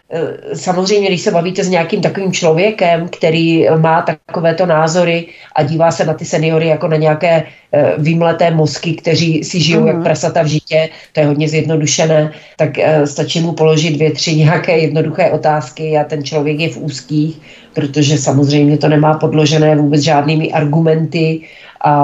[0.55, 6.05] samozřejmě, když se bavíte s nějakým takovým člověkem, který má takovéto názory a dívá se
[6.05, 9.87] na ty seniory jako na nějaké uh, vymleté mozky, kteří si žijou mm.
[9.87, 12.71] jak prasata v žitě, to je hodně zjednodušené, tak
[13.05, 17.41] stačí mu položit dvě, tři nějaké jednoduché otázky a ten člověk je v úzkých,
[17.75, 21.41] protože samozřejmě to nemá podložené vůbec žádnými argumenty
[21.85, 21.95] a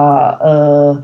[0.45, 0.99] uh,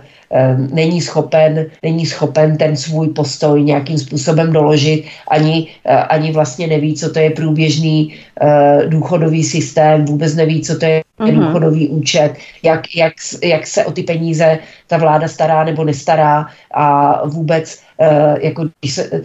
[0.57, 6.95] není schopen, není schopen ten svůj postoj nějakým způsobem doložit, ani, eh, ani vlastně neví,
[6.95, 11.03] co to je průběžný eh, důchodový systém, vůbec neví, co to je
[11.33, 11.47] mm-hmm.
[11.47, 17.21] důchodový účet, jak, jak, jak se o ty peníze ta vláda stará nebo nestará a
[17.27, 19.23] vůbec Eh, jako když, se,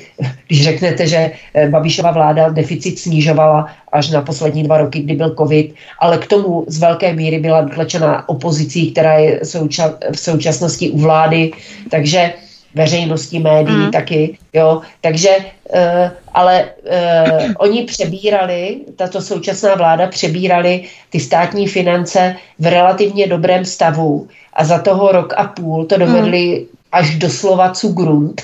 [0.47, 5.35] když řeknete, že eh, Babišova vláda deficit snižovala až na poslední dva roky, kdy byl
[5.35, 10.89] covid, ale k tomu z velké míry byla dotlačena opozicí, která je souča, v současnosti
[10.89, 11.51] u vlády,
[11.91, 12.34] takže
[12.76, 13.91] veřejnosti médií mm.
[13.91, 22.36] taky, jo, takže uh, ale uh, oni přebírali, tato současná vláda přebírali ty státní finance
[22.60, 27.74] v relativně dobrém stavu a za toho rok a půl to dovedli mm až doslova
[27.94, 28.41] grunt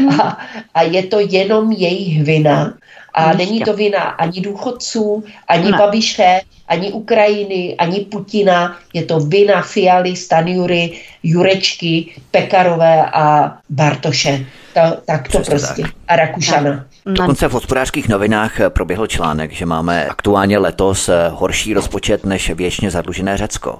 [0.00, 0.08] mm.
[0.20, 0.38] a,
[0.74, 2.74] a je to jenom jejich vina
[3.14, 5.78] a není to vina ani důchodců, ani ne.
[5.78, 10.92] Babiše, ani Ukrajiny, ani Putina, je to vina Fialy, Stanjury,
[11.22, 14.46] Jurečky, Pekarové a Bartoše.
[14.74, 15.82] To, tak to Přesně prostě.
[15.82, 15.92] Tak.
[16.08, 16.84] A Rakušana.
[17.06, 23.36] Dokonce v hospodářských novinách proběhl článek, že máme aktuálně letos horší rozpočet než věčně zadlužené
[23.36, 23.78] Řecko.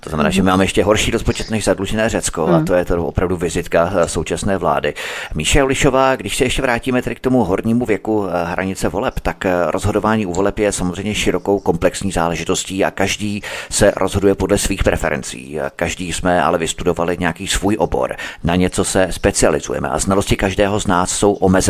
[0.00, 3.36] To znamená, že máme ještě horší rozpočet než zadlužené Řecko a to je to opravdu
[3.36, 4.94] vizitka současné vlády.
[5.34, 10.26] Míše Olišová, když se ještě vrátíme tedy k tomu hornímu věku hranice voleb, tak rozhodování
[10.26, 15.58] u voleb je samozřejmě širokou komplexní záležitostí a každý se rozhoduje podle svých preferencí.
[15.76, 18.16] Každý jsme ale vystudovali nějaký svůj obor.
[18.44, 21.63] Na něco se specializujeme a znalosti každého z nás jsou omezené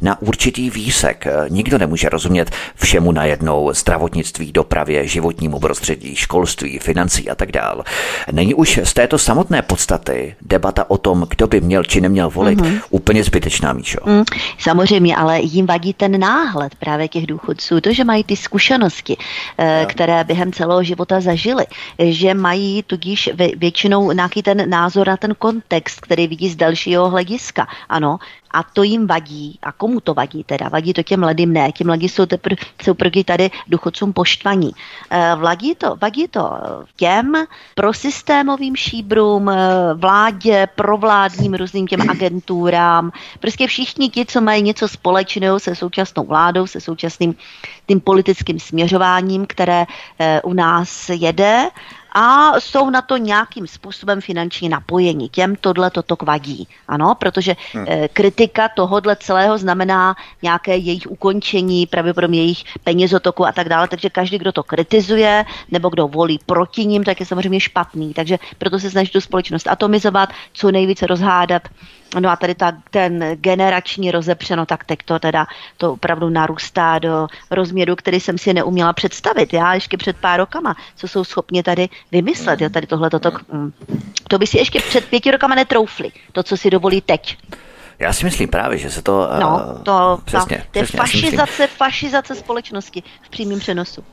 [0.00, 1.26] na určitý výsek.
[1.48, 7.84] Nikdo nemůže rozumět všemu najednou zdravotnictví, dopravě, životnímu prostředí, školství, financí a tak dále.
[8.32, 12.60] Není už z této samotné podstaty debata o tom, kdo by měl či neměl volit,
[12.60, 12.80] mm-hmm.
[12.90, 13.98] úplně zbytečná, Míšo.
[14.04, 14.24] Mm,
[14.58, 19.16] samozřejmě, ale jim vadí ten náhled právě těch důchodců, to, že mají ty zkušenosti,
[19.58, 19.86] no.
[19.86, 21.66] které během celého života zažili,
[21.98, 27.66] že mají tudíž většinou nějaký ten názor na ten kontext, který vidí z dalšího hlediska.
[27.88, 28.18] Ano,
[28.56, 29.58] a to jim vadí.
[29.62, 30.68] A komu to vadí teda?
[30.68, 31.72] Vadí to těm mladým ne.
[31.72, 34.70] Ti mladí jsou, tepr- jsou proti tady důchodcům poštvaní.
[35.10, 36.50] E, vadí to, vadí to
[36.96, 37.34] těm
[37.74, 39.54] prosystémovým šíbrům, e,
[39.94, 43.12] vládě, provládním různým těm agenturám.
[43.40, 47.34] Prostě všichni ti, co mají něco společného se současnou vládou, se současným
[47.86, 49.84] tím politickým směřováním, které
[50.18, 51.68] e, u nás jede
[52.18, 55.28] a jsou na to nějakým způsobem finančně napojeni.
[55.28, 56.68] Těm tohle toto kvadí.
[56.88, 57.84] Ano, protože hmm.
[57.88, 63.88] e, kritika tohodle celého znamená nějaké jejich ukončení, pravděpodobně jejich penězotoku a tak dále.
[63.88, 68.14] Takže každý, kdo to kritizuje nebo kdo volí proti ním, tak je samozřejmě špatný.
[68.14, 71.68] Takže proto se snaží tu společnost atomizovat, co nejvíce rozhádat
[72.20, 75.46] No a tady ta, ten generační rozepřeno, tak teď to teda
[75.76, 79.52] to opravdu narůstá do rozměru, který jsem si neuměla představit.
[79.52, 83.30] Já ještě před pár rokama, co jsou schopni tady vymyslet, jo, tady tohle toto.
[83.52, 83.72] Mm.
[84.28, 87.38] To by si ještě před pěti rokama netroufli, to, co si dovolí teď.
[87.98, 89.28] Já si myslím právě, že se to...
[89.40, 94.04] No, to, přesně, ta, to je přesně, fašizace, fašizace společnosti v přímém přenosu.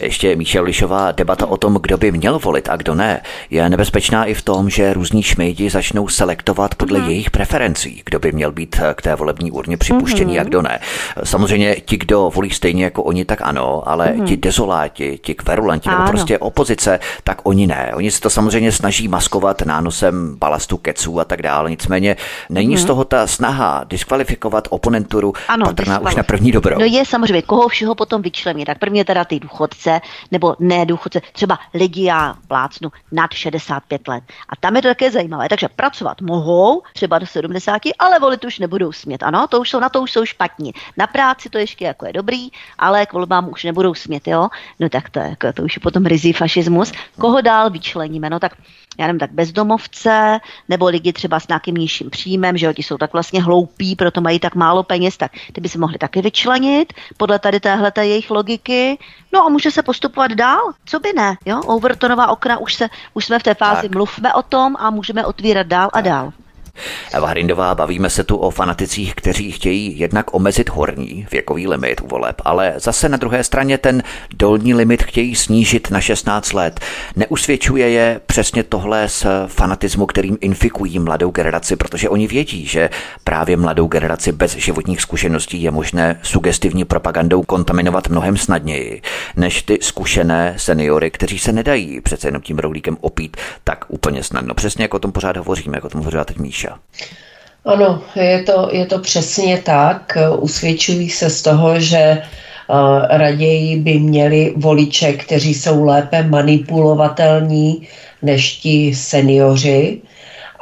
[0.00, 3.20] Ještě Míša Lišová debata o tom, kdo by měl volit a kdo ne,
[3.50, 7.08] je nebezpečná i v tom, že různí šmejdi začnou selektovat podle mm.
[7.08, 10.40] jejich preferencí, kdo by měl být k té volební urně připuštěný mm.
[10.40, 10.80] a kdo ne.
[11.24, 14.26] Samozřejmě ti, kdo volí stejně jako oni, tak ano, ale mm.
[14.26, 17.92] ti dezoláti, ti kverulanti nebo prostě opozice, tak oni ne.
[17.94, 21.70] Oni se to samozřejmě snaží maskovat nánosem balastu keců a tak dále.
[21.70, 22.16] Nicméně
[22.50, 22.78] není mm.
[22.78, 26.78] z toho ta snaha diskvalifikovat oponenturu ano, patrná už na první dobrou.
[26.78, 28.64] No je samozřejmě, koho všeho potom vyčlení.
[28.64, 30.00] Tak prvně teda ty důchodce,
[30.30, 34.24] nebo ne důchodce, třeba lidi, já plácnu, nad 65 let.
[34.48, 35.48] A tam je to také zajímavé.
[35.48, 39.22] Takže pracovat mohou, třeba do 70, ale volit už nebudou smět.
[39.22, 40.72] Ano, to už jsou, na to už jsou špatní.
[40.96, 42.48] Na práci to ještě jako je dobrý,
[42.78, 44.48] ale k volbám už nebudou smět, jo.
[44.80, 46.92] No tak to, je, jako, to už je potom rizí fašismus.
[47.20, 48.30] Koho dál vyčleníme?
[48.30, 48.52] No tak
[48.98, 52.98] já nevím, tak bezdomovce, nebo lidi třeba s nějakým nižším příjmem, že jo, ti jsou
[52.98, 56.92] tak vlastně hloupí, proto mají tak málo peněz, tak ty by se mohli taky vyčlenit
[57.16, 58.98] podle tady téhle jejich logiky.
[59.32, 61.60] No a může se postupovat dál, co by ne, jo?
[61.60, 63.90] Overtonová okna, už, se, už jsme v té fázi, tak.
[63.90, 66.32] mluvme o tom a můžeme otvírat dál a dál.
[67.12, 72.06] Eva Hrindová, bavíme se tu o fanaticích, kteří chtějí jednak omezit horní věkový limit u
[72.06, 74.02] voleb, ale zase na druhé straně ten
[74.34, 76.80] dolní limit chtějí snížit na 16 let.
[77.16, 82.90] Neusvědčuje je přesně tohle z fanatismu, kterým infikují mladou generaci, protože oni vědí, že
[83.24, 89.02] právě mladou generaci bez životních zkušeností je možné sugestivní propagandou kontaminovat mnohem snadněji,
[89.36, 94.54] než ty zkušené seniory, kteří se nedají přece jenom tím roulíkem opít tak úplně snadno.
[94.54, 96.67] Přesně jako o tom pořád hovoříme, jako o tom hovořila teď Míša.
[96.68, 96.78] Míša.
[97.64, 100.18] Ano, je to, je to přesně tak.
[100.38, 102.76] Usvědčují se z toho, že uh,
[103.10, 107.88] raději by měli voliče, kteří jsou lépe manipulovatelní
[108.22, 110.00] než ti seniori.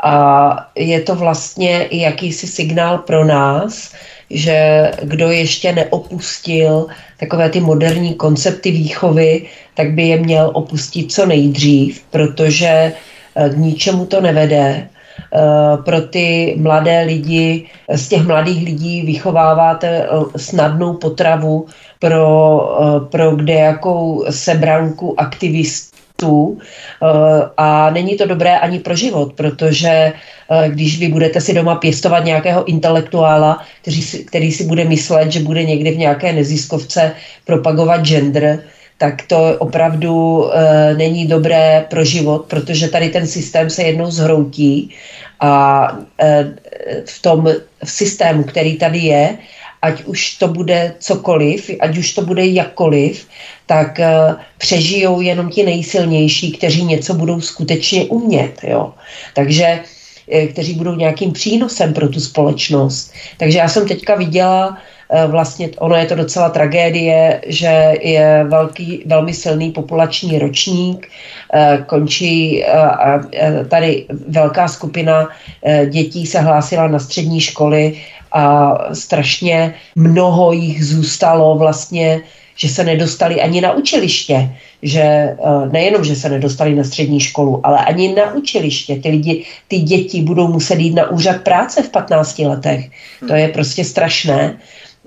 [0.02, 3.94] A je to vlastně i jakýsi signál pro nás,
[4.30, 6.86] že kdo ještě neopustil
[7.20, 9.42] takové ty moderní koncepty výchovy,
[9.74, 12.92] tak by je měl opustit co nejdřív, protože
[13.36, 14.95] eh, k ničemu to nevede Eh,
[15.84, 17.64] pro ty mladé lidi,
[17.94, 21.66] z těch mladých lidí vychováváte eh, snadnou potravu
[21.98, 25.96] pro, eh, pro kdejakou sebranku aktivistů.
[27.56, 30.12] A není to dobré ani pro život, protože
[30.68, 35.44] když vy budete si doma pěstovat nějakého intelektuála, který si, který si bude myslet, že
[35.44, 37.12] bude někde v nějaké neziskovce
[37.44, 38.64] propagovat gender,
[38.98, 44.90] tak to opravdu e, není dobré pro život, protože tady ten systém se jednou zhroutí
[45.40, 45.88] a
[46.20, 46.54] e,
[47.06, 47.48] v tom
[47.84, 49.38] v systému, který tady je,
[49.82, 53.26] ať už to bude cokoliv, ať už to bude jakkoliv,
[53.66, 54.08] tak e,
[54.58, 58.60] přežijou jenom ti nejsilnější, kteří něco budou skutečně umět.
[58.62, 58.92] Jo.
[59.34, 59.80] Takže
[60.52, 63.12] kteří budou nějakým přínosem pro tu společnost.
[63.38, 64.78] Takže já jsem teďka viděla
[65.26, 71.08] vlastně ono je to docela tragédie, že je velký, velmi silný populační ročník,
[71.54, 75.28] eh, končí eh, tady velká skupina
[75.90, 77.94] dětí se hlásila na střední školy
[78.32, 82.20] a strašně mnoho jich zůstalo vlastně
[82.56, 84.50] že se nedostali ani na učiliště,
[84.82, 85.36] že
[85.72, 88.96] nejenom, že se nedostali na střední školu, ale ani na učiliště.
[88.96, 92.90] Ty lidi, ty děti budou muset jít na úřad práce v 15 letech.
[93.28, 94.58] To je prostě strašné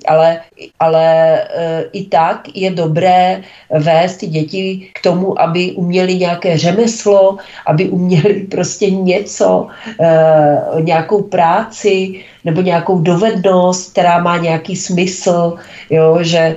[0.09, 0.41] ale,
[0.79, 7.37] ale e, i tak je dobré vést ty děti k tomu, aby uměli nějaké řemeslo,
[7.65, 9.67] aby uměli prostě něco,
[10.01, 15.55] e, nějakou práci nebo nějakou dovednost, která má nějaký smysl,
[15.89, 16.55] jo, že e,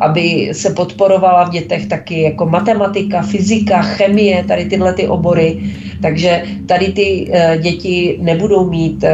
[0.00, 5.62] aby se podporovala v dětech taky jako matematika, fyzika, chemie, tady tyhle ty obory,
[6.02, 9.04] takže tady ty děti nebudou mít,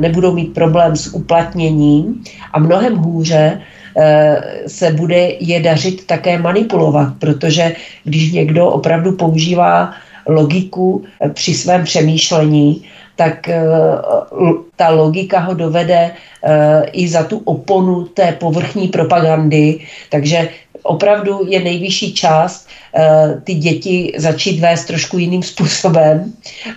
[0.00, 2.22] nebudou mít problém s uplatněním
[2.52, 3.60] a mnohem hůře
[3.96, 9.92] eh, se bude je dařit také manipulovat, protože když někdo opravdu používá
[10.26, 12.84] logiku eh, při svém přemýšlení,
[13.16, 13.60] tak eh,
[14.76, 16.10] ta logika ho dovede
[16.92, 19.80] i za tu oponu té povrchní propagandy,
[20.10, 20.48] takže
[20.82, 22.91] opravdu je nejvyšší čas Eh,
[23.44, 26.32] ty děti začít vést trošku jiným způsobem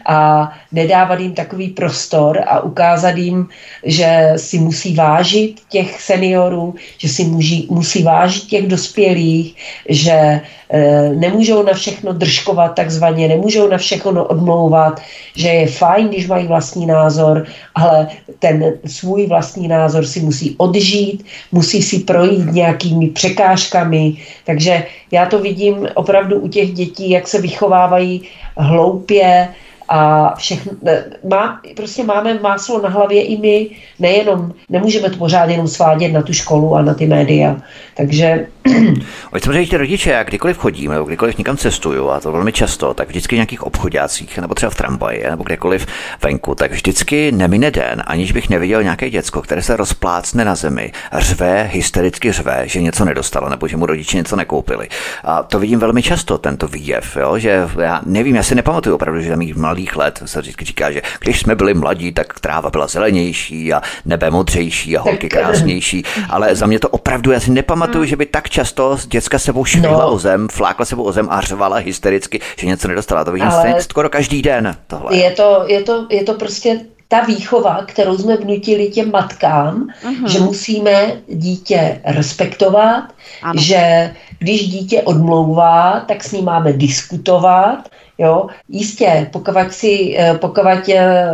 [0.05, 3.47] a nedávat jim takový prostor a ukázat jim,
[3.83, 9.55] že si musí vážit těch seniorů, že si musí, musí vážit těch dospělých,
[9.89, 15.01] že eh, nemůžou na všechno držkovat takzvaně, nemůžou na všechno odmlouvat,
[15.35, 18.07] že je fajn, když mají vlastní názor, ale
[18.39, 25.39] ten svůj vlastní názor si musí odžít, musí si projít nějakými překážkami, takže já to
[25.39, 28.21] vidím opravdu u těch dětí, jak se vychovávají
[28.57, 29.49] hloupě,
[29.89, 30.71] a všechno,
[31.29, 36.21] má, prostě máme máslo na hlavě i my, nejenom, nemůžeme to pořád jenom svádět na
[36.21, 37.57] tu školu a na ty média.
[37.97, 38.47] Takže...
[39.33, 42.93] Oni samozřejmě ti rodiče, jak kdykoliv chodím, nebo kdykoliv někam cestuju, a to velmi často,
[42.93, 45.87] tak vždycky v nějakých obchodácích, nebo třeba v tramvaji, nebo kdekoliv
[46.23, 50.91] venku, tak vždycky nemine den, aniž bych neviděl nějaké děcko, které se rozplácne na zemi,
[51.13, 54.87] řve, hystericky řve, že něco nedostalo, nebo že mu rodiče něco nekoupili.
[55.23, 57.37] A to vidím velmi často, tento výjev, jo?
[57.37, 61.01] že já nevím, já si nepamatuju opravdu, že mých mladých let se vždycky říká, že
[61.19, 66.55] když jsme byli mladí, tak tráva byla zelenější a nebe modřejší a holky krásnější, ale
[66.55, 68.07] za mě to opravdu, já si nepamatuju, hmm.
[68.07, 70.11] že by tak často děcka sebou švihla no.
[70.11, 73.23] o zem, flákla sebou o zem a řvala hystericky, že něco nedostala.
[73.23, 74.75] To vidím ale skoro každý den.
[74.87, 75.17] Tohle.
[75.17, 80.27] Je to, je to, je to prostě ta výchova, kterou jsme vnutili těm matkám, uh-huh.
[80.27, 83.03] že musíme dítě respektovat,
[83.43, 83.61] ano.
[83.61, 88.47] že když dítě odmlouvá, tak s ním máme diskutovat, Jo?
[88.69, 91.31] Jistě, pokud, si, eh, pokud eh,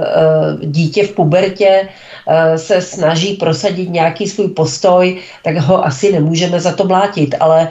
[0.65, 1.89] dítě v pubertě
[2.27, 7.69] eh, se snaží prosadit nějaký svůj postoj, tak ho asi nemůžeme za to mlátit, ale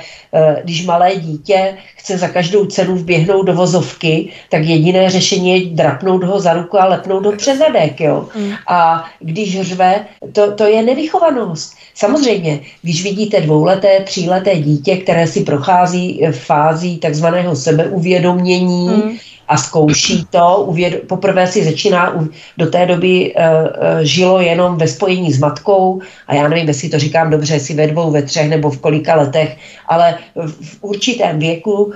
[0.65, 6.25] když malé dítě chce za každou cenu vběhnout do vozovky, tak jediné řešení je drapnout
[6.25, 8.01] ho za ruku a lepnout ho přes zadek.
[8.01, 8.29] Jo?
[8.37, 8.53] Mm.
[8.69, 11.77] A když řve, to, to je nevychovanost.
[11.95, 19.19] Samozřejmě, když vidíte dvouleté, tříleté dítě, které si prochází fází takzvaného sebeuvědomění, mm
[19.51, 20.65] a zkouší to.
[20.67, 22.15] Uvěd, poprvé si začíná,
[22.59, 26.99] do té doby uh, žilo jenom ve spojení s matkou a já nevím, jestli to
[26.99, 29.57] říkám dobře, jestli ve dvou, ve třech nebo v kolika letech,
[29.89, 31.93] ale v, v určitém věku uh,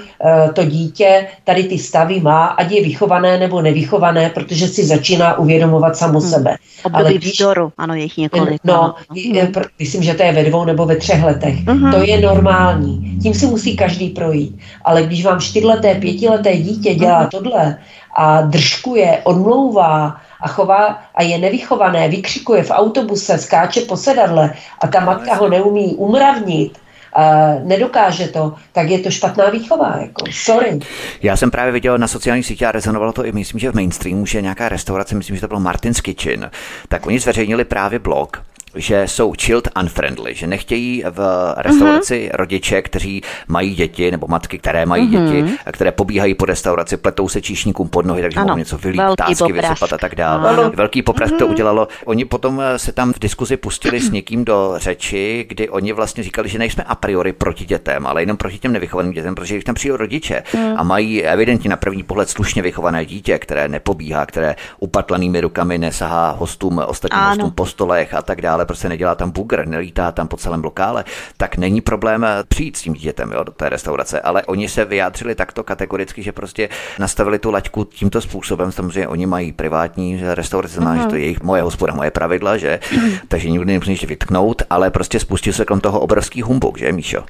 [0.52, 5.96] to dítě tady ty stavy má, ať je vychované nebo nevychované, protože si začíná uvědomovat
[5.96, 6.30] samo hmm.
[6.30, 6.56] sebe.
[6.84, 8.60] Období ale když, vzdoru, ano, je jich několik.
[8.64, 8.94] No, no.
[9.10, 9.52] Hmm.
[9.78, 11.54] myslím, že to je ve dvou nebo ve třech letech.
[11.66, 11.92] Hmm.
[11.92, 13.18] To je normální.
[13.22, 14.58] Tím si musí každý projít.
[14.84, 17.28] Ale když vám čtyřleté, pětileté dítě dělá hmm.
[17.28, 17.78] to tohle
[18.16, 24.86] a držkuje, odmlouvá a chová a je nevychované, vykřikuje v autobuse, skáče po sedadle a
[24.86, 26.78] ta matka ho neumí umravnit,
[27.16, 29.96] Uh, nedokáže to, tak je to špatná výchova.
[30.00, 30.24] Jako.
[30.30, 30.78] Sorry.
[31.22, 34.26] Já jsem právě viděl na sociálních sítích a rezonovalo to i, myslím, že v mainstreamu,
[34.26, 36.50] že nějaká restaurace, myslím, že to byl Martin's Kitchen,
[36.88, 38.42] tak oni zveřejnili právě blog,
[38.74, 42.36] že jsou chilled unfriendly, že nechtějí v restauraci uh-huh.
[42.36, 45.42] rodiče, kteří mají děti, nebo matky, které mají uh-huh.
[45.42, 48.46] děti, které pobíhají po restauraci, pletou se číšníkům pod nohy, takže ano.
[48.46, 50.50] mohou něco vylít, tásky vysypat a tak dále.
[50.50, 50.72] Ano.
[50.74, 51.38] Velký poprask uh-huh.
[51.38, 51.88] to udělalo.
[52.04, 56.22] Oni potom eh, se tam v diskuzi pustili s někým do řeči, kdy oni vlastně
[56.22, 59.64] říkali, že nejsme a priori proti dětem, ale jenom proti těm nevychovaným dětem, protože když
[59.64, 60.74] tam přijdou rodiče uh-huh.
[60.76, 66.30] a mají evidentně na první pohled slušně vychované dítě, které nepobíhá, které upatlanými rukami nesahá
[66.30, 67.28] hostům, ostatním ano.
[67.28, 70.64] hostům po stolech a tak dále, ale prostě nedělá tam bugr, nelítá tam po celém
[70.64, 71.04] lokále,
[71.36, 74.20] tak není problém eh, přijít s tím dítětem jo, do té restaurace.
[74.20, 76.68] Ale oni se vyjádřili takto kategoricky, že prostě
[76.98, 78.72] nastavili tu laťku tímto způsobem.
[78.72, 82.80] Samozřejmě oni mají privátní restaurace, znamená, že to je jejich moje hospoda, moje pravidla, že
[83.28, 87.24] takže nikdy nemůžeš vytknout, ale prostě spustil se kolem toho obrovský humbuk, že Míšo?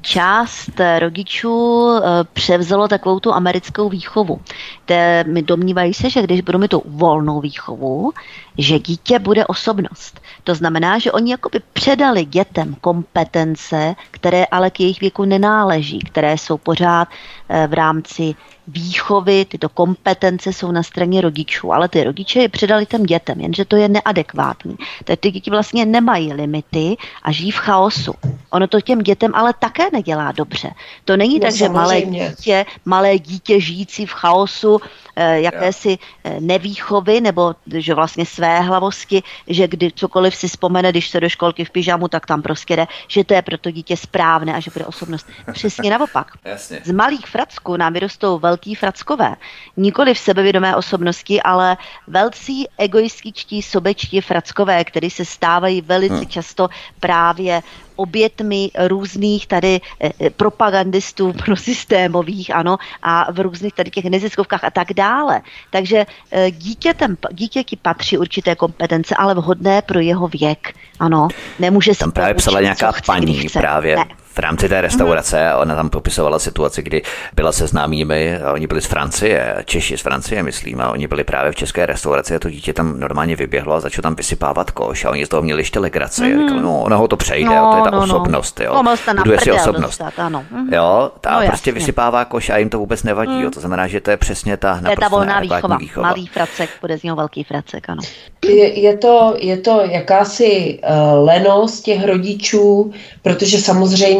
[0.00, 4.40] Část eh, rodičů eh, převzalo takovou tu americkou výchovu.
[4.84, 8.12] Te, my domnívají se, že když budou mít tu volnou výchovu,
[8.58, 10.20] že dítě bude osobnost.
[10.44, 16.38] To znamená, že oni jakoby předali dětem kompetence, které ale k jejich věku nenáleží, které
[16.38, 17.08] jsou pořád
[17.48, 18.34] eh, v rámci
[18.68, 23.64] výchovy, tyto kompetence jsou na straně rodičů, ale ty rodiče je předali těm dětem, jenže
[23.64, 24.76] to je neadekvátní.
[25.04, 28.14] Takže ty děti vlastně nemají limity a žijí v chaosu.
[28.50, 30.70] Ono to těm dětem ale také nedělá dobře.
[31.04, 34.80] To není no, tak, že malé dítě, malé dítě žijící v chaosu,
[35.16, 41.08] eh, jakési eh, nevýchovy nebo že vlastně své hlavosti, že kdy cokoliv si vzpomene, když
[41.08, 43.96] se do školky v pyžamu, tak tam prostě jde, že to je pro to dítě
[43.96, 45.26] správné a že bude osobnost.
[45.52, 46.32] Přesně naopak.
[46.44, 46.80] Jasně.
[46.84, 49.36] Z malých fracků nám vyrostou velký frackové.
[49.76, 56.26] Nikoli v sebevědomé osobnosti, ale velcí egoističtí sobečtí frackové, kteří se stávají velice hmm.
[56.26, 56.68] často
[57.00, 57.62] právě
[57.98, 64.70] obětmi různých tady eh, eh, propagandistů prosystémových, ano, a v různých tady těch neziskovkách a
[64.70, 65.40] tak dále.
[65.70, 71.28] Takže eh, dítětem, dítěti patří určité kompetence, ale vhodné pro jeho věk, ano.
[71.58, 73.96] Nemůže Tam právě psala nějaká paní právě.
[73.96, 77.02] Ne v rámci té restaurace a ona tam popisovala situaci, kdy
[77.34, 81.24] byla se známými, a oni byli z Francie, Češi z Francie, myslím, a oni byli
[81.24, 85.04] právě v české restauraci a to dítě tam normálně vyběhlo a začalo tam vysypávat koš
[85.04, 86.22] a oni z toho měli ještě legraci.
[86.22, 86.42] Mm.
[86.42, 88.04] Říkali, no, ono ho to přejde, no, to je ta no, no.
[88.04, 88.82] osobnost, jo.
[89.16, 89.98] Buduje si osobnost.
[89.98, 90.44] Dostat, ano.
[90.50, 90.74] Mm.
[90.74, 91.80] Jo, ta no, prostě jasně.
[91.80, 93.42] vysypává koš a jim to vůbec nevadí, mm.
[93.42, 93.50] jo.
[93.50, 95.76] to znamená, že to je přesně ta to je ta volná výchova.
[95.76, 96.08] výchova.
[96.08, 98.02] Malý fracek, bude z něho velký fracek, ano.
[98.44, 102.92] Je, je, to, je to jakási uh, lenost těch rodičů,
[103.22, 104.17] protože samozřejmě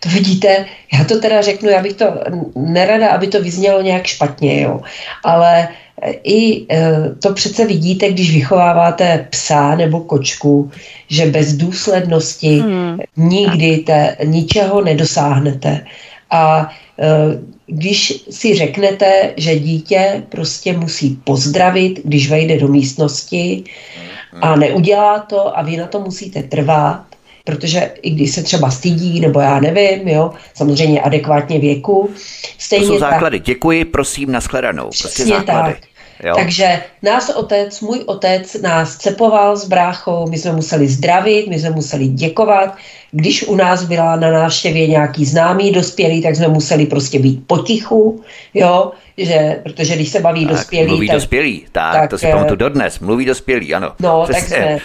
[0.00, 2.04] to vidíte, já to teda řeknu, já bych to
[2.56, 4.80] nerada, aby to vyznělo nějak špatně, jo,
[5.24, 5.68] ale
[6.24, 6.92] i e,
[7.22, 10.70] to přece vidíte, když vychováváte psa nebo kočku,
[11.08, 12.98] že bez důslednosti hmm.
[13.16, 15.84] nikdy te, ničeho nedosáhnete.
[16.30, 17.06] A e,
[17.66, 23.64] když si řeknete, že dítě prostě musí pozdravit, když vejde do místnosti
[24.40, 27.07] a neudělá to a vy na to musíte trvat,
[27.48, 32.10] protože i když se třeba stydí, nebo já nevím, jo, samozřejmě adekvátně věku.
[32.58, 33.38] Stejně to jsou základy.
[33.38, 34.90] Tak, Děkuji, prosím, nashledanou.
[35.02, 35.72] Prostě základy.
[35.72, 35.80] Tak.
[36.24, 36.34] Jo.
[36.36, 41.70] Takže nás otec, můj otec nás cepoval s bráchou, my jsme museli zdravit, my jsme
[41.70, 42.76] museli děkovat.
[43.10, 48.22] Když u nás byla na návštěvě nějaký známý dospělý, tak jsme museli prostě být potichu,
[48.54, 50.86] jo, že, protože když se baví tak, dospělý...
[50.88, 53.92] Mluví tak, dospělí, tak, tak to si pamatuju dodnes, mluví dospělí, ano.
[54.00, 54.80] No, tak jsme, Eh,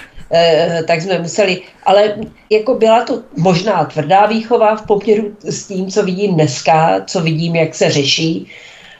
[0.87, 2.15] tak jsme museli, ale
[2.49, 7.55] jako byla to možná tvrdá výchova v poměru s tím, co vidím dneska, co vidím,
[7.55, 8.47] jak se řeší.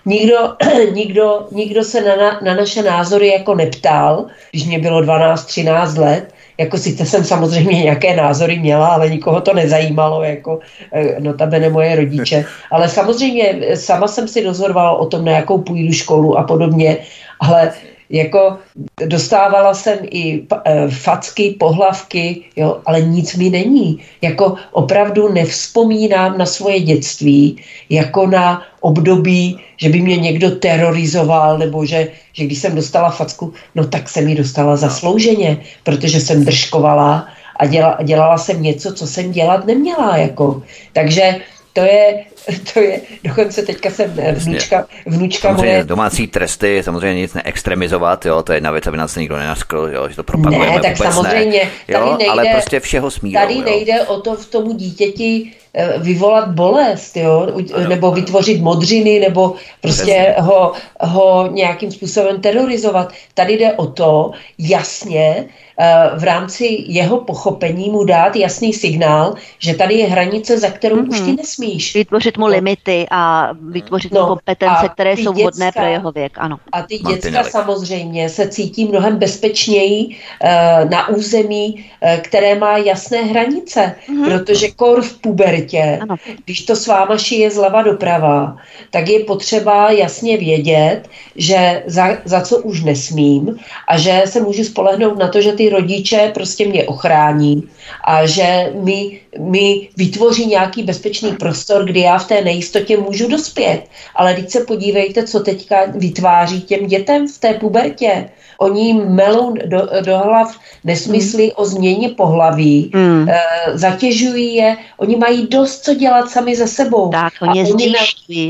[0.06, 0.38] Nikdo,
[0.94, 6.78] nikdo, nikdo se na, na naše názory jako neptal, když mě bylo 12-13 let, jako
[6.78, 10.60] sice jsem samozřejmě nějaké názory měla, ale nikoho to nezajímalo, jako
[10.92, 12.46] eh, notabene moje rodiče.
[12.72, 16.98] Ale samozřejmě sama jsem si rozhodovala o tom, na jakou půjdu školu a podobně,
[17.40, 17.72] ale
[18.14, 18.57] jako
[19.06, 23.99] dostávala jsem i e, facky, pohlavky, jo, ale nic mi není.
[24.22, 27.57] Jako opravdu nevzpomínám na svoje dětství,
[27.90, 33.53] jako na období, že by mě někdo terorizoval, nebo že, že když jsem dostala facku,
[33.76, 37.27] no tak jsem ji dostala zaslouženě, protože jsem držkovala
[37.57, 40.18] a děla, dělala jsem něco, co jsem dělat neměla.
[40.18, 40.61] Jako.
[40.94, 41.41] Takže
[41.73, 42.26] to je,
[42.74, 45.84] to je, dokonce teďka jsem vnučka, vnučka samozřejmě moje...
[45.84, 50.10] domácí tresty, samozřejmě nic neextremizovat, jo, to je jedna věc, aby nás nikdo nenaskl, jo,
[50.10, 53.41] že to propagujeme ne, tak vůbec samozřejmě, ne, jo, tady nejde, ale prostě všeho smírou,
[53.41, 53.64] Tady jo.
[53.65, 55.52] nejde o to v tomu dítěti
[55.98, 57.48] vyvolat bolest, jo,
[57.90, 63.14] nebo vytvořit modřiny, nebo prostě ho, ho nějakým způsobem terorizovat.
[63.34, 65.45] Tady jde o to jasně
[65.80, 70.95] Eh, v rámci jeho pochopení mu dát jasný signál, že tady je hranice, za kterou
[70.95, 71.10] mm-hmm.
[71.10, 71.36] už ty mhm.
[71.36, 71.94] nesmíš.
[71.94, 72.54] Vytvořit mu no.
[72.54, 76.34] limity a vytvořit no, mu kompetence, které jsou děcka, vhodné pro jeho věk.
[76.38, 76.58] Ano.
[76.72, 83.18] A ty děcka samozřejmě se cítí mnohem bezpečněji uh, na území, uh, které má jasné
[83.24, 84.40] hranice, mm-hmm.
[84.40, 85.20] protože kor v
[85.64, 86.15] pubertě, ano.
[86.45, 88.57] když to s váma šije zleva doprava,
[88.91, 91.02] tak je potřeba jasně vědět,
[91.35, 93.57] že za, za co už nesmím
[93.88, 97.64] a že se můžu spolehnout na to, že ty ty rodiče prostě mě ochrání
[98.03, 103.81] a že mi, mi vytvoří nějaký bezpečný prostor, kdy já v té nejistotě můžu dospět.
[104.15, 108.30] Ale teď se podívejte, co teďka vytváří těm dětem v té pubertě.
[108.64, 111.52] Oni melou do, do hlav nesmysly mm.
[111.56, 113.30] o změně pohlaví, mm.
[113.30, 113.41] e,
[113.77, 117.10] zatěžují je, oni mají dost co dělat sami ze sebou.
[117.10, 117.99] Tak, oni a oni, na,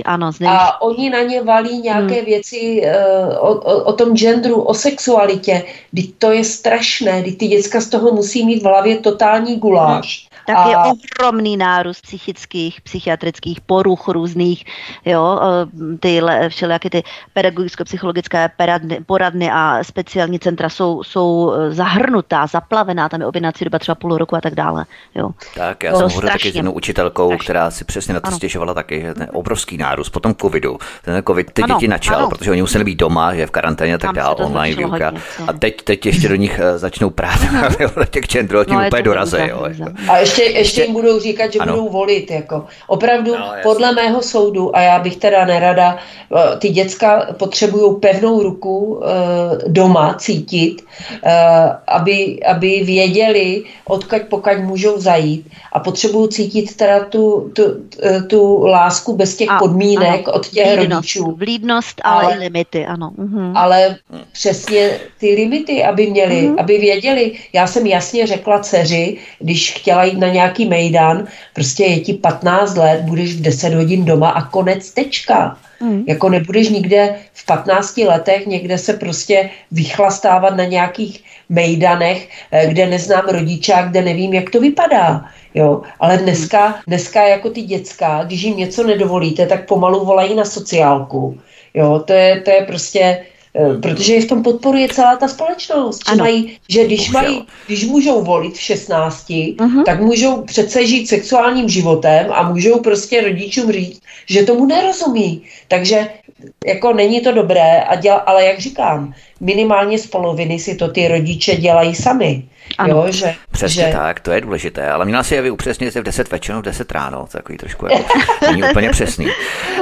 [0.05, 2.25] ano, a oni na ně valí nějaké mm.
[2.25, 2.97] věci e,
[3.37, 5.63] o, o, o tom genderu, o sexualitě.
[5.95, 10.27] Teď to je strašné, teď ty děcka z toho musí mít v hlavě totální guláš
[10.45, 10.69] tak a...
[10.69, 14.65] je ohromný nárůst psychických, psychiatrických poruch různých,
[15.05, 17.03] jo, eh, ty všelijaké ty
[17.33, 18.49] pedagogicko-psychologické
[19.05, 24.17] poradny a speciální centra jsou, jsou eh, zahrnutá, zaplavená, tam je objednací doba třeba půl
[24.17, 25.29] roku a tak dále, jo.
[25.55, 27.43] Tak, já to jsem hovořil taky s jednou učitelkou, strašně.
[27.43, 28.37] která si přesně na to ano.
[28.37, 32.17] stěžovala taky, že ten obrovský nárůst po tom covidu, ten covid ty ano, děti načal,
[32.19, 32.29] ano.
[32.29, 35.11] protože oni museli být doma, že v karanténě a tak dále, online výuka.
[35.47, 37.39] A teď, teď ještě do nich eh, začnou prát
[38.09, 39.67] těch čendrů, tím no, úplně doraze, jo.
[40.09, 41.73] A ještě ještě, ještě jim budou říkat, že ano.
[41.73, 42.31] budou volit.
[42.31, 42.65] Jako.
[42.87, 48.43] Opravdu, no, podle mého soudu, a já bych teda nerada, eh, ty děcka potřebují pevnou
[48.43, 49.03] ruku uh,
[49.67, 51.29] doma cítit, uh,
[51.87, 57.63] aby, aby věděli, odkaď pokaď můžou zajít a potřebují cítit teda tu, tu,
[58.27, 60.33] tu lásku bez těch a, podmínek ano.
[60.33, 60.95] od těch Vlídnost.
[60.95, 61.35] rodičů.
[61.37, 63.11] Vlídnost, ale, ale i limity, ano.
[63.17, 63.57] Mhm.
[63.57, 63.97] Ale
[64.31, 66.59] přesně ty limity, aby měli, mhm.
[66.59, 67.31] aby věděli.
[67.53, 72.75] Já jsem jasně řekla dceři, když chtěla jít na nějaký mejdan, prostě je ti 15
[72.77, 75.57] let, budeš v 10 hodin doma a konec tečka.
[75.81, 76.03] Mm.
[76.07, 82.87] Jako nebudeš nikde v 15 letech někde se prostě vychlastávat na nějakých mejdanech, eh, kde
[82.87, 85.25] neznám rodiče, kde nevím, jak to vypadá.
[85.53, 90.45] Jo, ale dneska, dneska jako ty děcka, když jim něco nedovolíte, tak pomalu volají na
[90.45, 91.37] sociálku.
[91.73, 93.25] Jo, to je, to je prostě,
[93.81, 96.01] protože je v tom podporuje celá ta společnost.
[96.09, 99.83] Že, mají, že když, mají, když můžou volit v 16, uh-huh.
[99.83, 105.41] tak můžou přece žít sexuálním životem a můžou prostě rodičům říct, že tomu nerozumí.
[105.67, 106.09] Takže
[106.65, 111.07] jako není to dobré, a děla, ale jak říkám, minimálně z poloviny si to ty
[111.07, 112.43] rodiče dělají sami.
[112.77, 112.95] Ano.
[112.95, 113.91] Jo, že, Přesně že...
[113.91, 117.19] tak, to je důležité, ale měla si je upřesnit v 10 večer, v 10 ráno,
[117.19, 118.19] to takový trošku jako,
[118.51, 119.27] není úplně přesný.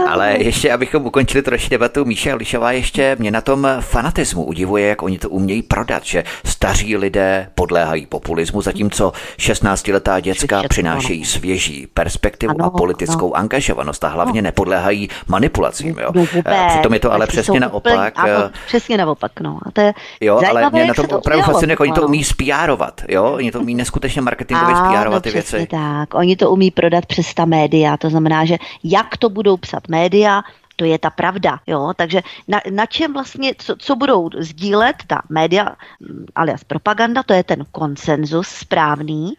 [0.07, 5.01] Ale ještě, abychom ukončili troši debatu, Míša Lišová ještě mě na tom fanatismu udivuje, jak
[5.03, 12.53] oni to umějí prodat, že staří lidé podléhají populismu, zatímco 16-letá děcka přinášejí svěží perspektivu
[12.59, 13.41] ano, a politickou ano.
[13.41, 14.45] angažovanost a hlavně no.
[14.45, 15.99] nepodléhají manipulacím.
[15.99, 16.11] Jo.
[16.15, 16.25] No,
[16.67, 17.93] Přitom je to ale přesně naopak.
[17.93, 19.31] Úplně, ano, přesně naopak.
[19.39, 19.59] No.
[19.65, 22.70] A to je jo, ale mě na tom opravdu fascinuje, jak oni to umí spíárovat
[22.71, 23.23] spíárovat, jo?
[23.23, 25.67] Oni to umí neskutečně marketingově spíárovat ty věci.
[25.71, 29.87] tak, oni to umí prodat přes ta média, to znamená, že jak to budou psat
[29.87, 30.41] média,
[30.75, 35.21] to je ta pravda, jo, takže na, na čem vlastně, co, co budou sdílet ta
[35.29, 39.33] média, mm, alias propaganda, to je ten konsenzus správný,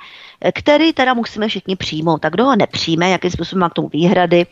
[0.54, 2.20] který teda musíme všichni přijmout.
[2.20, 4.46] Tak kdo ho nepřijme, jakým způsobem má k tomu výhrady,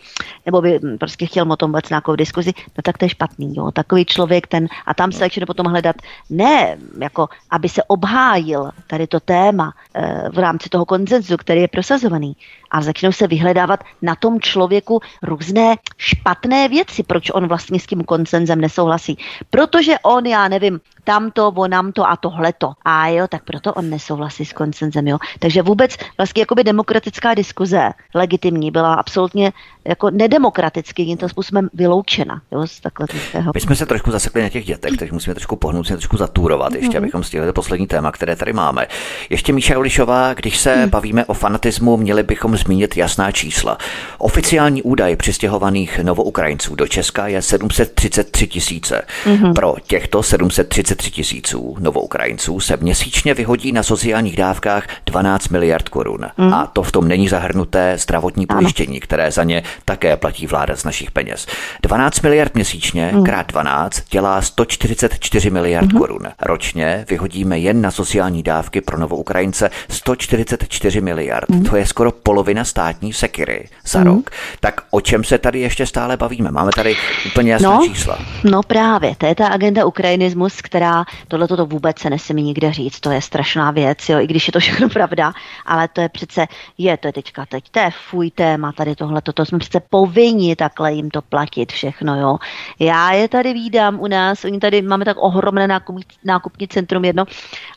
[0.47, 3.55] nebo by hm, prostě chtěl o tom vůbec nějakou diskuzi, no tak to je špatný.
[3.57, 3.71] Jo.
[3.71, 5.97] Takový člověk ten, a tam se začne potom hledat
[6.31, 11.69] ne, jako aby se obhájil tady to téma e, v rámci toho koncenzu, který je
[11.69, 12.37] prosazovaný,
[12.71, 18.05] a začnou se vyhledávat na tom člověku různé špatné věci, proč on vlastně s tím
[18.05, 19.19] koncenzem nesouhlasí.
[19.51, 22.73] Protože on, já nevím, tamto, onam to a tohleto.
[22.85, 25.19] A jo, tak proto on nesouhlasí s koncenzem, jo.
[25.39, 29.53] Takže vůbec vlastně jakoby demokratická diskuze legitimní byla absolutně
[29.85, 33.07] jako nedemokraticky tím způsobem vyloučena, jo, z takhle
[33.55, 36.75] My jsme se trošku zasekli na těch dětech, takže musíme trošku pohnout, se trošku zatúrovat,
[36.75, 36.99] ještě, mm-hmm.
[36.99, 38.87] abychom stihli to poslední téma, které tady máme.
[39.31, 40.91] Ještě Míša Ulišová, když se mm.
[40.91, 43.79] bavíme o fanatismu, měli bychom zmínit jasná čísla.
[44.19, 49.03] Oficiální údaj přistěhovaných novoukrajinců do Česka je 733 tisíce.
[49.25, 49.55] Mm-hmm.
[49.55, 56.27] Pro těchto 733 tisíců novoukrajinců se měsíčně vyhodí na sociálních dávkách 12 miliard korun.
[56.37, 56.55] Mm.
[56.55, 60.85] A to v tom není zahrnuté zdravotní pojištění, které za ně také platí vláda z
[60.85, 61.47] našich peněz.
[61.83, 63.25] 12 miliard měsíčně mm.
[63.25, 65.99] krát 12 dělá 144 miliard mm.
[65.99, 66.29] korun.
[66.43, 71.49] Ročně vyhodíme jen na sociální dávky pro Ukrajince 144 miliard.
[71.49, 71.65] Mm.
[71.65, 74.07] To je skoro polovina státní sekiry za mm.
[74.07, 74.31] rok.
[74.61, 76.51] Tak o čem se tady ještě stále bavíme?
[76.51, 78.19] Máme tady úplně jasná no, čísla.
[78.45, 83.01] No právě, to je ta agenda ukrajinismus, která tohle to vůbec se nesmí nikde říct.
[83.01, 85.33] To je strašná věc, jo, i když je to všechno pravda,
[85.67, 86.47] ale to je přece,
[86.79, 90.57] je to je teďka teď, to je fuj téma tady tohle, to jsme přece povinni
[90.57, 92.39] takhle jim to platit všechno, jo.
[92.79, 97.25] Já je tady vídám u nás, oni tady máme tak ohromné nákupní, nákupní centrum jedno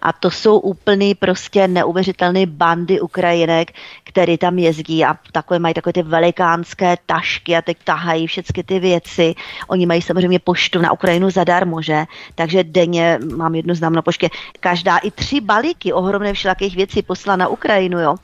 [0.01, 3.71] a to jsou úplný prostě neuvěřitelné bandy Ukrajinek,
[4.03, 8.79] který tam jezdí a takové mají takové ty velikánské tašky a teď tahají všechny ty
[8.79, 9.35] věci.
[9.67, 12.05] Oni mají samozřejmě poštu na Ukrajinu zadarmo, že?
[12.35, 14.29] Takže denně mám jednu známou poště.
[14.59, 18.15] Každá i tři balíky ohromné všelakých věcí poslala na Ukrajinu, jo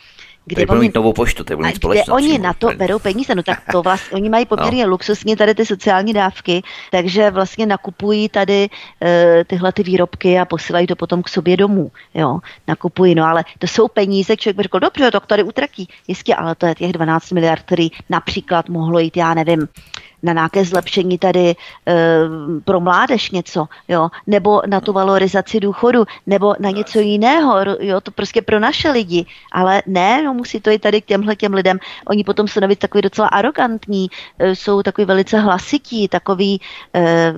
[0.49, 3.61] kde oni, mít novou poštu, to mít kde oni na to berou peníze, no tak
[3.71, 4.89] to vlastně, oni mají poměrně no.
[4.89, 6.61] luxusní tady ty sociální dávky,
[6.91, 9.09] takže vlastně nakupují tady uh,
[9.47, 13.67] tyhle ty výrobky a posílají to potom k sobě domů, jo, nakupují, no ale to
[13.67, 17.31] jsou peníze, člověk by řekl, dobře, tak tady utratí, jistě, ale to je těch 12
[17.31, 19.67] miliard, který například mohlo jít, já nevím,
[20.23, 21.55] na nějaké zlepšení tady e,
[22.65, 28.11] pro mládež něco, jo, nebo na tu valorizaci důchodu, nebo na něco jiného, jo, to
[28.11, 31.79] prostě pro naše lidi, ale ne, no musí to i tady k těmhle těm lidem,
[32.07, 34.07] oni potom se navíc takový docela arrogantní,
[34.39, 36.61] e, jsou takový velice hlasití, takový
[36.93, 37.33] e,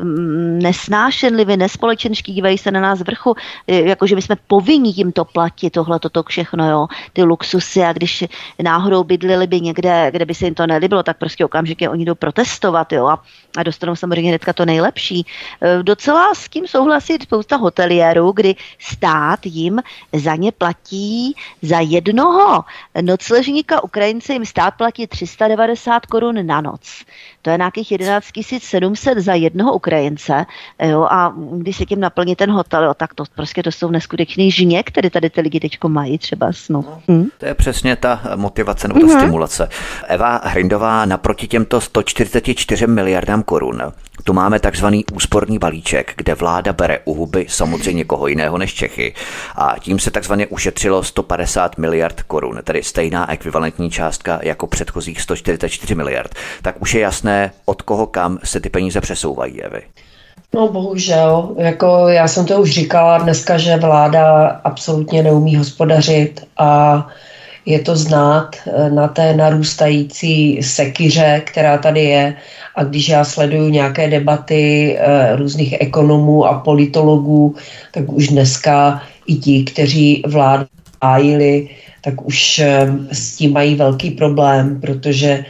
[0.61, 3.35] nesnášenliví, nespolečenští, dívají se na nás z vrchu,
[3.67, 7.93] e, jakože my jsme povinni jim to platit, tohle, toto všechno, jo, ty luxusy a
[7.93, 8.23] když
[8.63, 12.15] náhodou bydlili by někde, kde by se jim to nelíbilo, tak prostě okamžitě oni jdou
[12.15, 13.23] protestovat cestovat, jo, a,
[13.57, 15.26] a dostanou samozřejmě hnedka to nejlepší.
[15.61, 19.81] E, docela s tím souhlasí spousta hoteliérů, kdy stát jim
[20.14, 22.64] za ně platí za jednoho
[23.02, 27.03] nocležníka Ukrajince jim stát platí 390 korun na noc.
[27.41, 28.26] To je nějakých 11
[28.59, 30.45] 700 za jednoho Ukrajince.
[30.84, 34.51] Jo, a když se tím naplní ten hotel, jo, tak to prostě to jsou neskutečný
[34.51, 36.51] žně, které tady ty lidi teď mají třeba.
[36.69, 37.01] No.
[37.11, 37.27] Hm?
[37.38, 39.19] To je přesně ta motivace nebo ta mm-hmm.
[39.19, 39.69] stimulace.
[40.07, 43.81] Eva Hrindová naproti těmto 144 miliardám korun
[44.23, 49.13] tu máme takzvaný úsporný balíček, kde vláda bere u huby samozřejmě koho jiného než Čechy
[49.55, 55.95] a tím se takzvaně ušetřilo 150 miliard korun, tedy stejná ekvivalentní částka jako předchozích 144
[55.95, 56.35] miliard.
[56.61, 57.30] Tak už je jasné,
[57.65, 59.81] od koho kam se ty peníze přesouvají, Evy.
[60.53, 67.07] No bohužel, jako já jsem to už říkala dneska, že vláda absolutně neumí hospodařit a
[67.65, 72.35] je to znát eh, na té narůstající sekyře, která tady je.
[72.75, 77.55] A když já sleduju nějaké debaty eh, různých ekonomů a politologů,
[77.91, 80.65] tak už dneska i ti, kteří vládu
[81.03, 81.69] hájili,
[82.03, 85.45] tak už eh, s tím mají velký problém, protože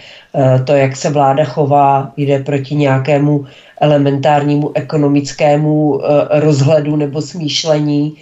[0.65, 3.45] to, jak se vláda chová, jde proti nějakému
[3.81, 8.17] elementárnímu ekonomickému rozhledu nebo smýšlení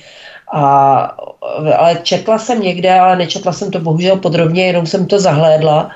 [0.51, 1.01] a,
[1.77, 5.89] ale četla jsem někde, ale nečetla jsem to bohužel podrobně, jenom jsem to zahlédla,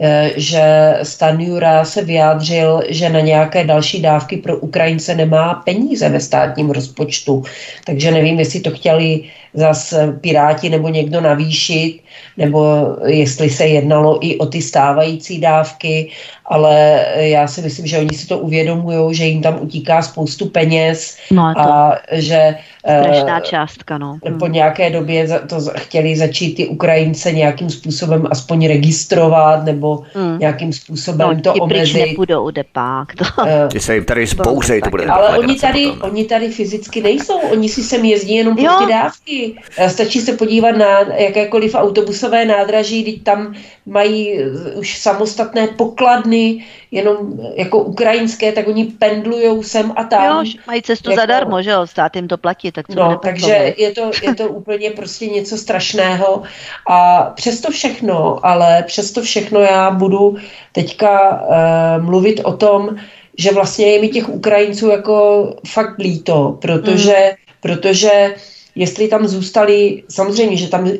[0.00, 6.08] eh, že Stan Jura se vyjádřil, že na nějaké další dávky pro Ukrajince nemá peníze
[6.08, 7.42] ve státním rozpočtu.
[7.86, 9.22] Takže nevím, jestli to chtěli
[9.54, 12.00] zas Piráti nebo někdo navýšit,
[12.36, 16.10] nebo jestli se jednalo i o ty stávající dávky,
[16.46, 21.16] ale já si myslím, že oni si to uvědomují, že jim tam utíká spoustu peněz
[21.30, 24.18] no a že Strašná uh, částka, no.
[24.38, 30.38] Po nějaké době to chtěli začít ty Ukrajince nějakým způsobem aspoň registrovat nebo mm.
[30.38, 31.98] nějakým způsobem no, to omezit.
[31.98, 33.14] No, nepůjdou, jde pak.
[33.14, 33.24] To.
[33.42, 36.10] Uh, Ty se jim tady zbouřej, to bude Ale oni tady, potom.
[36.10, 39.54] oni tady fyzicky nejsou, oni si sem jezdí jenom pro ty dávky.
[39.88, 41.74] Stačí se podívat na jakékoliv
[42.10, 43.54] autobusové nádraží, když tam
[43.86, 44.38] mají
[44.74, 47.16] už samostatné pokladny, jenom
[47.56, 50.44] jako ukrajinské, tak oni pendlujou sem a tam.
[50.46, 53.74] Jo, mají cestu jako, zadarmo, že jo, stát jim to platí, tak co No, takže
[53.76, 56.42] je to, je to úplně prostě něco strašného
[56.88, 60.36] a přesto všechno, ale přesto všechno já budu
[60.72, 62.96] teďka uh, mluvit o tom,
[63.38, 67.36] že vlastně je mi těch Ukrajinců jako fakt líto, protože, mm.
[67.60, 68.34] protože
[68.80, 70.96] jestli tam zůstali, samozřejmě, že tam eh,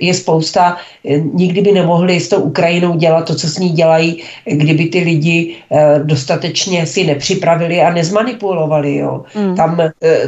[0.00, 0.76] je spousta,
[1.06, 4.98] eh, nikdy by nemohli s tou Ukrajinou dělat to, co s ní dělají, kdyby ty
[4.98, 8.96] lidi eh, dostatečně si nepřipravili a nezmanipulovali.
[8.96, 9.22] Jo.
[9.38, 9.54] Mm.
[9.56, 9.78] Tam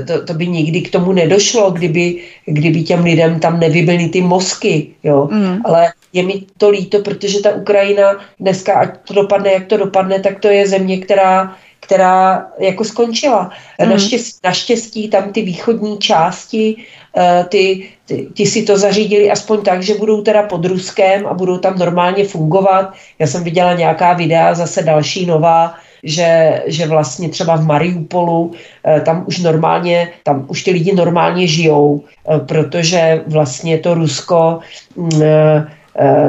[0.07, 4.95] to, to by nikdy k tomu nedošlo, kdyby, kdyby těm lidem tam nevybily ty mozky.
[5.03, 5.29] Jo.
[5.33, 5.67] Mm.
[5.67, 10.23] Ale je mi to líto, protože ta Ukrajina dneska, ať to dopadne, jak to dopadne,
[10.23, 13.51] tak to je země, která která jako skončila.
[13.81, 13.91] Mm.
[13.91, 16.77] Naštěstí, naštěstí tam ty východní části,
[17.17, 21.35] eh, ty, ty, ty si to zařídili aspoň tak, že budou teda pod Ruskem a
[21.35, 22.93] budou tam normálně fungovat.
[23.19, 28.53] Já jsem viděla nějaká videa, zase další nová, že, že vlastně třeba v Mariupolu
[28.85, 34.59] eh, tam už normálně, tam už ty lidi normálně žijou, eh, protože vlastně to Rusko
[34.97, 35.21] mm,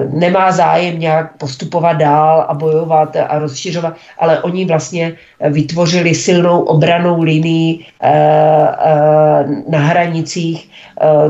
[0.10, 5.14] nemá zájem nějak postupovat dál a bojovat a rozšiřovat, ale oni vlastně
[5.50, 10.70] vytvořili silnou obranou linii eh, eh, na hranicích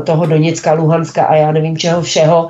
[0.04, 2.48] toho Doněcka, Luhanska a já nevím čeho všeho,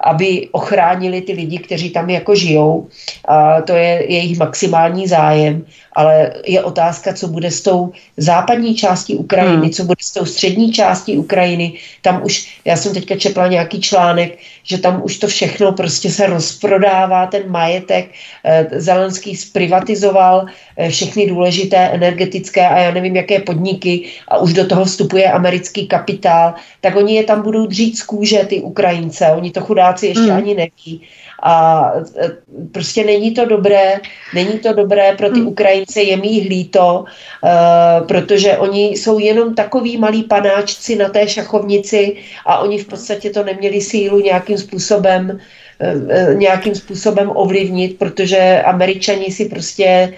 [0.00, 2.86] aby ochránili ty lidi, kteří tam jako žijou.
[3.28, 9.16] A to je jejich maximální zájem ale je otázka, co bude s tou západní částí
[9.16, 9.70] Ukrajiny, hmm.
[9.70, 11.72] co bude s tou střední částí Ukrajiny.
[12.02, 16.26] Tam už, já jsem teďka četla nějaký článek, že tam už to všechno prostě se
[16.26, 18.08] rozprodává, ten majetek.
[18.44, 20.46] Eh, Zelenský zprivatizoval
[20.76, 25.86] eh, všechny důležité energetické a já nevím, jaké podniky a už do toho vstupuje americký
[25.86, 29.26] kapitál, tak oni je tam budou dřít z kůže, ty Ukrajince.
[29.26, 29.60] Oni to
[29.90, 30.36] chudáci ještě hmm.
[30.36, 31.00] ani neví.
[31.42, 32.28] A e,
[32.72, 34.00] prostě není to dobré,
[34.34, 35.48] není to dobré pro ty hmm.
[35.48, 41.28] Ukrajince, je mi jich líto, uh, protože oni jsou jenom takový malí panáčci na té
[41.28, 45.38] šachovnici a oni v podstatě to neměli sílu nějakým způsobem e,
[46.34, 50.14] nějakým způsobem ovlivnit, protože američani si prostě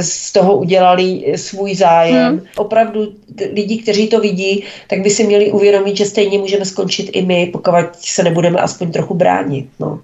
[0.00, 2.28] z toho udělali svůj zájem.
[2.28, 2.40] Hmm.
[2.56, 3.12] Opravdu
[3.52, 7.50] lidi, kteří to vidí, tak by si měli uvědomit, že stejně můžeme skončit i my,
[7.52, 9.66] pokud se nebudeme aspoň trochu bránit.
[9.80, 10.00] No.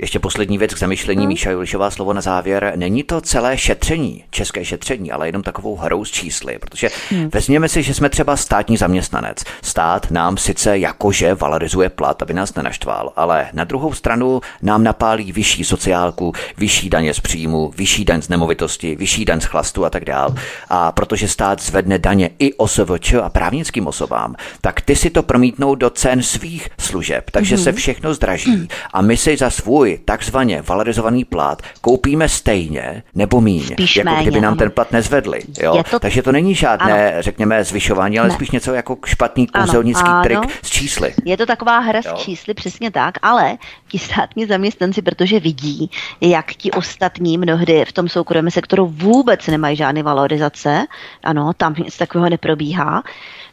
[0.00, 1.28] Ještě poslední věc k zamyšlení, hmm.
[1.28, 2.72] Míša Julišová slovo na závěr.
[2.76, 7.30] Není to celé šetření, české šetření, ale jenom takovou hrou s čísly, protože hmm.
[7.32, 9.44] vezměme si, že jsme třeba státní zaměstnanec.
[9.62, 15.32] Stát nám sice jakože valorizuje plat, aby nás nenaštval, ale na druhou stranu nám napálí
[15.32, 19.90] vyšší sociálku, vyšší daně z příjmu, vyšší daň z nemovitosti, vyšší daň z chlastu a
[19.90, 20.34] tak dál.
[20.68, 25.74] A protože stát zvedne daně i OSVČ a právnickým osobám, tak ty si to promítnou
[25.74, 27.64] do cen svých služeb, takže hmm.
[27.64, 28.56] se všechno zdraží.
[28.56, 28.68] Hmm.
[28.92, 34.10] A my si za svůj svůj takzvaně valorizovaný plat koupíme stejně nebo míň, spíš jako
[34.10, 35.40] méně, kdyby nám ten plat nezvedli.
[35.62, 35.82] Jo?
[35.90, 35.98] To...
[35.98, 37.22] Takže to není žádné, ano.
[37.22, 38.34] řekněme, zvyšování, ale ne.
[38.34, 41.14] spíš něco jako špatný kouzelnický ano, trik s čísly.
[41.24, 42.16] Je to taková hra jo?
[42.16, 43.56] s čísly, přesně tak, ale
[43.88, 45.90] ti státní zaměstnanci, protože vidí,
[46.20, 50.86] jak ti ostatní mnohdy v tom soukromém sektoru vůbec nemají žádné valorizace,
[51.22, 53.02] ano, tam nic takového neprobíhá,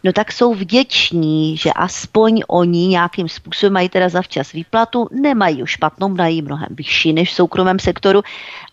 [0.06, 5.64] no tak jsou vděční, že aspoň oni nějakým způsobem mají teda za včas výplatu, nemají
[5.64, 8.22] už špatnou, mají mnohem vyšší než v soukromém sektoru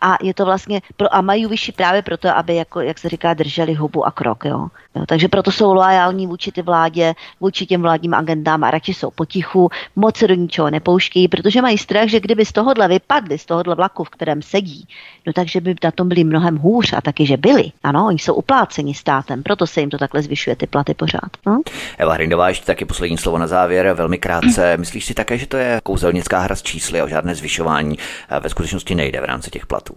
[0.02, 3.34] a je to vlastně, pro, a mají vyšší právě proto, aby, jako, jak se říká,
[3.34, 4.44] drželi hubu a krok.
[4.44, 4.68] Jo.
[4.94, 9.10] Jo, takže proto jsou loajální vůči ty vládě, vůči těm vládním agendám a radši jsou
[9.10, 13.46] potichu, moc se do ničeho nepouštějí, protože mají strach, že kdyby z tohohle vypadli, z
[13.46, 14.88] tohohle vlaku, v kterém sedí,
[15.26, 17.64] no takže by na tom byli mnohem hůř a taky, že byli.
[17.82, 21.30] Ano, oni jsou upláceni státem, proto se jim to takhle zvyšuje ty platy pořád.
[21.46, 21.60] No?
[21.98, 24.76] Eva Hrindová, ještě taky poslední slovo na závěr, velmi krátce.
[24.76, 27.98] Myslíš si také, že to je kouzelnická hra s čísly a o žádné zvyšování
[28.40, 29.94] ve skutečnosti nejde v rámci těch platů?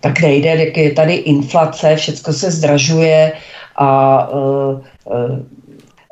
[0.00, 3.32] Tak nejde, je tady inflace, všechno se zdražuje
[3.76, 5.38] a uh, uh,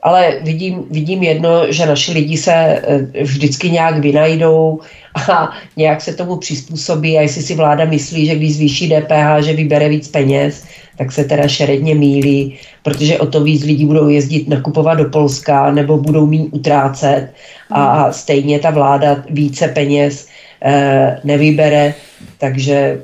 [0.04, 4.80] ale vidím, vidím jedno, že naši lidi se e, vždycky nějak vynajdou
[5.28, 7.18] a nějak se tomu přizpůsobí.
[7.18, 10.64] A jestli si vláda myslí, že když zvýší DPH, že vybere víc peněz,
[10.98, 15.70] tak se teda šeredně mílí, protože o to víc lidí budou jezdit nakupovat do Polska
[15.70, 17.32] nebo budou mít utrácet.
[17.70, 18.12] A hmm.
[18.12, 20.28] stejně ta vláda více peněz
[20.62, 21.94] eh, nevybere,
[22.38, 23.00] takže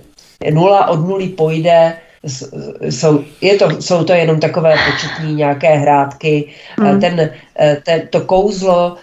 [0.53, 1.93] nula od nuly pojde,
[2.81, 6.49] jsou, je to, jsou to jenom takové početní nějaké hrátky.
[6.79, 7.01] Hmm.
[7.01, 7.31] Ten,
[7.61, 8.97] eh, ten, to kouzlo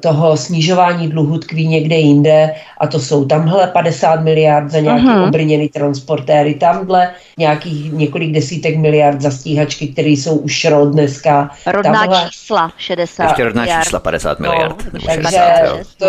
[0.00, 5.28] toho snižování dluhu tkví někde jinde a to jsou tamhle 50 miliard za nějaký uh-huh.
[5.28, 11.50] obrněný transportéry, tamhle nějakých několik desítek miliard za stíhačky, které jsou už šrot dneska.
[11.66, 12.28] Rodná tamhle...
[12.30, 13.84] čísla 60 Ještě rodná miliard.
[13.84, 14.84] čísla 50 no, miliard.
[14.92, 15.60] No, takže 60,
[15.98, 16.06] to,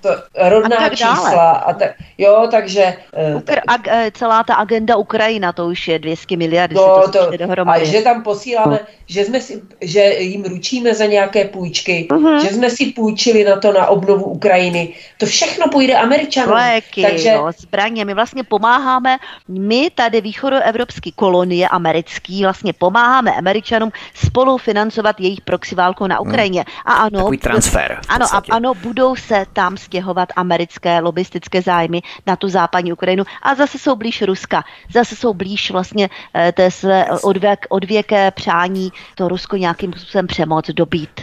[0.00, 0.10] to,
[0.48, 1.50] rodná a čísla.
[1.50, 1.84] A ta,
[2.18, 2.94] jo, takže...
[3.12, 7.30] Eh, Ukr- ag, eh, celá ta agenda Ukrajina, to už je 200 miliard, no, to,
[7.38, 8.86] to A že tam posíláme, no.
[9.06, 13.56] že, jsme si, že jim ručíme za nějaké půjčky, uh-huh že jsme si půjčili na
[13.56, 14.94] to na obnovu Ukrajiny.
[15.18, 16.54] To všechno půjde Američanům.
[16.54, 17.34] Léky, Takže...
[17.34, 18.04] no, zbraně.
[18.04, 19.18] My vlastně pomáháme,
[19.48, 26.64] my tady východoevropské kolonie americký, vlastně pomáháme Američanům spolufinancovat jejich proxy válku na Ukrajině.
[26.84, 28.00] A ano, Takový transfer.
[28.08, 33.54] Ano, a, ano, budou se tam stěhovat americké lobistické zájmy na tu západní Ukrajinu a
[33.54, 34.64] zase jsou blíž Ruska.
[34.92, 40.70] Zase jsou blíž vlastně eh, té své odvěk, odvěké přání to Rusko nějakým způsobem přemoc,
[40.70, 41.20] dobít,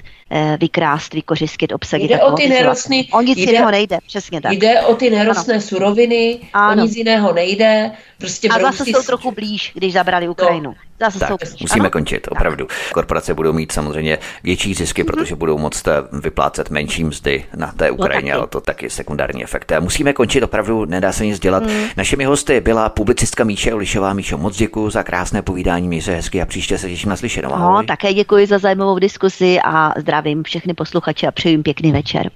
[0.60, 2.07] vykrást, vykořistit, obsadit.
[2.11, 4.51] Jde o ty nerostný, o nic jde, jiného nejde, přesně tak.
[4.51, 5.61] Jde o ty nerostné ano.
[5.61, 6.81] suroviny, ano.
[6.81, 7.91] o nic jiného nejde.
[8.23, 10.69] Prostě a zase jsou trochu blíž, když zabrali Ukrajinu.
[10.69, 10.75] No.
[10.99, 11.89] Zase tak, jsou musíme ano?
[11.89, 12.67] končit, opravdu.
[12.93, 15.05] Korporace budou mít samozřejmě větší zisky, mm-hmm.
[15.05, 18.89] protože budou moct eh, vyplácet menší mzdy na té no Ukrajině, no, ale to taky
[18.89, 19.71] sekundární efekt.
[19.79, 21.63] Musíme končit, opravdu nedá se nic dělat.
[21.63, 21.85] Mm.
[21.97, 24.13] Našimi hosty byla publicistka Míše Olišová.
[24.13, 27.49] Míšo, moc děkuji za krásné povídání, měj se hezky a příště se těším na slyšenou.
[27.49, 32.29] No, také děkuji za zajímavou diskusi a zdravím všechny posluchače a přeji pěkný večer.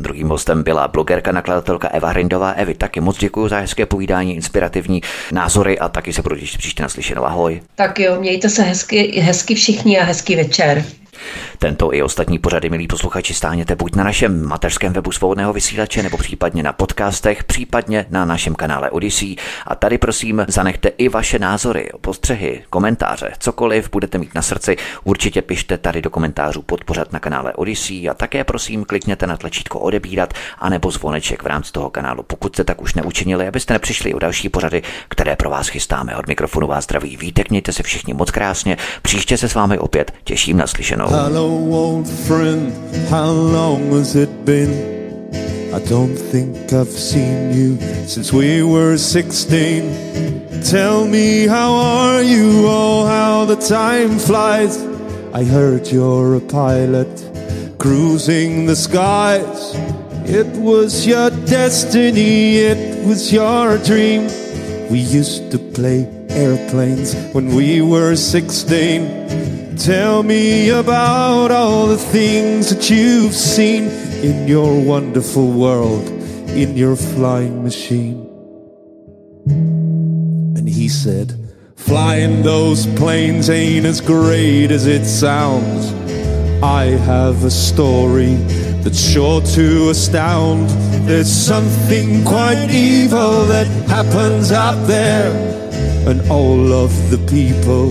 [0.00, 2.50] Druhým hostem byla blogerka, nakladatelka Eva Hrindová.
[2.50, 5.02] Evi, taky moc děkuji za hezké povídání, inspirativní
[5.32, 7.24] názory a taky se budu příště naslyšenou.
[7.24, 7.62] Ahoj.
[7.74, 10.84] Tak jo, mějte se hezky, hezky všichni a hezký večer.
[11.58, 16.16] Tento i ostatní pořady, milí posluchači, stáhněte buď na našem mateřském webu svobodného vysílače, nebo
[16.16, 19.36] případně na podcastech, případně na našem kanále Odyssey.
[19.66, 25.42] A tady prosím zanechte i vaše názory, postřehy, komentáře, cokoliv budete mít na srdci, určitě
[25.42, 30.34] pište tady do komentářů podpořat na kanále Odyssey a také prosím klikněte na tlačítko odebírat
[30.58, 34.48] anebo zvoneček v rámci toho kanálu, pokud jste tak už neučinili, abyste nepřišli o další
[34.48, 36.16] pořady, které pro vás chystáme.
[36.16, 40.14] Od mikrofonu vás zdraví vítek, mějte se všichni moc krásně, příště se s vámi opět
[40.24, 41.11] těším na slyšenou.
[41.12, 42.72] Hello, old friend,
[43.10, 44.72] how long has it been?
[45.74, 47.76] I don't think I've seen you
[48.06, 50.62] since we were 16.
[50.62, 52.64] Tell me, how are you?
[52.64, 54.82] Oh, how the time flies.
[55.34, 57.12] I heard you're a pilot
[57.78, 59.74] cruising the skies.
[60.24, 64.28] It was your destiny, it was your dream.
[64.90, 69.41] We used to play airplanes when we were 16.
[69.84, 73.88] Tell me about all the things that you've seen
[74.22, 76.06] in your wonderful world,
[76.50, 78.24] in your flying machine.
[79.46, 81.36] And he said,
[81.74, 85.92] Flying those planes ain't as great as it sounds.
[86.62, 88.36] I have a story
[88.84, 90.68] that's sure to astound.
[91.08, 95.32] There's something quite evil that happens out there,
[96.08, 97.90] and all of the people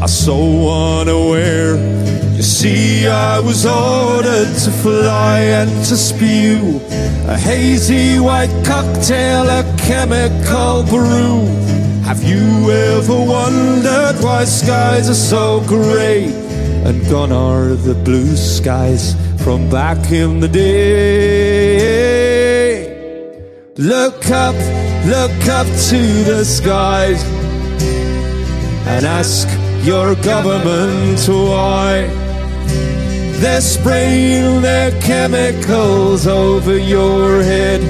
[0.00, 1.76] are so unaware.
[2.36, 6.80] You see, I was ordered to fly and to spew
[7.26, 11.46] a hazy white cocktail, a chemical brew.
[12.04, 16.32] Have you ever wondered why skies are so grey?
[16.84, 21.88] And gone are the blue skies from back in the day.
[23.76, 24.54] Look up,
[25.06, 27.22] look up to the skies
[28.86, 29.48] and ask
[29.84, 32.06] your government why
[33.40, 37.80] they're spraying their chemicals over your head.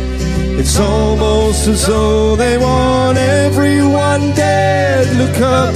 [0.58, 5.06] It's almost as though they want everyone dead.
[5.16, 5.74] Look up,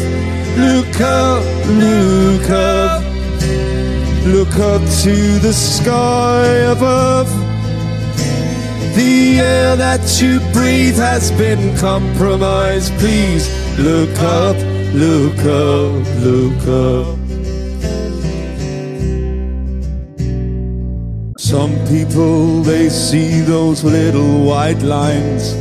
[0.59, 3.03] look up, look up.
[4.27, 7.29] Look up to the sky above.
[8.95, 12.93] The air that you breathe has been compromised.
[12.99, 13.49] Please
[13.79, 14.57] look up,
[14.95, 17.19] look up, look up.
[21.39, 25.53] Some people, they see those little white lines,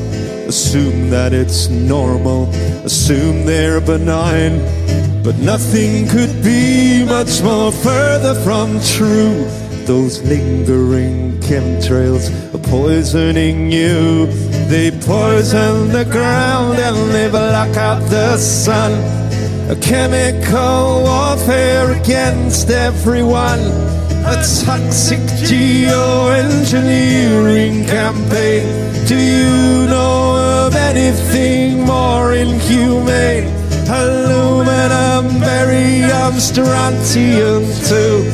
[0.48, 2.50] assume that it's normal,
[2.86, 4.60] assume they're benign.
[5.24, 9.46] But nothing could be much more further from true.
[9.86, 14.28] Those lingering chemtrails are poisoning you.
[14.68, 19.21] They poison the ground and they block out the sun.
[19.72, 23.62] A chemical warfare against everyone.
[24.28, 24.36] A
[24.66, 28.68] toxic geoengineering campaign.
[29.08, 33.48] Do you know of anything more inhumane?
[33.88, 38.26] Aluminum, barium, strontium too.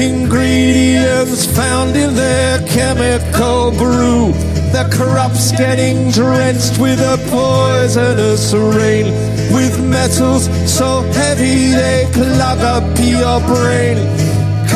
[0.00, 4.32] Ingredients found in their chemical brew.
[4.76, 9.06] The crops getting drenched with a poisonous rain.
[9.50, 14.25] With metals so heavy they clog up your brain.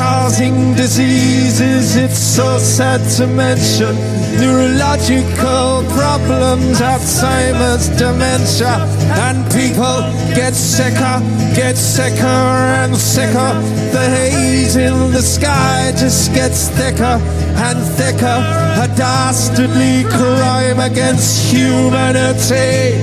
[0.01, 3.95] Causing diseases, it's so sad to mention.
[4.41, 8.81] Neurological problems, Alzheimer's, dementia,
[9.29, 10.01] and people
[10.35, 11.21] get sicker,
[11.55, 12.41] get sicker
[12.81, 13.53] and sicker.
[13.93, 17.21] The haze in the sky just gets thicker
[17.69, 18.39] and thicker.
[18.85, 22.97] A dastardly crime against humanity.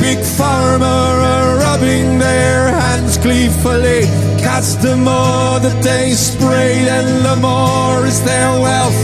[0.00, 2.17] Big Pharma are rubbing
[3.22, 4.02] gleefully.
[4.42, 9.00] Cause the more that they spray, then the more is their wealth.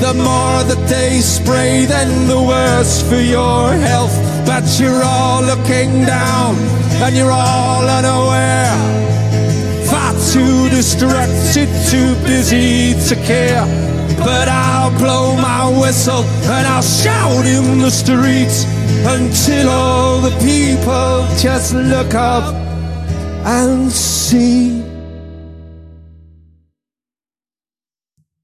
[0.00, 4.16] The more that they spray, then the worse for your health.
[4.46, 6.56] But you're all looking down,
[7.04, 8.76] and you're all unaware.
[9.90, 13.64] Far too distracted, too busy to care.
[14.18, 18.64] But I'll blow my whistle and I'll shout in the streets
[19.06, 22.59] until all the people just look up
[23.44, 24.82] and see.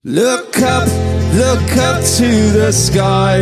[0.04, 0.86] Look up,
[1.34, 3.38] look up to the sky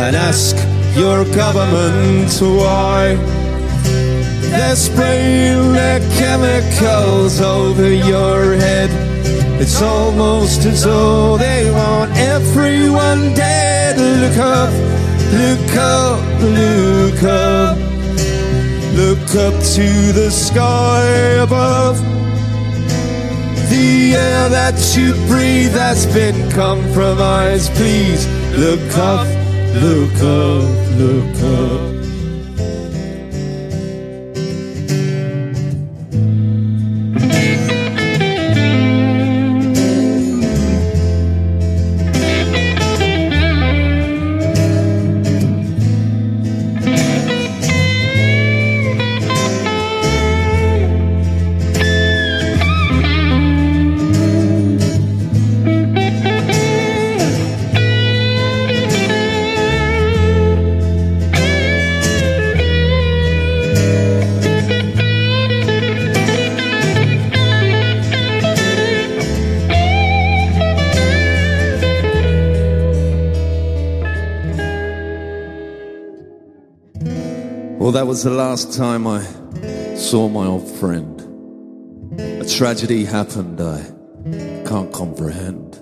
[0.00, 0.56] and ask
[0.96, 3.16] your government why
[4.50, 8.90] they're spraying their chemicals over your head.
[9.60, 13.98] It's almost as though they want everyone dead.
[13.98, 14.72] Look up,
[15.34, 17.89] look up, look up.
[18.94, 21.04] Look up to the sky
[21.42, 21.98] above.
[23.70, 27.72] The air that you breathe has been compromised.
[27.74, 28.26] Please
[28.58, 29.28] look up,
[29.80, 31.99] look up, look up.
[78.10, 79.22] Was the last time I
[79.94, 81.20] saw my old friend.
[82.18, 83.84] A tragedy happened I
[84.68, 85.78] can't comprehend.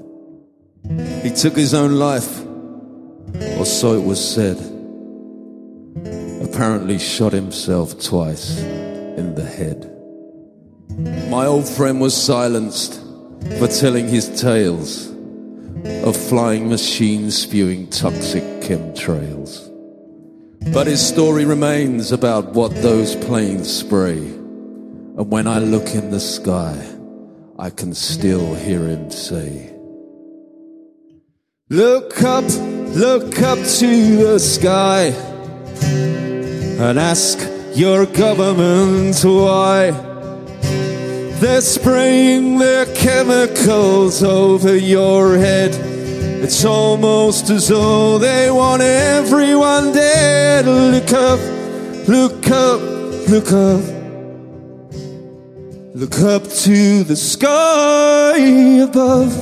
[1.22, 2.44] He took his own life,
[3.58, 4.58] or so it was said.
[6.42, 9.90] Apparently, shot himself twice in the head.
[11.30, 13.00] My old friend was silenced
[13.58, 15.06] for telling his tales
[16.06, 19.67] of flying machines spewing toxic chemtrails.
[20.72, 24.18] But his story remains about what those planes spray.
[24.18, 26.76] And when I look in the sky,
[27.58, 29.74] I can still hear him say,
[31.70, 35.12] Look up, look up to the sky
[35.82, 37.38] and ask
[37.74, 39.90] your government why
[41.40, 45.87] they're spraying their chemicals over your head.
[46.40, 50.66] It's almost as though they want everyone dead.
[50.66, 51.40] look up,
[52.08, 52.80] look up,
[53.28, 53.98] look up.
[55.94, 58.38] Look up to the sky
[58.82, 59.32] above.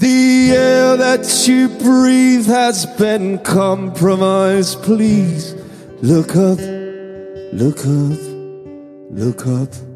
[0.00, 4.82] The air that you breathe has been compromised.
[4.82, 5.54] Please
[6.02, 6.58] look up,
[7.52, 8.18] look up,
[9.10, 9.95] look up.